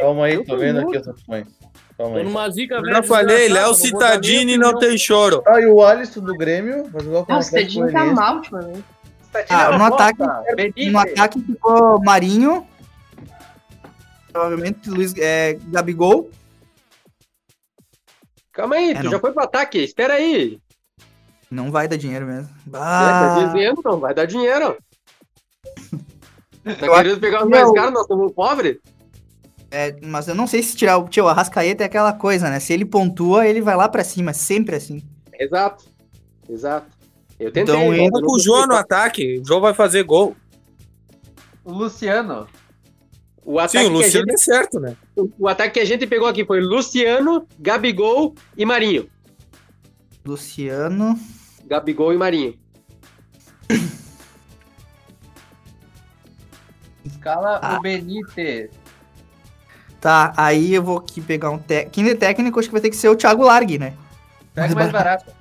Calma 0.00 0.26
aí, 0.26 0.44
tô 0.44 0.56
vendo 0.56 0.80
aqui 0.80 0.96
as 0.96 1.06
opções. 1.06 1.46
Calma 1.96 2.12
Tô 2.12 2.18
aí. 2.18 2.24
numa 2.24 2.50
zica 2.50 2.74
Eu 2.74 2.82
velha 2.82 2.96
já 2.96 3.02
falei, 3.02 3.48
Léo 3.48 3.74
Citadini 3.74 4.56
não 4.56 4.78
tem 4.78 4.98
choro. 4.98 5.42
Ah, 5.46 5.60
e 5.60 5.66
o 5.66 5.82
Alisson 5.82 6.20
do 6.20 6.34
Grêmio 6.34 6.90
com 6.90 7.32
Ah, 7.32 7.38
o 7.38 7.42
Cedinho 7.42 7.90
tá 7.90 8.04
mal 8.04 8.36
ultimamente. 8.36 8.84
Ah, 9.48 9.76
no 9.78 9.84
ataque, 9.84 10.22
no 10.90 10.98
ataque 10.98 11.40
ficou 11.40 12.00
Marinho. 12.02 12.66
Provavelmente 14.32 14.90
Luiz 14.90 15.14
é, 15.16 15.58
Gabigol. 15.68 16.30
Calma 18.56 18.76
aí, 18.76 18.90
É, 18.92 18.94
tu 18.94 19.04
não. 19.04 19.10
já 19.10 19.18
foi 19.20 19.32
pro 19.32 19.42
ataque? 19.44 19.78
Espera 19.78 20.14
aí. 20.14 20.58
Não 21.50 21.70
vai 21.70 21.86
dar 21.86 21.96
dinheiro 21.98 22.26
mesmo. 22.26 22.48
É, 22.72 22.76
Ah, 22.76 23.34
tá 23.38 23.44
dizendo, 23.52 23.82
não 23.84 24.00
vai 24.00 24.14
dar 24.14 24.24
dinheiro. 24.26 24.76
Tá 26.64 26.88
querendo 26.96 27.20
pegar 27.20 27.44
os 27.44 27.48
mais 27.48 27.70
caros, 27.72 27.92
nós 27.94 28.06
somos 28.08 28.32
pobres? 28.32 28.78
é, 29.70 29.94
mas 30.04 30.26
eu 30.26 30.34
não 30.34 30.48
sei 30.48 30.62
se 30.64 30.74
tirar 30.76 30.98
o 30.98 31.08
tio 31.08 31.28
Arrascaeta 31.28 31.84
é 31.84 31.86
aquela 31.86 32.12
coisa, 32.12 32.50
né? 32.50 32.58
Se 32.58 32.72
ele 32.72 32.84
pontua, 32.84 33.46
ele 33.46 33.60
vai 33.60 33.76
lá 33.76 33.88
pra 33.88 34.02
cima, 34.02 34.32
sempre 34.32 34.74
assim. 34.74 35.00
Exato. 35.38 35.84
Exato. 36.48 36.86
Eu 37.38 37.52
tentei. 37.52 37.72
Então, 37.74 37.94
Entra 37.94 38.20
com 38.20 38.32
o. 38.32 38.40
João 38.40 38.66
no 38.66 38.74
ataque. 38.74 39.38
O 39.38 39.46
João 39.46 39.60
vai 39.60 39.74
fazer 39.74 40.02
gol. 40.02 40.34
O 41.64 41.72
Luciano. 41.72 42.48
O 43.48 43.60
ataque, 43.60 43.78
Sim, 43.78 43.84
o 43.86 43.90
que 43.90 43.94
a 43.94 43.98
Luciano 44.06 44.26
gente, 44.26 44.34
é 44.34 44.36
certo, 44.38 44.80
né? 44.80 44.96
o 45.38 45.46
ataque 45.46 45.74
que 45.74 45.80
a 45.80 45.84
gente 45.84 46.04
pegou 46.04 46.26
aqui 46.26 46.44
foi 46.44 46.60
Luciano, 46.60 47.46
Gabigol 47.60 48.34
e 48.56 48.64
Marinho. 48.66 49.08
Luciano. 50.26 51.16
Gabigol 51.64 52.12
e 52.12 52.16
Marinho. 52.16 52.58
Escala 57.04 57.60
Ah. 57.62 57.76
o 57.78 57.80
Benítez. 57.82 58.70
Tá, 60.00 60.32
aí 60.36 60.74
eu 60.74 60.82
vou 60.82 60.98
aqui 60.98 61.20
pegar 61.20 61.50
um 61.50 61.58
técnico. 61.58 61.92
Quem 61.92 62.08
é 62.10 62.14
técnico, 62.16 62.58
acho 62.58 62.68
que 62.68 62.72
vai 62.72 62.80
ter 62.82 62.90
que 62.90 62.96
ser 62.96 63.08
o 63.08 63.16
Thiago 63.16 63.44
Largue, 63.44 63.78
né? 63.78 63.94
Pega 64.54 64.74
mais 64.74 64.90
barato. 64.90 65.32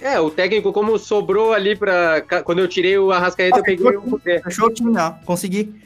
É, 0.00 0.18
o 0.18 0.30
técnico, 0.30 0.72
como 0.72 0.98
sobrou 0.98 1.52
ali 1.52 1.76
pra. 1.76 2.22
Quando 2.44 2.58
eu 2.58 2.66
tirei 2.68 2.98
o 2.98 3.12
Arrascaeta, 3.12 3.58
eu 3.58 3.62
peguei 3.62 3.86
o. 3.96 4.18
Fechou 4.18 4.68
o 4.68 4.72
time, 4.72 4.96
ó. 4.98 5.12
Consegui. 5.24 5.80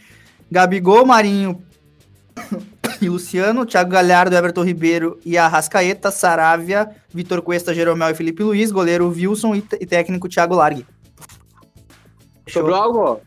Gabigol, 0.50 1.04
Marinho 1.04 1.62
e 3.00 3.08
Luciano, 3.08 3.66
Thiago 3.66 3.90
Galhardo, 3.90 4.36
Everton 4.36 4.62
Ribeiro 4.62 5.18
e 5.24 5.36
Arrascaeta, 5.36 6.10
Saravia, 6.10 6.90
Vitor 7.08 7.42
Cuesta, 7.42 7.74
Jeromel 7.74 8.10
e 8.10 8.14
Felipe 8.14 8.42
Luiz, 8.42 8.70
goleiro 8.70 9.08
Wilson 9.08 9.54
e, 9.54 9.64
e 9.80 9.86
técnico 9.86 10.28
Thiago 10.28 10.54
Largue. 10.54 10.86
Sobrou 12.48 12.76
algo? 12.76 13.20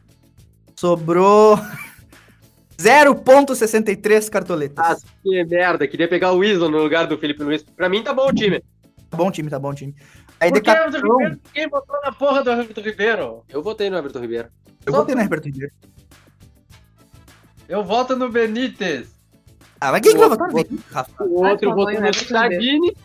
Sobrou 0.76 1.60
0.63 2.80 4.30
cartoletas. 4.30 4.86
Ah, 4.86 4.98
que 5.22 5.44
merda. 5.44 5.86
Queria 5.88 6.08
pegar 6.08 6.32
o 6.32 6.38
Wilson 6.38 6.70
no 6.70 6.82
lugar 6.82 7.06
do 7.06 7.18
Felipe 7.18 7.44
Luiz. 7.44 7.62
Pra 7.64 7.90
mim 7.90 8.02
tá 8.02 8.14
bom 8.14 8.28
o 8.30 8.34
time. 8.34 8.64
Tá 9.10 9.18
bom 9.18 9.30
time, 9.30 9.50
tá 9.50 9.60
bom 9.60 9.74
time. 9.74 9.94
Aí 10.40 10.52
Por 10.52 10.62
que 10.62 10.70
Everton 10.70 11.02
Ribeiro? 11.02 11.40
Quem 11.54 11.68
votou 11.68 12.00
na 12.02 12.12
porra 12.14 12.44
do 12.44 12.52
Everton 12.52 12.82
Ribeiro? 12.82 13.44
Eu 13.50 13.62
votei 13.62 13.90
no 13.90 13.98
Everton 13.98 14.20
Ribeiro. 14.22 14.48
eu 14.86 14.94
botei 14.94 15.16
no 15.16 15.22
Everton 15.22 15.50
Ribeiro. 15.50 15.74
Eu 17.70 17.84
voto 17.84 18.16
no 18.18 18.30
Benítez. 18.30 19.08
Ah, 19.80 19.92
mas 19.94 20.02
quem 20.02 20.12
que 20.12 20.18
vai 20.18 20.28
votar 20.28 20.50
no 20.50 20.58
outro- 20.58 20.70
Benítez, 20.74 20.92
Rafa? 20.94 21.24
O 21.24 21.46
outro 21.48 21.74
votou 21.76 22.02
no? 22.02 22.14
Citadini. 22.14 22.98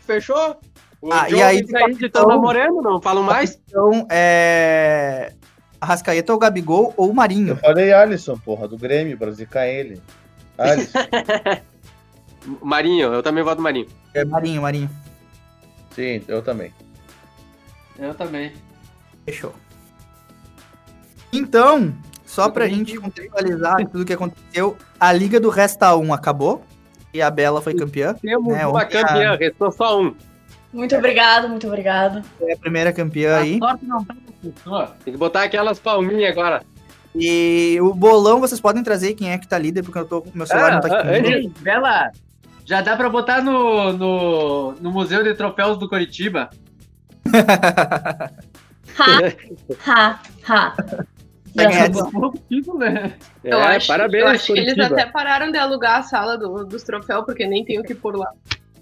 Fechou? 0.00 0.60
O 1.00 1.12
Ah, 1.12 1.30
e 1.30 1.40
aí, 1.40 1.60
e 1.60 1.66
Said 1.68 1.72
capitão- 1.94 2.06
estão 2.06 2.26
namorando, 2.28 2.82
não 2.82 3.00
falam 3.00 3.22
mais? 3.22 3.58
Então, 3.68 4.06
é... 4.10 5.32
Arrascaeta 5.80 6.32
ou 6.32 6.38
Gabigol 6.40 6.92
ou 6.96 7.06
Eu 7.08 7.14
Marinho. 7.14 7.56
falei 7.56 7.92
Alisson, 7.92 8.36
porra, 8.36 8.66
do 8.66 8.76
Grêmio, 8.76 9.16
pra 9.16 9.30
zicar 9.30 9.68
ele. 9.68 10.02
Alisson. 10.58 10.98
Marinho, 12.60 13.12
eu 13.14 13.22
também 13.22 13.44
voto 13.44 13.62
Marinho. 13.62 13.86
É 14.12 14.24
Marinho, 14.24 14.62
Marinho. 14.62 14.90
Sim, 15.94 16.22
eu 16.26 16.42
também. 16.42 16.74
Eu 17.96 18.12
também. 18.14 18.52
Fechou. 19.24 19.54
Então, 21.32 21.94
só 22.28 22.50
pra 22.50 22.68
gente 22.68 22.96
contextualizar 22.98 23.76
tudo 23.88 24.04
que 24.04 24.12
aconteceu, 24.12 24.76
a 25.00 25.10
Liga 25.12 25.40
do 25.40 25.48
Resta 25.48 25.96
1 25.96 26.12
acabou 26.12 26.62
e 27.12 27.22
a 27.22 27.30
Bela 27.30 27.62
foi 27.62 27.74
campeã. 27.74 28.14
Temos 28.14 28.54
É, 28.54 28.66
uma 28.66 28.78
ontem 28.84 28.98
a- 28.98 29.06
campeã, 29.06 29.34
restou 29.36 29.72
só 29.72 30.00
um. 30.00 30.14
Muito 30.72 30.94
obrigado, 30.94 31.48
muito 31.48 31.66
obrigado. 31.66 32.22
Foi 32.38 32.52
a 32.52 32.56
primeira 32.56 32.92
campeã 32.92 33.38
aí. 33.38 33.56
A 33.56 33.58
sorte 33.70 33.86
não 33.86 34.04
tá. 34.04 34.14
Tem 35.02 35.12
que 35.14 35.18
botar 35.18 35.44
aquelas 35.44 35.78
palminhas 35.78 36.30
agora. 36.30 36.62
E 37.14 37.78
o 37.80 37.94
bolão 37.94 38.38
vocês 38.40 38.60
podem 38.60 38.82
trazer 38.84 39.14
quem 39.14 39.32
é 39.32 39.38
que 39.38 39.48
tá 39.48 39.56
líder, 39.58 39.82
porque 39.82 39.98
eu 39.98 40.04
tô 40.04 40.24
meu 40.34 40.46
celular 40.46 40.72
não 40.74 40.80
tá 40.82 40.88
aqui. 40.88 40.96
ah, 40.96 41.14
comigo. 41.16 41.26
Ei, 41.28 41.52
Bela, 41.60 42.10
já 42.66 42.82
dá 42.82 42.94
pra 42.94 43.08
botar 43.08 43.42
no, 43.42 43.94
no, 43.94 44.72
no 44.74 44.92
Museu 44.92 45.24
de 45.24 45.34
Troféus 45.34 45.78
do 45.78 45.88
Curitiba. 45.88 46.50
Ha, 49.86 50.18
ha. 50.48 50.74
Vai 50.76 51.17
ganhar 51.64 51.88
Engraçado. 51.88 52.10
Bom 52.12 52.32
título, 52.48 52.78
né? 52.78 53.12
Eu 53.44 53.58
É, 53.58 53.76
acho, 53.76 53.86
parabéns, 53.86 54.22
eu 54.24 54.28
acho 54.30 54.52
que 54.52 54.58
eles 54.60 54.78
até 54.78 55.06
pararam 55.06 55.50
de 55.50 55.58
alugar 55.58 55.98
a 55.98 56.02
sala 56.02 56.36
do- 56.38 56.64
dos 56.64 56.82
troféus, 56.82 57.24
porque 57.24 57.46
nem 57.46 57.64
tem 57.64 57.78
o 57.78 57.82
que 57.82 57.94
pôr 57.94 58.16
lá. 58.16 58.30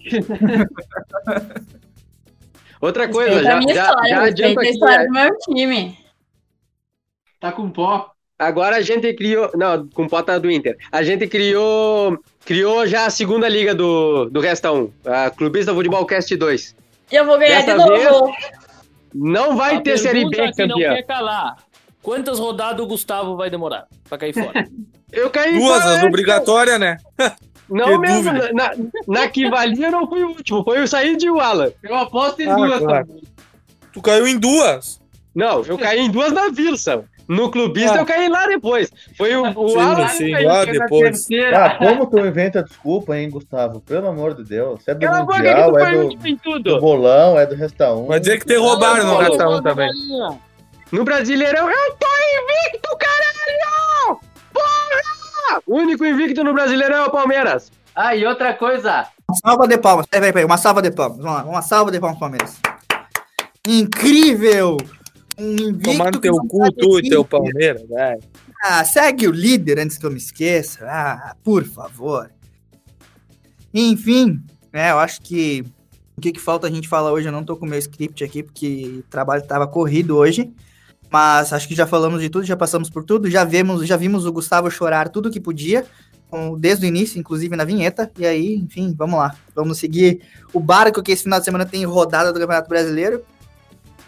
Outra 2.81 3.09
coisa, 3.09 3.31
Respeita 3.41 3.49
a 3.49 3.53
já, 3.53 3.59
minha 3.59 3.75
já, 3.75 3.83
história, 3.85 4.09
já 4.11 4.21
respeita 4.21 4.31
adianto 4.45 4.59
a 4.59 4.63
aqui. 4.63 4.71
história 4.73 4.99
né? 4.99 5.07
do 5.07 5.13
meu 5.13 5.39
time. 5.39 5.99
Tá 7.41 7.53
com 7.53 7.71
pó. 7.71 8.11
Agora 8.39 8.77
a 8.77 8.81
gente 8.83 9.13
criou. 9.15 9.51
Não, 9.55 9.89
com 9.89 10.07
pota 10.07 10.39
do 10.39 10.51
Inter. 10.51 10.77
A 10.93 11.03
gente 11.03 11.27
criou. 11.27 12.19
Criou 12.45 12.87
já 12.87 13.07
a 13.07 13.11
segunda 13.11 13.49
liga 13.49 13.75
do, 13.75 14.27
do 14.27 14.41
Resta 14.41 14.71
1, 14.71 14.91
a 15.07 15.31
Clubista 15.31 15.75
Futebol 15.75 16.05
Cast 16.07 16.37
2. 16.37 16.77
E 17.11 17.15
eu 17.17 17.25
vou 17.25 17.39
ganhar 17.39 17.63
Dessa 17.65 17.79
de 17.83 18.05
novo. 18.05 18.33
Não 19.15 19.57
vai 19.57 19.77
A 19.77 19.81
ter 19.81 19.97
Série 19.99 20.25
B 20.29 20.37
pergunta 20.37 20.53
que 20.63 20.67
não 20.67 20.77
quer 20.79 21.03
calar. 21.05 21.57
Quantas 22.07 22.39
rodadas 22.39 22.81
o 22.81 22.87
Gustavo 22.87 23.37
vai 23.37 23.51
demorar 23.51 23.89
pra 24.09 24.17
cair 24.17 24.33
fora? 24.33 24.65
Eu 25.13 25.29
caí 25.29 25.59
Duas, 25.59 25.83
fora 25.83 25.97
as 25.97 26.03
obrigatórias, 26.05 26.79
né? 26.79 26.99
Não 27.69 27.85
Que 27.87 27.99
mesmo, 27.99 28.33
dúvida. 28.33 28.53
na, 28.53 28.71
na 29.09 29.29
que 29.29 29.51
valia 29.51 29.91
não 29.91 30.07
foi 30.09 30.23
o 30.23 30.29
último, 30.29 30.63
foi 30.63 30.81
o 30.81 30.87
Said 30.87 31.21
e 31.25 31.29
o 31.29 31.41
Alan. 31.41 31.73
Eu 31.83 31.97
aposto 31.97 32.41
em 32.41 32.49
Ah, 32.49 32.55
duas 32.55 32.79
claro. 32.79 33.07
também. 33.09 33.23
Tu 33.93 34.01
caiu 34.01 34.25
em 34.29 34.39
duas. 34.39 35.01
Não, 35.35 35.63
eu 35.65 35.77
caí 35.77 35.99
em 35.99 36.09
duas 36.09 36.33
na 36.33 36.43
Wilson. 36.45 37.03
No 37.29 37.51
clubista 37.51 37.97
Ah. 37.97 37.99
eu 38.03 38.07
caí 38.07 38.29
lá 38.29 38.47
depois. 38.47 38.89
Foi 39.19 39.35
o, 39.35 39.43
o 39.59 39.69
Sim, 39.71 39.79
Alan 39.81 40.09
sim, 40.11 40.31
caiu 40.31 40.49
lá 40.49 40.65
depois. 40.65 41.27
Ah, 41.53 41.71
como 41.77 42.07
tu 42.07 42.21
inventa 42.21 42.63
desculpa, 42.63 43.19
hein, 43.19 43.29
Gustavo? 43.31 43.81
Pelo 43.81 44.07
amor 44.07 44.35
de 44.35 44.45
Deus. 44.45 44.85
Você 44.85 44.93
é 44.93 44.95
do 44.95 45.01
Cala 45.01 45.25
Mundial, 45.25 45.79
é 45.81 45.93
do, 45.93 46.59
do 46.61 46.81
bolão, 46.81 47.37
é 47.37 47.47
do 47.47 47.57
Resta 47.57 47.93
1. 47.93 48.07
Vai 48.07 48.21
dizer 48.21 48.39
que 48.39 48.47
te 48.47 48.57
roubaram 48.57 49.05
no 49.05 49.17
Resta 49.17 49.49
1 49.49 49.63
também. 49.63 49.91
No 50.93 51.05
Brasileirão, 51.05 51.69
eu 51.69 51.97
tô 51.97 52.07
invicto, 52.07 52.97
caralho! 52.97 54.21
Porra! 54.53 55.63
O 55.67 55.77
único 55.79 56.05
invicto 56.05 56.45
no 56.45 56.55
Brasileirão 56.55 56.99
é 56.99 57.07
o 57.07 57.11
Palmeiras. 57.11 57.73
Ah, 57.95 58.15
e 58.15 58.25
outra 58.25 58.55
coisa. 58.55 59.09
Uma 59.29 59.37
salva 59.37 59.67
de 59.67 59.79
palmas. 59.79 60.07
Peraí, 60.07 60.33
peraí, 60.33 60.45
uma 60.45 60.57
salva 60.57 60.81
de 60.81 60.93
palmas. 60.93 61.19
Vamos 61.19 61.33
lá, 61.33 61.45
uma 61.45 61.63
salva 61.63 61.91
de 61.91 61.99
palmas, 61.99 62.21
Palmeiras. 62.21 62.61
Incrível! 63.67 64.77
Um 65.37 65.53
invicto 65.53 66.13
que 66.13 66.21
teu 66.21 66.37
cu, 66.37 66.73
tu 66.73 66.99
e 67.01 67.09
teu 67.09 67.23
líder. 67.23 67.25
Palmeiras, 67.25 67.89
velho. 67.89 68.23
Ah, 68.63 68.85
segue 68.85 69.27
o 69.27 69.33
líder 69.33 69.81
antes 69.81 69.99
que 69.99 70.07
eu 70.07 70.11
me 70.11 70.19
esqueça. 70.19 70.87
Ah, 70.89 71.35
por 71.43 71.65
favor. 71.65 72.31
Enfim, 73.75 74.41
né, 74.73 74.93
eu 74.93 74.99
acho 75.01 75.21
que 75.21 75.65
o 76.17 76.21
que, 76.21 76.33
que 76.33 76.41
falta 76.41 76.69
a 76.69 76.71
gente 76.71 76.89
falar 76.89 77.13
hoje, 77.13 77.29
eu 77.29 77.33
não 77.33 77.45
tô 77.45 77.57
com 77.57 77.67
o 77.67 77.69
meu 77.69 77.79
script 77.79 78.23
aqui, 78.25 78.43
porque 78.43 79.01
o 79.01 79.11
trabalho 79.11 79.47
tava 79.47 79.67
corrido 79.67 80.17
hoje. 80.17 80.55
Mas 81.11 81.53
acho 81.53 81.69
que 81.69 81.75
já 81.75 81.87
falamos 81.87 82.21
de 82.21 82.29
tudo, 82.29 82.45
já 82.45 82.57
passamos 82.57 82.91
por 82.91 83.05
tudo, 83.05 83.31
já 83.31 83.45
vimos, 83.45 83.87
já 83.87 83.97
vimos 83.97 84.27
o 84.27 84.33
Gustavo 84.33 84.71
chorar 84.71 85.09
tudo 85.09 85.31
que 85.31 85.41
podia, 85.41 85.87
desde 86.59 86.85
o 86.85 86.89
início, 86.89 87.19
inclusive 87.19 87.55
na 87.57 87.65
vinheta. 87.65 88.11
E 88.19 88.27
aí, 88.27 88.57
enfim, 88.57 88.95
vamos 88.97 89.19
lá. 89.19 89.35
Vamos 89.55 89.79
seguir 89.79 90.21
o 90.53 90.61
barco 90.61 91.03
que 91.03 91.13
esse 91.13 91.23
final 91.23 91.39
de 91.39 91.45
semana 91.45 91.65
tem 91.65 91.85
rodada 91.85 92.33
do 92.33 92.39
Campeonato 92.39 92.69
Brasileiro. 92.69 93.23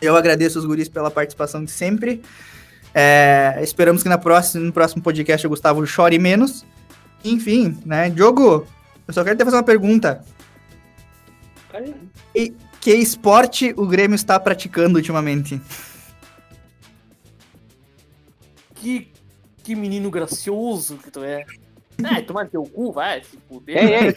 Eu 0.00 0.16
agradeço 0.16 0.58
os 0.58 0.64
guris 0.64 0.88
pela 0.88 1.10
participação 1.10 1.64
de 1.64 1.70
sempre. 1.70 2.22
É, 2.94 3.58
esperamos 3.62 4.02
que 4.02 4.08
na 4.08 4.18
próxima, 4.18 4.64
no 4.64 4.72
próximo 4.72 5.02
podcast 5.02 5.46
o 5.46 5.50
Gustavo 5.50 5.86
chore 5.86 6.18
menos. 6.18 6.64
Enfim, 7.24 7.78
né? 7.84 8.10
Diogo, 8.10 8.66
eu 9.06 9.14
só 9.14 9.24
quero 9.24 9.36
te 9.36 9.44
fazer 9.44 9.56
uma 9.56 9.62
pergunta. 9.62 10.24
E 12.34 12.54
que 12.80 12.92
esporte 12.92 13.74
o 13.76 13.86
Grêmio 13.86 14.14
está 14.14 14.38
praticando 14.38 14.96
ultimamente? 14.96 15.60
Que, 18.80 19.12
que 19.62 19.74
menino 19.74 20.10
gracioso 20.10 20.96
que 20.96 21.10
tu 21.10 21.22
é. 21.22 21.44
É, 22.04 22.20
toma 22.22 22.46
teu 22.46 22.62
cu, 22.62 22.92
vai, 22.92 23.22
se 23.22 23.38
fuder. 23.48 23.76
Ei, 23.76 23.94
ei. 23.94 24.16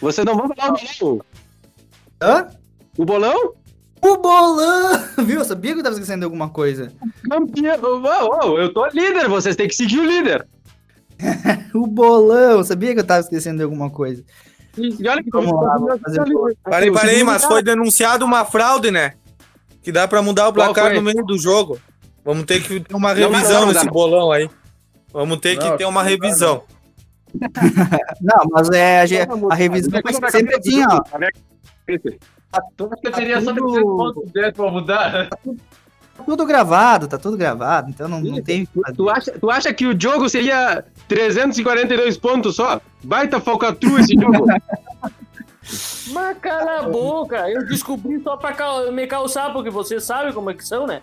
Vocês 0.00 0.24
não 0.24 0.36
vão 0.36 0.48
falar 0.48 0.74
o 0.74 0.78
bolão? 1.00 1.24
Hã? 2.22 2.48
O 2.96 3.04
bolão? 3.04 3.54
O 4.00 4.16
bolão! 4.16 5.04
Viu? 5.24 5.40
Eu 5.40 5.44
sabia 5.44 5.72
que 5.72 5.80
eu 5.80 5.82
tava 5.82 5.94
esquecendo 5.94 6.20
de 6.20 6.24
alguma 6.24 6.48
coisa. 6.48 6.92
Campeão. 7.28 7.80
Ô, 7.82 8.46
ô, 8.46 8.58
eu 8.58 8.72
tô 8.72 8.86
líder, 8.88 9.28
vocês 9.28 9.56
têm 9.56 9.68
que 9.68 9.74
seguir 9.74 9.98
o 9.98 10.06
líder. 10.06 10.46
O 11.74 11.86
bolão! 11.86 12.58
Eu 12.58 12.64
sabia 12.64 12.94
que 12.94 13.00
eu 13.00 13.06
tava 13.06 13.20
esquecendo 13.20 13.58
de 13.58 13.62
alguma 13.64 13.90
coisa. 13.90 14.24
E 14.76 15.08
olha 15.08 15.22
que 15.22 15.30
Vamos 15.30 15.52
lá, 15.52 15.98
fazer 15.98 16.20
o. 16.22 16.56
Parei, 16.62 16.90
parei, 16.92 17.24
mas 17.24 17.44
foi 17.44 17.62
denunciado 17.62 18.24
uma 18.24 18.44
fraude, 18.44 18.90
né? 18.90 19.14
Que 19.82 19.90
dá 19.90 20.06
pra 20.06 20.22
mudar 20.22 20.48
o 20.48 20.52
placar 20.52 20.94
no 20.94 21.02
meio 21.02 21.24
do 21.24 21.36
jogo. 21.36 21.80
Vamos 22.24 22.44
ter 22.44 22.62
que 22.62 22.80
ter 22.80 22.94
uma 22.94 23.14
Não, 23.14 23.20
não, 23.22 23.30
revisão 23.30 23.60
não, 23.66 23.72
nesse 23.72 23.86
bolão 23.86 24.30
aí. 24.32 24.50
Vamos 25.12 25.38
ter 25.38 25.58
que 25.58 25.78
ter 25.78 25.84
uma 25.86 26.02
revisão. 26.02 26.62
Não, 28.22 28.44
mas 28.50 28.70
é 28.70 29.00
a, 29.00 29.26
a 29.50 29.54
revisão 29.54 30.00
vai 30.02 30.12
ser 30.14 30.30
sempre 30.30 30.56
assim, 30.56 30.82
ó. 30.86 31.00
Eu 33.04 33.12
teria 33.12 33.40
só 33.40 33.52
300 33.52 33.82
pontos 33.82 34.32
dentro 34.32 34.52
pra 34.62 34.70
mudar. 34.70 35.28
Tá 35.28 36.24
tudo 36.24 36.46
gravado, 36.46 37.06
tá 37.06 37.18
tudo 37.18 37.36
gravado, 37.36 37.90
então 37.90 38.08
não, 38.08 38.20
não 38.20 38.42
tem 38.42 38.66
que 38.66 38.80
fazer. 38.80 38.96
Tu 38.96 39.08
acha, 39.10 39.32
tu 39.38 39.50
acha 39.50 39.72
que 39.74 39.86
o 39.86 39.98
jogo 40.00 40.28
seria 40.28 40.84
342 41.06 42.16
pontos 42.16 42.56
só? 42.56 42.80
Baita 43.04 43.40
falcatrua 43.40 44.00
esse 44.00 44.14
jogo. 44.14 44.46
Mas 46.12 46.38
cala 46.38 46.80
a 46.80 46.88
boca, 46.88 47.48
eu 47.50 47.66
descobri 47.66 48.20
só 48.22 48.36
pra 48.36 48.52
cal- 48.52 48.90
me 48.90 49.06
calçar, 49.06 49.52
porque 49.52 49.68
você 49.70 50.00
sabe 50.00 50.32
como 50.32 50.50
é 50.50 50.54
que 50.54 50.66
são, 50.66 50.86
né? 50.86 51.02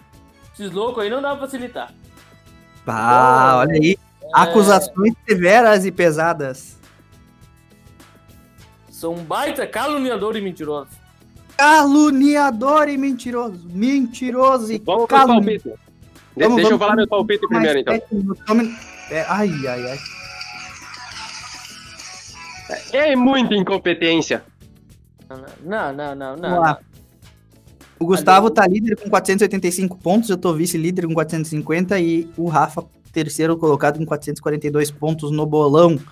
Esses 0.58 0.72
loucos 0.72 1.03
aí 1.03 1.10
não 1.10 1.22
dá 1.22 1.32
pra 1.36 1.45
facilitar. 1.45 1.93
Ah, 2.88 3.58
olha 3.58 3.74
aí. 3.74 3.97
Acusações 4.34 5.14
severas 5.28 5.86
e 5.86 5.91
pesadas. 5.91 6.78
São 8.89 9.14
um 9.14 9.24
baita 9.24 9.68
caluniador 9.68 10.36
e 10.38 10.41
mentiroso. 10.41 10.89
Caluniador 11.58 12.88
e 12.88 12.97
mentiroso. 12.97 13.68
Mentiroso 13.70 14.72
e 14.72 14.78
Vamos 14.80 15.08
palpite. 15.08 15.74
De- 16.36 16.56
deixa 16.56 16.72
eu 16.72 16.80
falar 16.80 16.95
meu 16.95 17.08
palpite 17.08 17.47
primeiro, 17.47 17.80
então. 17.80 17.93
ai, 19.28 19.49
ai, 19.68 19.91
ai. 19.91 19.99
É 22.93 23.16
muita 23.16 23.53
incompetência. 23.56 24.43
Não, 25.64 25.93
não, 25.93 26.16
não, 26.16 26.36
não. 26.36 26.49
Vamos 26.49 26.60
lá. 26.60 26.80
O 28.00 28.06
Gustavo 28.06 28.50
tá 28.50 28.68
líder 28.68 28.96
com 28.98 29.10
485 29.10 29.98
pontos, 29.98 30.30
eu 30.30 30.38
tô 30.38 30.54
vice-líder 30.54 31.08
com 31.08 31.14
450 31.14 32.00
e 32.00 32.30
o 32.38 32.48
Rafa 32.48 32.84
terceiro 33.14 33.56
colocado 33.58 33.98
com 33.98 34.06
442 34.06 34.91
pontos 34.91 35.32
no 35.32 35.46
bolão 35.46 35.96
do 35.96 36.04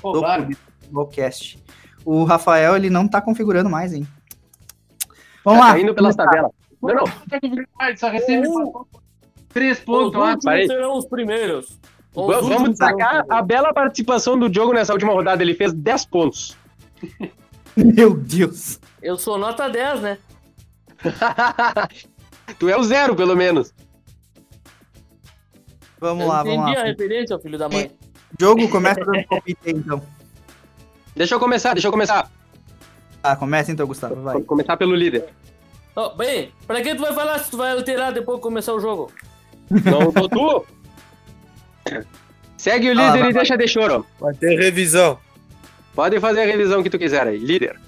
roubaram. 0.00 0.48
Futbolcast. 0.82 1.58
O 2.04 2.22
Rafael, 2.24 2.76
ele 2.76 2.88
não 2.90 3.08
tá 3.08 3.20
configurando 3.20 3.68
mais, 3.68 3.92
hein? 3.92 4.06
Vamos 5.44 5.60
Tá 5.60 5.66
lá. 5.66 5.72
caindo 5.72 5.94
pelas 5.94 6.14
começar. 6.14 6.30
tabelas. 6.30 6.52
Não, 6.82 6.94
não. 6.94 7.96
Só 7.96 8.08
recebe 8.10 8.46
três 9.48 9.78
Os 9.78 9.84
pontos. 9.84 10.14
ó. 10.20 10.30
últimos 10.30 10.66
serão 10.66 10.98
os 10.98 11.06
primeiros. 11.06 11.78
Os 12.14 12.26
Va- 12.26 12.40
Vamos 12.40 12.50
últimos 12.50 12.52
serão 12.52 12.62
os 12.62 12.68
destacar 12.98 13.24
a 13.28 13.42
bela 13.42 13.72
participação 13.74 14.38
do 14.38 14.48
Diogo 14.48 14.72
nessa 14.72 14.92
última 14.92 15.12
rodada. 15.12 15.42
Ele 15.42 15.54
fez 15.54 15.72
10 15.72 16.04
pontos. 16.06 16.56
Meu 17.76 18.14
Deus. 18.14 18.78
Eu 19.02 19.16
sou 19.18 19.36
nota 19.36 19.68
10, 19.68 20.00
né? 20.00 20.18
tu 22.58 22.68
é 22.68 22.76
o 22.76 22.82
zero, 22.82 23.14
pelo 23.16 23.36
menos. 23.36 23.72
Vamos 26.00 26.22
Eu 26.24 26.28
lá, 26.28 26.42
vamos 26.42 26.58
entendi 26.62 26.76
lá. 26.76 26.82
a 26.82 26.86
referência, 26.86 27.38
filho 27.38 27.58
da 27.58 27.68
mãe. 27.68 27.90
Jogo, 28.38 28.68
começa 28.68 29.00
dando 29.04 29.26
palpite 29.26 29.58
aí, 29.66 29.72
então. 29.72 30.02
Deixa 31.16 31.34
eu 31.34 31.40
começar, 31.40 31.72
deixa 31.74 31.88
eu 31.88 31.92
começar. 31.92 32.30
Tá, 33.22 33.36
começa 33.36 33.70
então, 33.72 33.86
Gustavo, 33.86 34.16
vai. 34.22 34.34
Vou 34.34 34.44
começar 34.44 34.76
pelo 34.76 34.94
líder. 34.94 35.26
Ó, 35.96 36.10
bem, 36.14 36.52
pra 36.66 36.82
que 36.82 36.94
tu 36.94 37.02
vai 37.02 37.14
falar 37.14 37.38
se 37.38 37.50
tu 37.50 37.56
vai 37.56 37.72
alterar 37.72 38.12
depois 38.12 38.36
que 38.38 38.42
começar 38.42 38.74
o 38.74 38.80
jogo? 38.80 39.10
Não 39.70 40.12
tô 40.12 40.28
tu. 40.28 40.66
Segue 42.56 42.88
o 42.88 42.92
Ah, 42.92 42.94
líder 42.94 43.20
vai, 43.20 43.30
e 43.30 43.32
deixa 43.32 43.56
de 43.56 43.68
choro. 43.68 44.04
Vai 44.18 44.34
ter 44.34 44.56
revisão. 44.58 45.18
Pode 45.94 46.18
fazer 46.18 46.42
a 46.42 46.46
revisão 46.46 46.82
que 46.82 46.90
tu 46.90 46.98
quiser 46.98 47.26
aí, 47.26 47.38
líder. 47.38 47.78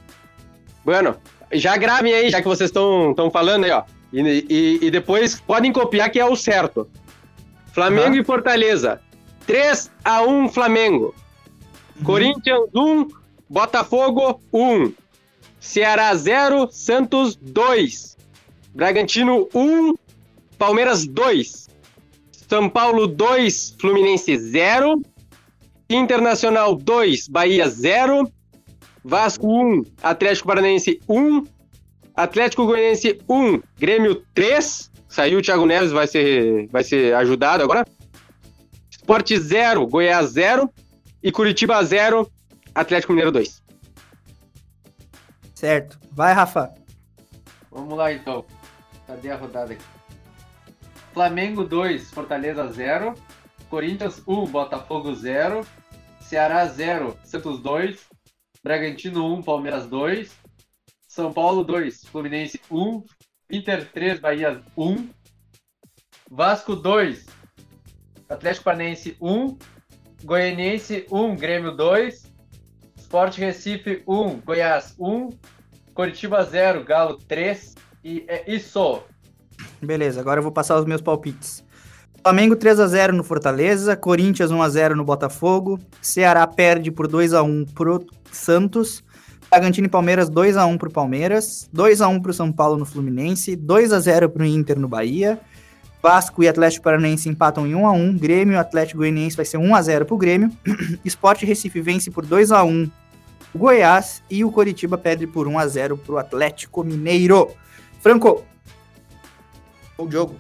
Bueno, 0.85 1.17
já 1.53 1.77
gravem 1.77 2.13
aí, 2.13 2.31
já 2.31 2.41
que 2.43 2.49
vocês 2.49 2.71
estão 2.71 3.31
falando 3.33 3.65
aí, 3.65 3.71
ó. 3.71 3.83
E, 4.13 4.21
e- 4.21 4.79
e 4.83 4.91
depois 4.91 5.41
podem 5.41 5.73
copiar 5.73 6.11
que 6.11 6.19
é 6.21 6.25
o 6.25 6.37
certo. 6.37 6.89
Flamengo 7.73 8.17
e 8.17 8.25
Fortaleza. 8.25 9.01
3 9.47 9.91
a 10.05 10.23
1 10.23 10.49
Flamengo. 10.49 11.15
Corinthians 12.05 12.69
1, 12.75 13.09
Botafogo 13.49 14.41
1. 14.53 14.93
Ceará 15.61 16.15
0, 16.15 16.69
Santos 16.71 17.37
2. 17.37 18.17
Bragantino 18.75 19.49
1, 19.55 19.95
Palmeiras 20.59 21.07
2. 21.07 21.69
São 22.49 22.69
Paulo 22.69 23.07
2, 23.07 23.75
Fluminense 23.81 24.37
0. 24.39 25.01
Internacional 25.89 26.75
2, 26.75 27.29
Bahia 27.29 27.69
0. 27.69 28.31
Vasco 29.09 29.47
1, 29.47 29.85
Atlético 30.03 30.49
Paranaense 30.49 31.01
1. 31.09 31.45
Atlético 32.17 32.67
Goianiense 32.67 33.21
1, 33.29 33.61
Grêmio 33.79 34.25
3. 34.35 34.91
Saiu 35.09 35.39
o 35.39 35.43
Thiago 35.43 35.65
Neves, 35.65 35.93
vai 35.93 36.09
ser, 36.09 36.67
vai 36.69 36.83
ser 36.83 37.15
ajudado 37.15 37.63
agora. 37.63 37.87
Sport 38.91 39.37
0, 39.37 39.87
Goiás 39.87 40.31
0. 40.31 40.69
E 41.23 41.31
Curitiba 41.31 41.83
0, 41.85 42.29
Atlético 42.75 43.13
Mineiro 43.13 43.31
2. 43.31 43.63
Certo. 45.55 45.99
Vai, 46.11 46.33
Rafa. 46.33 46.75
Vamos 47.71 47.97
lá 47.97 48.13
então. 48.13 48.45
Cadê 49.07 49.31
a 49.31 49.37
rodada 49.37 49.73
aqui? 49.73 49.85
Flamengo 51.13 51.63
2, 51.63 52.11
Fortaleza 52.11 52.67
0. 52.73 53.15
Corinthians 53.71 54.21
1, 54.27 54.47
Botafogo 54.47 55.15
0. 55.15 55.65
Ceará 56.21 56.67
0, 56.67 57.17
Santos 57.25 57.61
2. 57.61 58.16
Bragantino 58.67 59.33
1, 59.33 59.43
Palmeiras 59.43 59.87
2. 59.87 60.29
São 61.07 61.33
Paulo 61.33 61.62
2, 61.62 62.05
Fluminense 62.07 62.61
1. 62.69 63.05
Inter 63.49 63.89
3, 63.93 64.19
Bahia 64.19 64.61
1. 64.77 65.09
Vasco 66.29 66.75
2, 66.75 67.27
Atlético 68.29 68.64
Paranaense 68.64 69.17
1. 69.21 69.57
Goianiense 70.25 71.07
1, 71.09 71.37
Grêmio 71.37 71.77
2. 71.77 72.25
Sport 72.97 73.37
Recife 73.37 74.03
1, 74.05 74.41
Goiás 74.41 74.97
1. 74.99 75.31
Curitiba 75.95 76.43
0, 76.43 76.83
Galo 76.83 77.19
3. 77.19 77.73
E 78.03 78.25
é 78.27 78.53
isso. 78.53 79.01
Beleza, 79.81 80.21
agora 80.21 80.41
eu 80.41 80.43
vou 80.43 80.51
passar 80.51 80.77
os 80.77 80.85
meus 80.85 81.01
palpites. 81.01 81.64
Flamengo 82.21 82.57
3x0 82.57 83.12
no 83.12 83.23
Fortaleza, 83.23 83.97
Corinthians 83.97 84.51
1x0 84.51 84.95
no 84.95 85.05
Botafogo, 85.05 85.79
Ceará 86.03 86.45
perde 86.45 86.91
por 86.91 87.07
2x1 87.07 87.73
pro 87.73 88.05
Santos, 88.33 89.03
Bragantino 89.51 89.87
e 89.87 89.91
Palmeiras 89.91 90.31
2x1 90.31 90.79
pro 90.79 90.91
Palmeiras, 90.91 91.68
2x1 91.74 92.20
pro 92.22 92.33
São 92.33 92.53
Paulo 92.53 92.77
no 92.77 92.85
Fluminense, 92.85 93.57
2x0 93.57 94.29
pro 94.29 94.45
Inter 94.45 94.79
no 94.79 94.89
Bahia, 94.89 95.41
Vasco 96.03 96.43
e 96.43 96.49
Atlético 96.49 96.85
Paranaense 96.85 97.29
empatam 97.29 97.66
em 97.66 97.72
1x1, 97.72 98.18
Grêmio 98.18 98.55
e 98.55 98.57
Atlético 98.57 98.99
Goianiense 98.99 99.37
vai 99.37 99.45
ser 99.45 99.59
1x0 99.59 100.05
pro 100.05 100.16
Grêmio, 100.16 100.51
Sport 101.05 101.43
Recife 101.43 101.81
vence 101.81 102.11
por 102.11 102.24
2x1 102.27 102.91
o 103.57 103.59
Goiás 103.59 104.22
e 104.31 104.45
o 104.45 104.53
Coritiba 104.53 104.99
perde 104.99 105.27
por 105.27 105.49
1x0 105.49 105.99
pro 105.99 106.18
Atlético 106.18 106.85
Mineiro. 106.85 107.57
Franco, 108.01 108.45
o 109.97 110.11
jogo. 110.11 110.37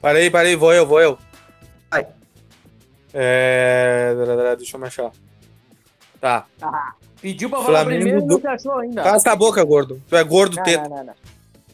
Parei, 0.00 0.30
parei, 0.30 0.56
vou 0.56 0.72
eu, 0.72 0.86
vou 0.86 1.00
eu. 1.00 1.18
Vai. 1.90 2.06
É... 3.12 4.14
Deixa 4.56 4.76
eu 4.76 4.80
me 4.80 4.86
achar. 4.86 5.12
Tá. 6.58 6.94
Pediu 7.20 7.48
pra 7.48 7.60
falar 7.60 7.80
Flamengo 7.82 8.02
primeiro 8.02 8.18
e 8.18 8.28
do- 8.28 8.34
não 8.34 8.40
se 8.40 8.46
achou 8.46 8.78
ainda. 8.78 9.02
Cala 9.02 9.22
a 9.24 9.36
boca, 9.36 9.64
gordo. 9.64 10.02
Tu 10.08 10.16
é 10.16 10.24
gordo, 10.24 10.56
Não, 10.56 10.62
teto. 10.62 10.82
não, 10.88 10.96
não, 10.98 11.04
não. 11.04 11.14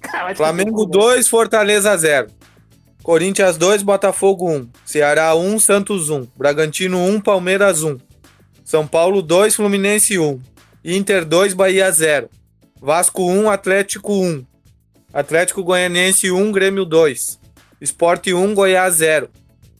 Cara, 0.01 0.33
te 0.35 0.37
Flamengo 0.37 0.79
fuder. 0.81 1.01
2, 1.01 1.29
Fortaleza 1.29 1.97
0. 1.97 2.29
Corinthians 3.03 3.57
2, 3.57 3.83
Botafogo 3.83 4.49
1. 4.51 4.69
Ceará 4.85 5.35
1, 5.35 5.59
Santos 5.59 6.09
1. 6.11 6.27
Bragantino 6.37 6.99
1, 6.99 7.21
Palmeiras 7.21 7.83
1. 7.83 7.99
São 8.65 8.87
Paulo 8.87 9.21
2, 9.23 9.55
Fluminense 9.57 10.19
1. 10.19 10.41
Inter 10.85 11.25
2, 11.25 11.55
Bahia 11.55 11.91
0. 11.91 12.29
Vasco 12.81 13.23
1, 13.25 13.51
Atlético 13.51 14.13
1. 14.13 14.45
Atlético 15.13 15.63
Goianiense 15.65 16.31
1, 16.31 16.53
Grêmio 16.53 16.85
2. 16.85 17.39
Esporte 17.81 18.33
1, 18.33 18.55
Goiás 18.55 18.95
0. 18.97 19.29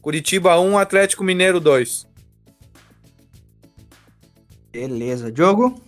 Curitiba 0.01 0.59
1, 0.59 0.77
Atlético 0.77 1.23
Mineiro 1.23 1.59
2. 1.59 2.05
Beleza, 4.73 5.31
jogo. 5.33 5.79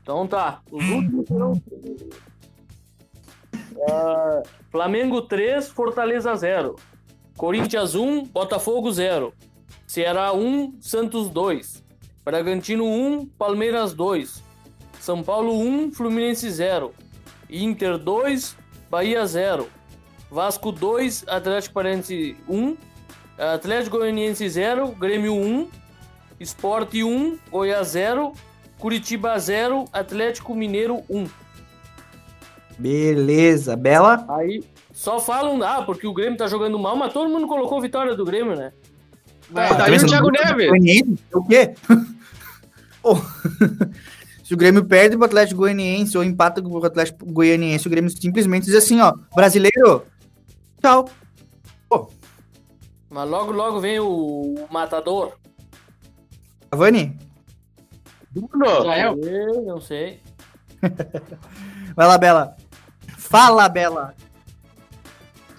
Então 0.00 0.28
tá. 0.28 0.62
Os 0.70 0.88
últimos 0.88 1.26
serão 1.26 1.58
primeiros. 1.58 2.16
Ah, 3.90 4.42
Flamengo 4.70 5.22
3, 5.22 5.68
Fortaleza 5.70 6.32
0. 6.36 6.76
Corinthians 7.36 7.96
1, 7.96 8.26
Botafogo 8.26 8.92
0. 8.92 9.34
Ceará 9.88 10.32
1, 10.32 10.76
Santos 10.80 11.28
2. 11.30 11.82
Bragantino 12.24 12.84
1, 12.84 13.26
Palmeiras 13.26 13.92
2. 13.92 14.44
São 15.00 15.20
Paulo 15.20 15.58
1, 15.58 15.90
Fluminense 15.90 16.48
0. 16.48 16.94
Inter 17.48 17.98
2, 17.98 18.56
Bahia 18.88 19.26
0. 19.26 19.68
Vasco 20.30 20.70
2, 20.70 21.24
Atlético 21.26 21.74
Paranaense 21.74 22.36
1. 22.48 22.76
Atlético 23.36 23.98
Goianiense 23.98 24.48
0, 24.48 24.92
Grêmio 24.92 25.34
1. 25.34 25.79
Esporte 26.40 27.04
1, 27.04 27.38
Goiás 27.50 27.88
0. 27.88 28.32
Curitiba 28.78 29.38
0, 29.38 29.84
Atlético 29.92 30.54
Mineiro 30.54 31.04
1. 31.08 31.26
Beleza, 32.78 33.76
Bela. 33.76 34.24
Aí 34.26 34.64
só 34.90 35.20
falam, 35.20 35.62
ah, 35.62 35.82
porque 35.82 36.06
o 36.06 36.14
Grêmio 36.14 36.38
tá 36.38 36.46
jogando 36.46 36.78
mal, 36.78 36.96
mas 36.96 37.12
todo 37.12 37.30
mundo 37.30 37.46
colocou 37.46 37.80
vitória 37.80 38.16
do 38.16 38.24
Grêmio, 38.24 38.56
né? 38.56 38.72
Ah, 39.54 39.74
tá 39.74 39.84
aí 39.84 39.96
o 39.96 40.06
Thiago 40.06 40.30
Neves. 40.30 41.20
O 41.34 41.44
quê? 41.46 41.74
Pô, 43.02 43.16
Se 44.50 44.54
o 44.54 44.56
Grêmio 44.56 44.84
perde 44.84 45.16
pro 45.16 45.26
Atlético 45.26 45.60
Goianiense 45.60 46.18
ou 46.18 46.24
empata 46.24 46.60
com 46.60 46.70
o 46.70 46.84
Atlético 46.84 47.24
Goianiense, 47.24 47.86
o 47.86 47.90
Grêmio 47.90 48.10
simplesmente 48.10 48.64
diz 48.64 48.74
assim, 48.74 49.00
ó, 49.00 49.14
brasileiro, 49.32 50.02
tchau. 50.82 51.08
Mas 53.08 53.30
logo, 53.30 53.52
logo 53.52 53.80
vem 53.80 54.00
o 54.00 54.66
matador. 54.68 55.39
Cavani? 56.70 57.18
Bruno. 58.30 58.78
Israel? 58.78 59.18
Eu 59.22 59.62
não 59.62 59.80
sei. 59.80 60.20
Vai 61.96 62.06
lá, 62.06 62.16
Bela. 62.16 62.56
Fala, 63.18 63.68
Bela. 63.68 64.14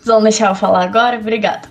Vão 0.05 0.23
deixar 0.23 0.49
eu 0.49 0.55
falar 0.55 0.83
agora? 0.83 1.19
Obrigada. 1.19 1.69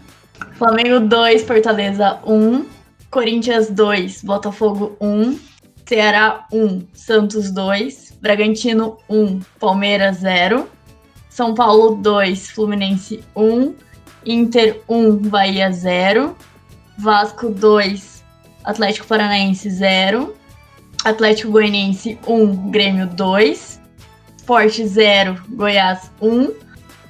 Flamengo 0.52 1.00
2, 1.00 1.42
Fortaleza 1.44 2.20
1. 2.24 2.66
Corinthians 3.10 3.70
2, 3.70 4.22
Botafogo 4.22 4.96
1. 5.00 5.38
Ceará 5.86 6.46
1, 6.52 6.86
Santos 6.92 7.50
2. 7.50 8.18
Bragantino 8.20 8.98
1, 9.08 9.40
Palmeiras 9.58 10.18
0. 10.18 10.68
São 11.30 11.54
Paulo 11.54 11.96
2, 11.96 12.50
Fluminense 12.50 13.24
1. 13.34 13.74
Inter 14.26 14.82
1, 14.86 15.16
Bahia 15.16 15.72
0. 15.72 16.36
Vasco 16.98 17.48
2, 17.48 18.19
Atlético 18.64 19.06
Paranaense 19.06 19.68
0. 19.70 20.36
Atlético 21.04 21.50
Goianiense 21.52 22.18
1, 22.26 22.70
Grêmio 22.70 23.06
2. 23.06 23.80
Sport 24.38 24.82
0, 24.84 25.42
Goiás 25.50 26.10
1. 26.20 26.52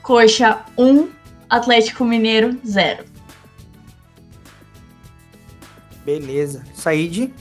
Coxa 0.02 0.64
1, 0.76 1.08
Atlético 1.48 2.04
Mineiro 2.04 2.58
0. 2.64 3.04
Beleza. 6.04 6.64
Said. 6.74 7.32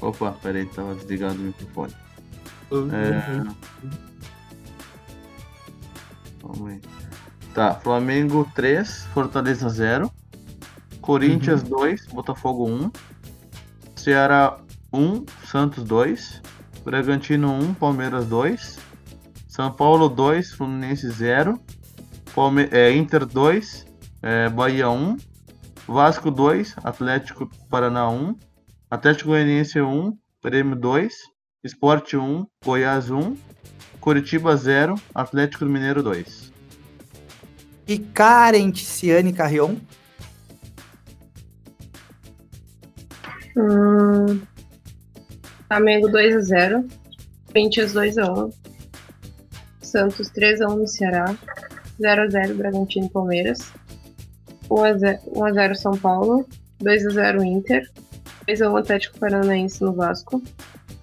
Opa, 0.00 0.32
peraí, 0.42 0.66
tava 0.66 0.94
desligado 0.94 1.34
o 1.34 1.38
microfone. 1.38 1.94
Uhum. 2.70 2.90
É... 2.94 3.44
Vamos 6.42 6.70
aí. 6.70 6.80
Tá, 7.58 7.74
Flamengo 7.74 8.48
3, 8.54 9.06
Fortaleza 9.12 9.68
0. 9.68 10.12
Corinthians 11.00 11.60
2, 11.64 12.06
Botafogo 12.06 12.68
1. 12.68 12.92
Ceará 13.96 14.60
1, 14.92 15.24
Santos 15.44 15.82
2. 15.82 16.40
Bragantino 16.84 17.52
1, 17.52 17.74
Palmeiras 17.74 18.26
2. 18.26 18.78
São 19.48 19.72
Paulo 19.72 20.08
2, 20.08 20.52
Fluminense 20.52 21.10
0. 21.10 21.60
Palme 22.32 22.68
é, 22.70 22.92
Inter 22.92 23.26
2, 23.26 23.86
é, 24.22 24.48
Bahia 24.48 24.88
1. 24.88 25.16
Vasco 25.84 26.30
2, 26.30 26.76
Atlético 26.84 27.50
Paraná 27.68 28.08
1. 28.08 28.36
Atlético 28.88 29.30
Goianiense 29.30 29.80
1, 29.80 30.16
Grêmio 30.44 30.76
2. 30.76 31.12
Esporte 31.64 32.16
1, 32.16 32.46
Goiás 32.64 33.10
1. 33.10 33.36
Curitiba 33.98 34.56
0, 34.56 34.94
Atlético 35.12 35.64
Mineiro 35.64 36.04
2. 36.04 36.56
E 37.88 37.98
Karen 37.98 38.70
Ticiane 38.70 39.32
Carrion. 39.32 39.76
Hum, 43.56 44.42
Flamengo 45.66 46.08
2x0. 46.08 46.86
Corinthians 47.46 47.94
2x1. 47.94 48.52
Santos 49.80 50.30
3x1 50.32 50.76
no 50.76 50.86
Ceará. 50.86 51.34
0x0 51.98 52.54
Bragantino 52.56 53.06
e 53.06 53.08
Palmeiras. 53.08 53.72
1x0 54.68 55.74
São 55.74 55.96
Paulo. 55.96 56.46
2x0 56.82 57.42
Inter. 57.42 57.90
2x1 58.46 58.80
Atlético 58.80 59.18
Paranaense 59.18 59.82
no 59.82 59.94
Vasco. 59.94 60.42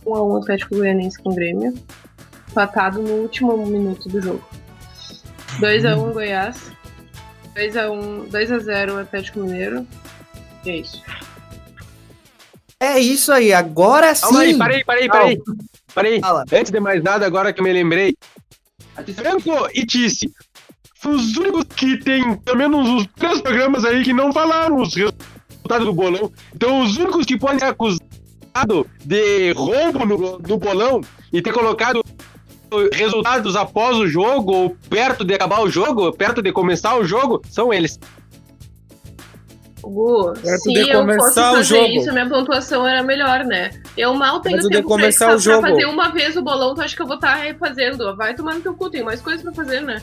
1x1 0.06 0.44
Atlético 0.44 0.76
Goianiense 0.76 1.18
com 1.18 1.34
Grêmio. 1.34 1.74
Empatado 2.52 3.02
no 3.02 3.24
último 3.24 3.58
minuto 3.66 4.08
do 4.08 4.22
jogo. 4.22 4.44
2x1 5.60 6.14
Goiás. 6.14 6.75
2x1, 7.56 8.30
2x0 8.30 9.02
Atlético 9.02 9.40
Mineiro. 9.40 9.88
E 10.66 10.70
é 10.70 10.78
isso. 10.78 11.02
É 12.80 13.00
isso 13.00 13.32
aí, 13.32 13.54
agora 13.54 14.14
sim. 14.14 14.22
Calma 14.22 14.40
aí, 14.42 14.58
parei, 14.58 14.84
parei, 14.84 15.08
parei. 15.08 15.42
Parei. 15.94 16.22
Antes 16.52 16.72
de 16.72 16.80
mais 16.80 17.02
nada, 17.02 17.26
agora 17.26 17.54
que 17.54 17.62
eu 17.62 17.64
me 17.64 17.72
lembrei. 17.72 18.16
Franco 19.16 19.70
e 19.74 19.86
Tice. 19.86 20.32
Os 21.06 21.38
únicos 21.38 21.64
que 21.76 21.98
tem 21.98 22.36
pelo 22.38 22.58
menos 22.58 22.90
os 22.90 23.08
três 23.16 23.40
programas 23.40 23.86
aí 23.86 24.04
que 24.04 24.12
não 24.12 24.34
falaram 24.34 24.78
os 24.78 24.94
resultados 24.96 25.86
do 25.86 25.94
bolão. 25.94 26.32
Então, 26.54 26.82
os 26.82 26.98
únicos 26.98 27.26
que 27.26 27.38
podem 27.38 27.60
ser 27.60 27.66
acusados 27.66 28.02
de 29.04 29.52
roubo 29.54 30.06
no, 30.06 30.40
no 30.40 30.58
bolão 30.58 31.02
e 31.32 31.42
ter 31.42 31.54
colocado 31.54 32.04
resultados 32.92 33.56
após 33.56 33.98
o 33.98 34.08
jogo 34.08 34.54
ou 34.54 34.78
perto 34.90 35.24
de 35.24 35.34
acabar 35.34 35.62
o 35.62 35.70
jogo, 35.70 36.12
perto 36.14 36.42
de 36.42 36.52
começar 36.52 36.98
o 36.98 37.04
jogo, 37.06 37.42
são 37.50 37.74
eles. 37.74 38.00
Gu, 39.82 40.34
se 40.36 40.74
de 40.74 40.90
eu 40.90 41.00
começar 41.02 41.26
fosse 41.26 41.40
o 41.40 41.44
fazer 41.58 41.64
jogo. 41.64 41.88
isso, 41.90 42.12
minha 42.12 42.28
pontuação 42.28 42.88
era 42.88 43.04
melhor, 43.04 43.44
né? 43.46 43.70
Eu 43.96 44.16
mal 44.16 44.40
tenho 44.40 44.56
Perto 44.56 44.70
de 44.70 44.76
tempo 44.78 44.88
pra, 44.88 44.98
começar 44.98 45.28
pra 45.28 45.36
o 45.36 45.40
jogo. 45.40 45.62
fazer 45.62 45.86
uma 45.86 46.10
vez 46.10 46.36
o 46.36 46.42
bolão, 46.42 46.74
tu 46.74 46.82
acha 46.82 46.96
que 46.96 47.02
eu 47.02 47.06
vou 47.06 47.18
estar 47.18 47.36
refazendo? 47.36 48.16
Vai 48.16 48.34
tomar 48.34 48.56
no 48.56 48.62
teu 48.62 48.74
cu, 48.74 48.90
tem 48.90 49.04
mais 49.04 49.22
coisas 49.22 49.44
pra 49.44 49.54
fazer, 49.54 49.82
né? 49.82 50.02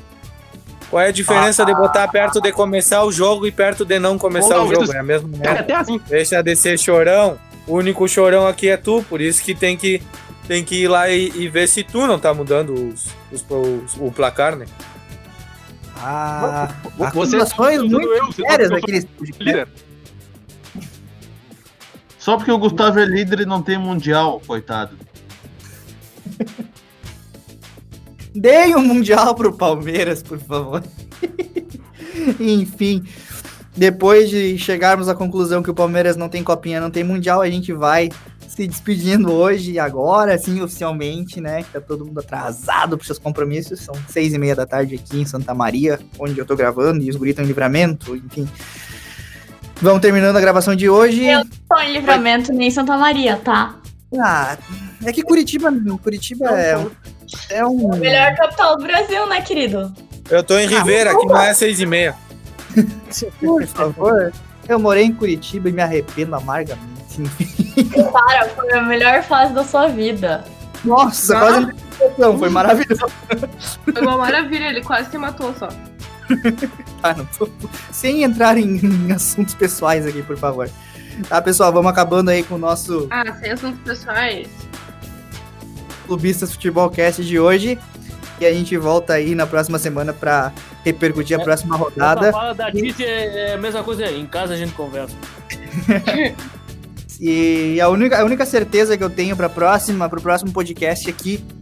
Qual 0.88 1.02
é 1.02 1.08
a 1.08 1.12
diferença 1.12 1.64
de 1.64 1.74
botar 1.74 2.06
perto 2.08 2.40
de 2.40 2.52
começar 2.52 3.02
o 3.02 3.10
jogo 3.10 3.46
e 3.46 3.50
perto 3.50 3.84
de 3.84 3.98
não 3.98 4.16
começar 4.18 4.58
Ou 4.58 4.68
o 4.68 4.74
jogo? 4.74 4.92
É 4.92 4.98
a 4.98 5.02
mesma 5.02 5.28
Cara, 5.38 5.42
merda. 5.54 5.60
até 5.60 5.74
assim. 5.74 6.00
Deixa 6.06 6.42
de 6.42 6.54
ser 6.54 6.78
chorão. 6.78 7.38
O 7.66 7.76
único 7.76 8.06
chorão 8.06 8.46
aqui 8.46 8.68
é 8.68 8.76
tu, 8.76 9.02
por 9.08 9.20
isso 9.20 9.42
que 9.42 9.54
tem 9.54 9.76
que, 9.76 10.02
tem 10.52 10.62
que 10.64 10.82
ir 10.82 10.88
lá 10.88 11.08
e, 11.08 11.28
e 11.34 11.48
ver 11.48 11.66
se 11.66 11.82
tu 11.82 12.06
não 12.06 12.18
tá 12.18 12.34
mudando 12.34 12.74
os, 12.74 13.06
os- 13.32 13.44
os- 13.48 13.96
o 13.98 14.12
placar, 14.12 14.54
né? 14.54 14.66
Ah, 15.96 16.68
Você- 16.96 17.04
acusações 17.04 17.78
tudo 17.80 17.90
muito 17.92 18.12
eu, 18.12 18.26
você 18.26 18.42
sérias 18.42 18.70
daqueles. 18.70 19.06
Líder. 19.40 19.68
Só 22.18 22.36
porque 22.36 22.52
o 22.52 22.58
Gustavo 22.58 22.98
é 23.00 23.04
líder 23.06 23.40
e 23.40 23.46
não 23.46 23.62
tem 23.62 23.78
mundial, 23.78 24.40
coitado. 24.46 24.96
Deem 28.34 28.74
um 28.76 28.82
mundial 28.84 29.34
pro 29.34 29.52
Palmeiras, 29.52 30.22
por 30.22 30.38
favor. 30.38 30.82
Enfim, 32.40 33.04
depois 33.76 34.28
de 34.30 34.56
chegarmos 34.58 35.08
à 35.08 35.14
conclusão 35.14 35.62
que 35.62 35.70
o 35.70 35.74
Palmeiras 35.74 36.16
não 36.16 36.28
tem 36.28 36.42
copinha, 36.44 36.80
não 36.80 36.90
tem 36.90 37.04
mundial, 37.04 37.40
a 37.42 37.48
gente 37.50 37.72
vai 37.72 38.10
se 38.54 38.66
despedindo 38.66 39.32
hoje, 39.32 39.78
agora 39.78 40.36
sim, 40.36 40.60
oficialmente, 40.60 41.40
né? 41.40 41.62
Que 41.62 41.70
tá 41.72 41.80
todo 41.80 42.04
mundo 42.04 42.20
atrasado 42.20 42.96
pros 42.98 43.06
seus 43.06 43.18
compromissos. 43.18 43.80
São 43.80 43.94
seis 44.08 44.34
e 44.34 44.38
meia 44.38 44.54
da 44.54 44.66
tarde 44.66 44.94
aqui 44.96 45.20
em 45.20 45.24
Santa 45.24 45.54
Maria, 45.54 45.98
onde 46.18 46.38
eu 46.38 46.44
tô 46.44 46.54
gravando, 46.54 47.02
e 47.02 47.08
os 47.08 47.16
estão 47.22 47.44
em 47.44 47.48
livramento, 47.48 48.14
enfim. 48.14 48.46
Vamos 49.80 50.02
terminando 50.02 50.36
a 50.36 50.40
gravação 50.40 50.76
de 50.76 50.88
hoje. 50.88 51.24
Eu 51.24 51.38
não 51.38 51.50
tô 51.68 51.80
em 51.80 51.92
livramento 51.94 52.52
nem 52.52 52.68
em 52.68 52.70
Santa 52.70 52.96
Maria, 52.96 53.36
tá? 53.36 53.76
Ah, 54.20 54.58
é 55.02 55.12
que 55.12 55.22
Curitiba, 55.22 55.72
Curitiba 56.02 56.46
é, 56.50 56.76
um- 56.76 56.90
é 57.48 57.66
um. 57.66 57.96
Melhor 57.96 58.36
capital 58.36 58.76
do 58.76 58.82
Brasil, 58.84 59.26
né, 59.28 59.40
querido? 59.40 59.92
Eu 60.28 60.44
tô 60.44 60.58
em 60.58 60.66
Ribeira, 60.66 61.18
que 61.18 61.24
não 61.26 61.40
é 61.40 61.54
seis 61.54 61.80
e 61.80 61.86
meia. 61.86 62.14
Por 63.40 63.66
favor. 63.66 64.30
Eu 64.68 64.78
morei 64.78 65.04
em 65.04 65.12
Curitiba 65.14 65.70
e 65.70 65.72
me 65.72 65.80
arrependo 65.82 66.36
amargamente. 66.36 66.92
Para, 68.12 68.48
foi 68.50 68.72
a 68.72 68.82
melhor 68.82 69.22
fase 69.22 69.52
da 69.54 69.64
sua 69.64 69.88
vida. 69.88 70.44
Nossa, 70.84 71.38
quase 71.38 71.58
uma 71.60 71.72
decepção, 71.72 72.38
foi 72.38 72.48
maravilhoso. 72.50 73.06
Foi 73.92 74.02
uma 74.02 74.16
maravilha, 74.18 74.64
ele 74.66 74.82
quase 74.82 75.10
te 75.10 75.18
matou 75.18 75.54
só. 75.58 75.68
Tá, 77.00 77.14
não 77.16 77.24
tô- 77.26 77.48
Sem 77.92 78.22
entrar 78.24 78.56
em, 78.58 78.76
em 78.84 79.12
assuntos 79.12 79.54
pessoais 79.54 80.06
aqui, 80.06 80.22
por 80.22 80.36
favor. 80.36 80.68
Tá, 81.28 81.40
pessoal, 81.42 81.72
vamos 81.72 81.90
acabando 81.90 82.30
aí 82.30 82.42
com 82.42 82.54
o 82.54 82.58
nosso 82.58 83.06
Ah, 83.10 83.32
sem 83.40 83.52
assuntos 83.52 83.80
pessoais. 83.82 84.48
Clubistas 86.06 86.52
Futebol 86.52 86.90
Cast 86.90 87.24
de 87.24 87.38
hoje. 87.38 87.78
E 88.40 88.46
a 88.46 88.52
gente 88.52 88.76
volta 88.76 89.12
aí 89.12 89.34
na 89.36 89.46
próxima 89.46 89.78
semana 89.78 90.12
pra 90.12 90.52
repercutir 90.84 91.38
a 91.38 91.44
próxima 91.44 91.76
rodada. 91.76 92.32
Fala 92.32 92.52
da 92.54 92.72
Tite 92.72 93.04
é, 93.04 93.50
é 93.50 93.54
a 93.54 93.58
mesma 93.58 93.84
coisa, 93.84 94.04
em 94.10 94.26
casa 94.26 94.54
a 94.54 94.56
gente 94.56 94.72
conversa. 94.72 95.14
E 97.24 97.80
a 97.80 97.88
única, 97.88 98.20
a 98.20 98.24
única 98.24 98.44
certeza 98.44 98.98
que 98.98 99.04
eu 99.04 99.08
tenho 99.08 99.36
para 99.36 99.48
próxima, 99.48 100.08
para 100.08 100.18
o 100.18 100.22
próximo 100.22 100.50
podcast 100.50 101.08
é 101.08 101.12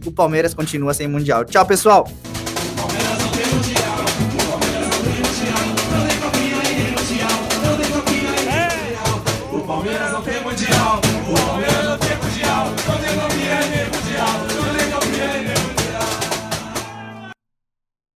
o 0.03 0.11
Palmeiras 0.11 0.55
continua 0.55 0.91
sem 0.91 1.07
mundial. 1.07 1.45
Tchau, 1.45 1.63
pessoal. 1.67 2.09
Palmeiras 2.75 3.19
não 3.19 3.29
tem 3.29 3.45
mundial. 3.45 3.80